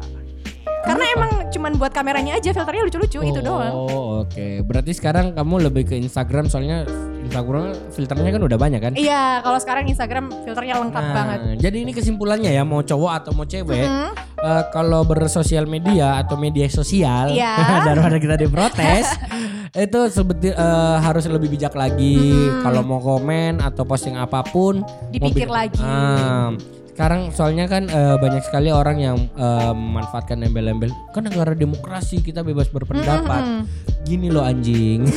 Karena 0.83 1.05
emang 1.09 1.31
cuman 1.47 1.71
buat 1.75 1.91
kameranya 1.91 2.35
aja 2.35 2.51
filternya 2.51 2.83
lucu-lucu 2.83 3.19
itu 3.21 3.39
doang. 3.39 3.71
Oh, 3.71 3.87
oke. 4.21 4.61
Berarti 4.61 4.91
sekarang 4.91 5.31
kamu 5.31 5.63
lebih 5.63 5.83
ke 5.85 5.95
Instagram 5.95 6.45
soalnya 6.45 6.83
Instagram 7.23 7.71
filternya 7.89 8.29
kan 8.29 8.41
udah 8.41 8.57
banyak 8.57 8.81
kan? 8.81 8.93
Iya, 8.93 9.39
kalau 9.39 9.55
sekarang 9.57 9.87
Instagram 9.87 10.27
filternya 10.43 10.75
lengkap 10.77 10.99
Nah, 11.01 11.13
banget. 11.13 11.39
Jadi 11.57 11.77
ini 11.79 11.91
kesimpulannya 11.91 12.51
ya 12.51 12.61
mau 12.61 12.81
cowok 12.81 13.11
atau 13.13 13.31
mau 13.31 13.45
cewek 13.45 13.79
Hmm, 13.81 14.11
eh, 14.37 14.63
kalau 14.69 15.01
bersosial 15.03 15.63
media 15.65 16.19
atau 16.19 16.35
media 16.35 16.67
sosial 16.67 17.31
Iya. 17.31 17.63
daripada 17.87 18.19
kita 18.19 18.35
diprotes 18.35 19.07
itu 19.87 19.99
sebeti 20.09 20.51
eh, 20.51 20.97
harus 20.99 21.23
lebih 21.25 21.47
bijak 21.49 21.71
lagi 21.73 22.19
Hmm. 22.27 22.59
kalau 22.61 22.81
mau 22.83 22.99
komen 22.99 23.63
atau 23.63 23.83
posting 23.83 24.13
apa 24.13 24.43
pun 24.43 24.83
Dipikir 25.09 25.47
lagi. 25.47 25.79
Ah, 25.79 26.51
sekarang 26.93 27.33
soalnya 27.33 27.65
kan 27.65 27.89
eh, 27.89 28.15
banyak 28.21 28.45
sekali 28.45 28.69
orang 28.69 29.01
yang 29.01 29.17
eh, 29.33 29.73
memanfaatkan 29.73 30.45
embel-embel. 30.45 30.93
Kan 31.09 31.25
negara 31.25 31.57
demokrasi 31.57 32.21
kita 32.21 32.45
bebas 32.45 32.69
berpendapat. 32.69 33.41
Mm-mm. 33.41 33.65
gini 34.05 34.29
loh 34.29 34.45
anjing. 34.45 35.07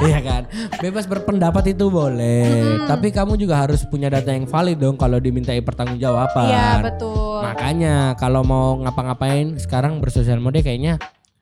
Iya 0.00 0.20
kan? 0.24 0.42
Bebas 0.80 1.04
berpendapat 1.04 1.76
itu 1.76 1.92
boleh. 1.92 2.80
Tapi 2.88 3.12
kamu 3.12 3.36
juga 3.36 3.68
harus 3.68 3.84
punya 3.84 4.08
data 4.08 4.32
yang 4.32 4.48
valid 4.48 4.80
dong 4.80 4.96
kalau 4.96 5.20
dimintai 5.20 5.60
pertanggungjawaban. 5.60 6.48
Iya 6.48 6.68
betul. 6.80 7.42
makanya 7.44 8.14
kalau 8.16 8.40
mau 8.44 8.78
ngapa-ngapain 8.80 9.56
sekarang 9.60 10.00
bersosial 10.00 10.40
media 10.40 10.64
kayaknya 10.64 10.94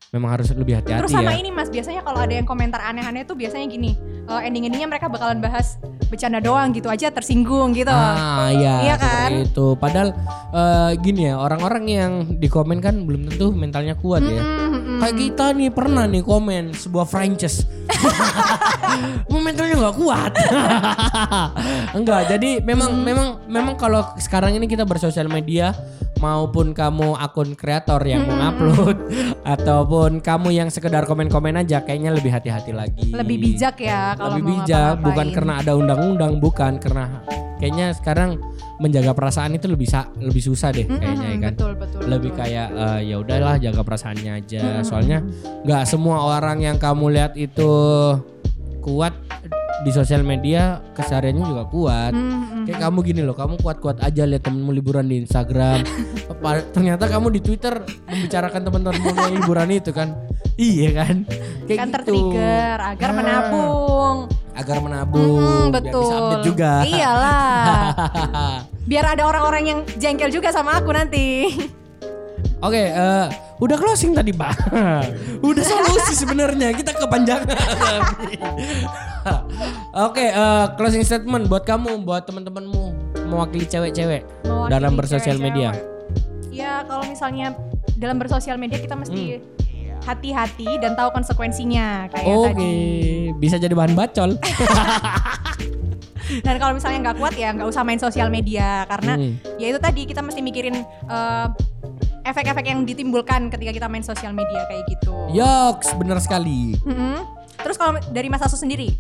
memang 0.09 0.41
harus 0.41 0.49
lebih 0.57 0.81
Terus 0.81 1.13
hati-hati 1.13 1.13
sama 1.13 1.33
ya 1.37 1.39
ini 1.41 1.51
mas, 1.53 1.69
biasanya 1.69 2.01
kalau 2.01 2.25
ada 2.25 2.33
yang 2.33 2.49
komentar 2.49 2.81
aneh-aneh 2.81 3.29
tuh 3.29 3.37
biasanya 3.37 3.69
gini, 3.69 3.93
eh, 4.25 4.41
ending-endingnya 4.49 4.89
mereka 4.89 5.13
bakalan 5.13 5.37
bahas 5.45 5.77
bercanda 6.09 6.41
doang 6.41 6.73
gitu 6.73 6.89
aja 6.89 7.13
tersinggung 7.13 7.77
gitu. 7.77 7.93
Ah 7.93 8.49
iya, 8.49 8.89
Iya 8.89 8.95
seperti 8.97 9.53
itu. 9.53 9.67
Padahal 9.77 10.17
eh, 10.57 10.91
gini 11.05 11.29
ya 11.29 11.37
orang-orang 11.37 11.85
yang 11.85 12.13
di 12.41 12.49
komen 12.49 12.81
kan 12.81 13.05
belum 13.05 13.29
tentu 13.29 13.53
mentalnya 13.53 13.93
kuat 14.01 14.25
ya. 14.25 14.41
Mm, 14.41 14.49
mm, 14.49 14.73
mm. 14.73 14.99
Kayak 15.05 15.17
kita 15.21 15.47
nih 15.53 15.71
pernah 15.71 16.05
nih 16.09 16.25
komen 16.25 16.73
sebuah 16.73 17.05
franchise. 17.05 17.69
Momentumnya 19.33 19.77
nggak 19.77 19.97
kuat. 20.01 20.33
Enggak, 21.99 22.33
jadi 22.33 22.65
memang 22.65 22.97
memang 23.05 23.29
memang 23.45 23.75
kalau 23.77 24.01
sekarang 24.17 24.57
ini 24.57 24.65
kita 24.65 24.89
bersosial 24.89 25.29
media 25.29 25.77
maupun 26.19 26.75
kamu 26.75 27.15
akun 27.15 27.55
kreator 27.55 28.03
yang 28.03 28.27
mau 28.27 28.51
upload 28.51 28.99
ataupun 29.55 29.98
kamu 30.19 30.49
yang 30.51 30.69
sekedar 30.69 31.03
komen-komen 31.03 31.55
aja 31.57 31.81
kayaknya 31.81 32.11
lebih 32.11 32.31
hati-hati 32.31 32.73
lagi. 32.73 33.11
Lebih 33.11 33.37
bijak 33.37 33.77
ya 33.79 34.15
kalau 34.15 34.39
lebih 34.39 34.45
mau 34.45 34.51
bijak 34.63 34.95
bukan 35.01 35.27
karena 35.31 35.53
ada 35.59 35.73
undang-undang 35.75 36.33
bukan 36.39 36.73
karena 36.77 37.05
kayaknya 37.59 37.91
sekarang 37.91 38.39
menjaga 38.79 39.11
perasaan 39.11 39.59
itu 39.59 39.67
lebih 39.67 39.91
sa- 39.91 40.07
lebih 40.15 40.39
susah 40.39 40.71
deh 40.71 40.87
Mm-mm, 40.87 41.03
kayaknya 41.03 41.27
ya 41.27 41.39
kan 41.43 41.53
Betul 41.59 41.73
betul. 41.75 42.01
lebih 42.07 42.31
betul. 42.31 42.41
kayak 42.47 42.69
eh, 42.71 43.01
ya 43.11 43.17
udahlah 43.19 43.55
jaga 43.59 43.81
perasaannya 43.83 44.33
aja 44.39 44.63
Mm-mm. 44.63 44.85
soalnya 44.87 45.19
nggak 45.67 45.83
semua 45.83 46.17
orang 46.23 46.63
yang 46.63 46.77
kamu 46.79 47.11
lihat 47.11 47.35
itu 47.35 47.71
kuat 48.79 49.18
di 49.79 49.91
sosial 49.91 50.23
media 50.23 50.83
kesehariannya 50.91 51.45
juga 51.45 51.65
kuat 51.65 52.11
Mm, 52.11 52.27
mm, 52.27 52.65
kayak 52.67 52.81
kamu 52.81 52.99
gini 53.05 53.21
loh 53.23 53.33
kamu 53.33 53.55
kuat-kuat 53.59 53.99
aja 54.01 54.23
lihat 54.23 54.43
temenmu 54.43 54.71
liburan 54.73 55.07
di 55.07 55.23
Instagram 55.23 55.87
ternyata 56.71 57.07
kamu 57.07 57.31
di 57.31 57.41
Twitter 57.41 57.79
membicarakan 58.05 58.61
teman-temanmu 58.61 59.09
yang 59.17 59.35
liburan 59.37 59.69
itu 59.71 59.91
kan 59.91 60.19
iya 60.55 60.91
kan 60.97 61.23
kayak 61.65 61.79
kan 61.79 61.87
gitu. 61.87 61.95
tertrigger 61.95 62.77
agar 62.81 63.09
Ah. 63.09 63.15
menabung. 63.15 64.17
agar 64.53 64.77
menabung 64.81 65.39
Mm, 65.39 65.65
biar 65.69 65.75
betul. 65.79 66.03
bisa 66.03 66.15
update 66.17 66.45
juga 66.45 66.71
Iyalah. 66.83 67.83
Biar 68.89 69.05
ada 69.07 69.23
orang-orang 69.23 69.65
yang 69.65 69.81
jengkel 69.95 70.33
juga 70.33 70.49
sama 70.49 70.75
aku 70.75 70.91
nanti. 70.91 71.45
Oke, 72.59 72.89
eh, 72.89 73.27
udah 73.61 73.77
closing 73.77 74.11
tadi, 74.11 74.33
Pak. 74.33 74.51
udah 75.47 75.61
solusi 75.63 76.17
sebenarnya. 76.17 76.73
Kita 76.73 76.97
kepanjangan. 76.97 77.55
Oke, 80.07 80.25
eh, 80.25 80.67
closing 80.75 81.03
statement 81.03 81.47
buat 81.47 81.63
kamu, 81.63 82.03
buat 82.03 82.23
teman-temanmu 82.23 82.85
mewakili 83.25 83.65
cewek-cewek 83.65 84.25
dalam 84.67 84.95
bersosial 84.95 85.37
cewek-cewek. 85.37 85.45
media. 85.45 85.71
Ya 86.49 86.83
kalau 86.83 87.05
misalnya 87.05 87.55
dalam 87.95 88.17
bersosial 88.17 88.57
media 88.57 88.77
kita 88.77 88.95
mesti 88.95 89.39
Hmm. 89.39 89.57
hati-hati 90.07 90.79
dan 90.79 90.95
tahu 90.95 91.13
konsekuensinya 91.13 92.09
kayak 92.09 92.27
Oke, 92.27 92.49
tadi. 92.51 92.75
bisa 93.35 93.57
jadi 93.57 93.73
bahan 93.73 93.93
bacol. 93.93 94.35
Dan 96.39 96.61
kalau 96.61 96.77
misalnya 96.77 96.99
nggak 97.03 97.17
kuat 97.17 97.35
ya 97.35 97.51
nggak 97.51 97.65
usah 97.67 97.81
main 97.83 97.97
sosial 97.97 98.29
media 98.29 98.85
karena 98.87 99.17
Hmm. 99.17 99.33
ya 99.57 99.67
itu 99.67 99.79
tadi 99.79 100.05
kita 100.05 100.21
mesti 100.21 100.41
mikirin 100.41 100.77
eh, 101.07 101.47
efek-efek 102.23 102.65
yang 102.65 102.85
ditimbulkan 102.85 103.49
ketika 103.49 103.73
kita 103.75 103.89
main 103.89 104.05
sosial 104.05 104.33
media 104.33 104.69
kayak 104.69 104.85
gitu. 104.87 105.13
Yoks, 105.31 105.97
bener 105.97 106.21
sekali. 106.21 106.77
Mm-mm. 106.79 107.25
Terus 107.59 107.75
kalau 107.75 107.97
dari 108.07 108.29
Mas 108.29 108.39
Asu 108.39 108.55
sendiri, 108.55 108.93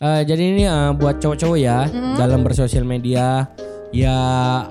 Eh, 0.00 0.24
jadi 0.24 0.56
ini 0.56 0.64
eh, 0.64 0.96
buat 0.96 1.20
cowok-cowok 1.20 1.58
ya 1.60 1.84
dalam 2.16 2.40
bersosial 2.40 2.88
media 2.88 3.44
ya 3.92 4.16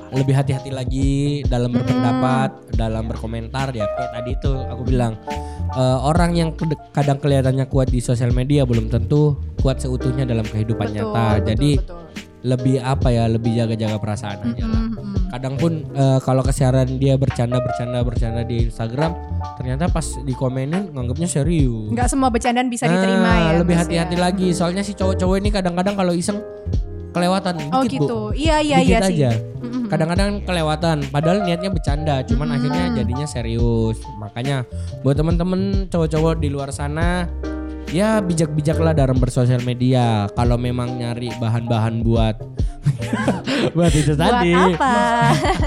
lebih 0.09 0.33
hati-hati 0.33 0.73
lagi 0.73 1.45
dalam 1.45 1.69
berpendapat, 1.69 2.73
dalam 2.73 3.05
berkomentar 3.05 3.69
ya 3.77 3.85
kayak 3.93 4.09
tadi 4.09 4.33
itu 4.33 4.49
aku 4.57 4.89
bilang 4.89 5.21
eh, 5.69 5.97
orang 6.01 6.33
yang 6.33 6.49
kadang 6.89 7.21
kelihatannya 7.21 7.69
kuat 7.69 7.93
di 7.93 8.01
sosial 8.01 8.33
media 8.33 8.65
belum 8.65 8.89
tentu 8.89 9.37
kuat 9.61 9.77
seutuhnya 9.77 10.25
dalam 10.25 10.49
kehidupan 10.49 10.97
betul, 10.97 10.97
nyata. 10.97 11.21
betul, 11.37 11.45
jadi 11.45 11.71
betul. 11.77 12.01
lebih 12.49 12.75
apa 12.81 13.07
ya, 13.13 13.23
lebih 13.29 13.51
jaga-jaga 13.53 13.97
perasaan 14.01 14.37
aja 14.49 14.65
lah. 14.65 14.78
Kadang 15.39 15.55
pun 15.55 15.87
eh, 15.95 16.19
kalau 16.19 16.43
kesiaran 16.43 16.99
dia 16.99 17.15
bercanda 17.15 17.63
bercanda 17.63 18.03
bercanda 18.03 18.43
di 18.43 18.67
Instagram, 18.67 19.15
ternyata 19.55 19.87
pas 19.87 20.03
dikomenin 20.19 20.91
nganggapnya 20.91 21.31
serius. 21.31 21.87
Nggak 21.95 22.11
semua 22.11 22.27
bercandaan 22.27 22.67
bisa 22.67 22.91
diterima 22.91 23.31
ya. 23.31 23.47
Nah, 23.47 23.59
lebih 23.63 23.75
hati-hati 23.79 24.19
ya. 24.19 24.21
lagi. 24.27 24.51
Soalnya 24.51 24.83
si 24.83 24.91
cowok-cowok 24.91 25.39
ini 25.39 25.47
kadang-kadang 25.47 25.95
kalau 25.95 26.11
iseng 26.11 26.43
kelewatan 27.15 27.71
Oh 27.71 27.87
dikit, 27.87 28.03
Bu. 28.03 28.05
gitu. 28.05 28.19
Iya 28.35 28.57
iya 28.59 28.77
Dikit 28.83 28.91
iya 28.91 28.99
sih. 29.07 29.15
aja. 29.15 29.31
Kadang-kadang 29.89 30.29
kelewatan 30.43 30.97
padahal 31.07 31.37
niatnya 31.41 31.71
bercanda, 31.71 32.15
cuman 32.27 32.59
akhirnya 32.59 32.83
jadinya 32.99 33.23
serius. 33.23 33.97
Makanya 34.19 34.67
buat 35.01 35.15
temen-temen 35.15 35.87
cowok-cowok 35.87 36.35
di 36.37 36.51
luar 36.51 36.69
sana 36.69 37.31
ya 37.89 38.21
bijak-bijaklah 38.21 38.93
dalam 38.93 39.17
bersosial 39.17 39.61
media. 39.63 40.29
Kalau 40.33 40.55
memang 40.55 40.97
nyari 40.97 41.33
bahan-bahan 41.37 42.01
buat 42.01 42.35
buat 43.75 43.93
itu 43.93 44.13
Buat 44.13 44.21
tadi, 44.21 44.53
apa? 44.55 44.97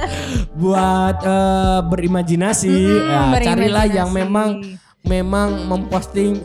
buat 0.62 1.16
eh, 1.22 1.80
berimajinasi, 1.88 2.72
Mm-mm, 2.72 3.10
ya, 3.10 3.22
carilah 3.42 3.86
berimajinasi. 3.86 3.96
yang 3.98 4.08
memang 4.10 4.48
memang 5.02 5.66
memposting 5.66 6.38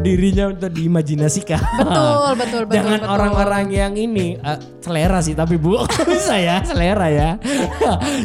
dirinya 0.00 0.54
untuk 0.54 0.70
diimajinasikan. 0.70 1.58
Betul 1.58 2.30
betul 2.38 2.62
betul. 2.64 2.76
Jangan 2.78 3.00
orang-orang 3.04 3.64
yang 3.74 3.92
ini 3.98 4.38
eh, 4.38 4.58
selera 4.78 5.18
sih 5.18 5.34
tapi 5.34 5.58
bu 5.58 5.82
bisa 6.10 6.38
ya 6.38 6.62
selera 6.62 7.10
ya. 7.10 7.30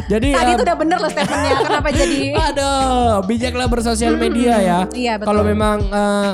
Jadi 0.06 0.30
Tadi 0.30 0.50
eh, 0.50 0.54
itu 0.54 0.62
udah 0.62 0.76
bener 0.78 0.98
loh 1.02 1.10
statementnya. 1.10 1.54
Kenapa 1.58 1.88
jadi? 1.90 2.22
aduh 2.38 3.14
bijaklah 3.26 3.66
bersosial 3.66 4.14
media 4.14 4.54
ya. 4.62 4.78
Iya 4.94 5.12
betul. 5.18 5.26
Kalau 5.26 5.42
memang 5.42 5.78
eh, 5.90 6.30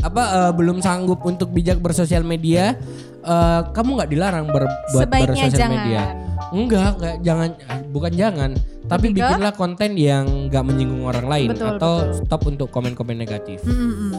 apa 0.00 0.22
eh, 0.48 0.52
belum 0.54 0.78
sanggup 0.78 1.20
untuk 1.22 1.50
bijak 1.50 1.78
bersosial 1.78 2.22
media, 2.22 2.78
eh, 3.20 3.60
kamu 3.70 4.00
nggak 4.00 4.10
dilarang 4.10 4.46
berbuat 4.48 5.06
bersosial 5.08 5.50
jangan. 5.52 5.74
media. 5.76 6.02
Enggak, 6.50 6.90
enggak 6.98 7.16
jangan 7.22 7.48
eh, 7.54 7.80
bukan 7.90 8.12
jangan, 8.12 8.50
tapi 8.88 9.06
ke? 9.12 9.22
bikinlah 9.22 9.54
konten 9.54 9.94
yang 9.94 10.50
nggak 10.50 10.64
menyinggung 10.66 11.04
orang 11.06 11.26
lain 11.28 11.48
Betul, 11.54 11.68
atau 11.78 11.94
betul. 12.02 12.16
stop 12.26 12.42
untuk 12.48 12.68
komen-komen 12.72 13.14
negatif. 13.14 13.62
Mm-mm. 13.62 14.10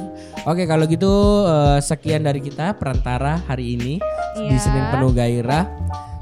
Oke 0.47 0.63
kalau 0.63 0.86
gitu 0.86 1.11
eh, 1.43 1.80
sekian 1.82 2.24
dari 2.24 2.39
kita 2.39 2.78
perantara 2.78 3.41
hari 3.45 3.76
ini 3.76 3.93
di 4.38 4.55
Iya. 4.55 4.63
Senin 4.63 4.86
penuh 4.89 5.11
gairah. 5.11 5.67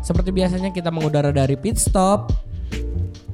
Seperti 0.02 0.32
biasanya 0.32 0.72
kita 0.72 0.90
mengudara 0.90 1.30
dari 1.30 1.54
pit 1.54 1.78
stop. 1.78 2.32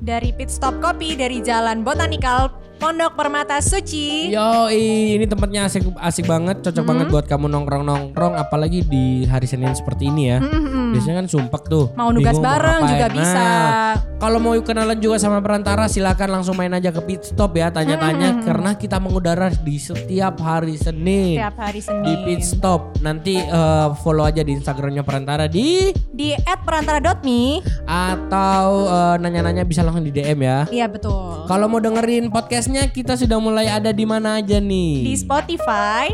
Dari 0.01 0.36
pit 0.36 0.51
stop 0.51 0.78
kopi 0.78 1.16
dari 1.16 1.39
Jalan 1.39 1.82
Botanikal 1.82 2.51
Pondok 2.86 3.17
Permata 3.17 3.57
Suci. 3.65 4.29
Yo 4.29 4.69
ini 4.69 5.25
tempatnya 5.25 5.65
asik 5.65 5.89
asik 5.97 6.29
banget, 6.29 6.61
cocok 6.61 6.86
Hmm. 6.86 6.89
banget 6.93 7.07
buat 7.09 7.25
kamu 7.25 7.49
nongkrong 7.49 7.81
nongkrong, 7.81 8.38
apalagi 8.38 8.86
di 8.86 9.25
hari 9.25 9.49
Senin 9.49 9.73
seperti 9.73 10.05
ini 10.05 10.29
ya. 10.29 10.38
Mm-mm. 10.38 10.93
Biasanya 10.93 11.25
kan 11.25 11.27
sumpek 11.27 11.65
tuh. 11.65 11.89
Mau 11.97 12.13
nugas 12.13 12.38
bingung 12.38 12.45
bareng 12.45 12.77
ngapain. 12.77 12.93
juga 12.93 13.07
bisa. 13.09 13.41
Nah, 13.41 13.93
kalau 14.15 14.38
mau 14.38 14.53
kenalan 14.55 15.01
juga 15.01 15.17
sama 15.17 15.41
perantara 15.41 15.89
silakan 15.89 16.29
langsung 16.29 16.53
main 16.53 16.69
aja 16.71 16.93
ke 16.93 17.01
pit 17.01 17.25
stop 17.25 17.57
ya 17.57 17.73
tanya-tanya 17.73 18.45
karena 18.45 18.77
kita 18.77 19.01
mengudara 19.01 19.49
di 19.49 19.81
setiap 19.81 20.38
hari 20.38 20.77
Senin. 20.77 21.41
Setiap 21.41 21.57
hari 21.57 21.81
Senin. 21.81 22.05
Di 22.05 22.13
pit 22.21 22.45
stop 22.45 23.01
nanti 23.01 23.41
eh, 23.41 23.88
follow 23.99 24.21
aja 24.23 24.45
di 24.45 24.53
Instagramnya 24.53 25.01
perantara 25.01 25.49
di 25.49 25.89
Di 26.13 26.38
@perantara.me. 26.38 27.65
atau 27.83 28.65
eh, 28.86 29.15
nanya-nanya 29.17 29.65
bisa 29.65 29.81
langsung 29.81 30.05
di 30.05 30.13
DM 30.13 30.38
ya. 30.39 30.69
Iya 30.69 30.86
betul. 30.86 31.49
Kalau 31.49 31.65
mau 31.65 31.81
dengerin 31.81 32.29
podcastnya 32.29 32.74
kita 32.84 33.15
sudah 33.15 33.39
mulai 33.39 33.71
ada 33.71 33.95
di 33.95 34.03
mana 34.03 34.43
aja 34.43 34.59
nih? 34.59 35.07
Di 35.07 35.13
Spotify, 35.15 36.11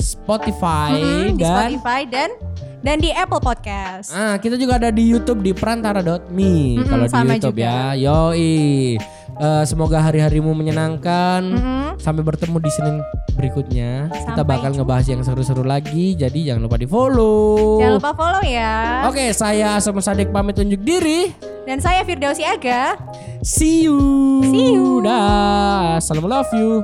Spotify 0.00 0.96
Mm, 0.96 1.36
di 1.36 1.44
dan 1.44 1.68
Spotify 1.76 2.00
dan 2.08 2.30
dan 2.78 2.96
di 2.98 3.10
Apple 3.10 3.40
Podcast. 3.40 4.10
ah 4.10 4.38
kita 4.38 4.54
juga 4.54 4.78
ada 4.78 4.88
di 4.88 5.02
YouTube 5.04 5.42
di 5.42 5.50
perantara.me 5.50 6.54
kalau 6.84 7.04
di 7.04 7.14
YouTube 7.34 7.58
juga. 7.58 7.94
ya. 7.94 7.98
Yoi. 7.98 8.96
Eh, 9.38 9.64
semoga 9.64 10.02
hari-harimu 10.02 10.50
menyenangkan. 10.50 11.42
Mm-mm. 11.46 11.86
Sampai 11.98 12.22
bertemu 12.22 12.58
di 12.58 12.70
Senin 12.70 12.96
berikutnya. 13.34 14.10
kita 14.10 14.34
Sampai 14.34 14.42
bakal 14.44 14.70
jumpa. 14.74 14.78
ngebahas 14.82 15.06
yang 15.06 15.22
seru-seru 15.22 15.62
lagi. 15.62 16.18
Jadi 16.18 16.50
jangan 16.50 16.66
lupa 16.66 16.74
di-follow. 16.74 17.78
Jangan 17.78 17.94
lupa 18.02 18.10
follow 18.14 18.42
ya. 18.42 19.06
Oke, 19.06 19.30
saya 19.30 19.78
Asam 19.78 19.98
Sadik 19.98 20.34
pamit 20.34 20.58
unjuk 20.58 20.82
diri. 20.82 21.30
Dan 21.62 21.78
saya 21.78 22.02
Firdausi 22.02 22.42
Aga. 22.42 22.98
See 23.44 23.86
you. 23.86 23.98
See 24.42 24.74
you. 24.74 25.04
Dah. 25.06 26.02
Salam 26.02 26.26
love 26.26 26.50
you. 26.50 26.82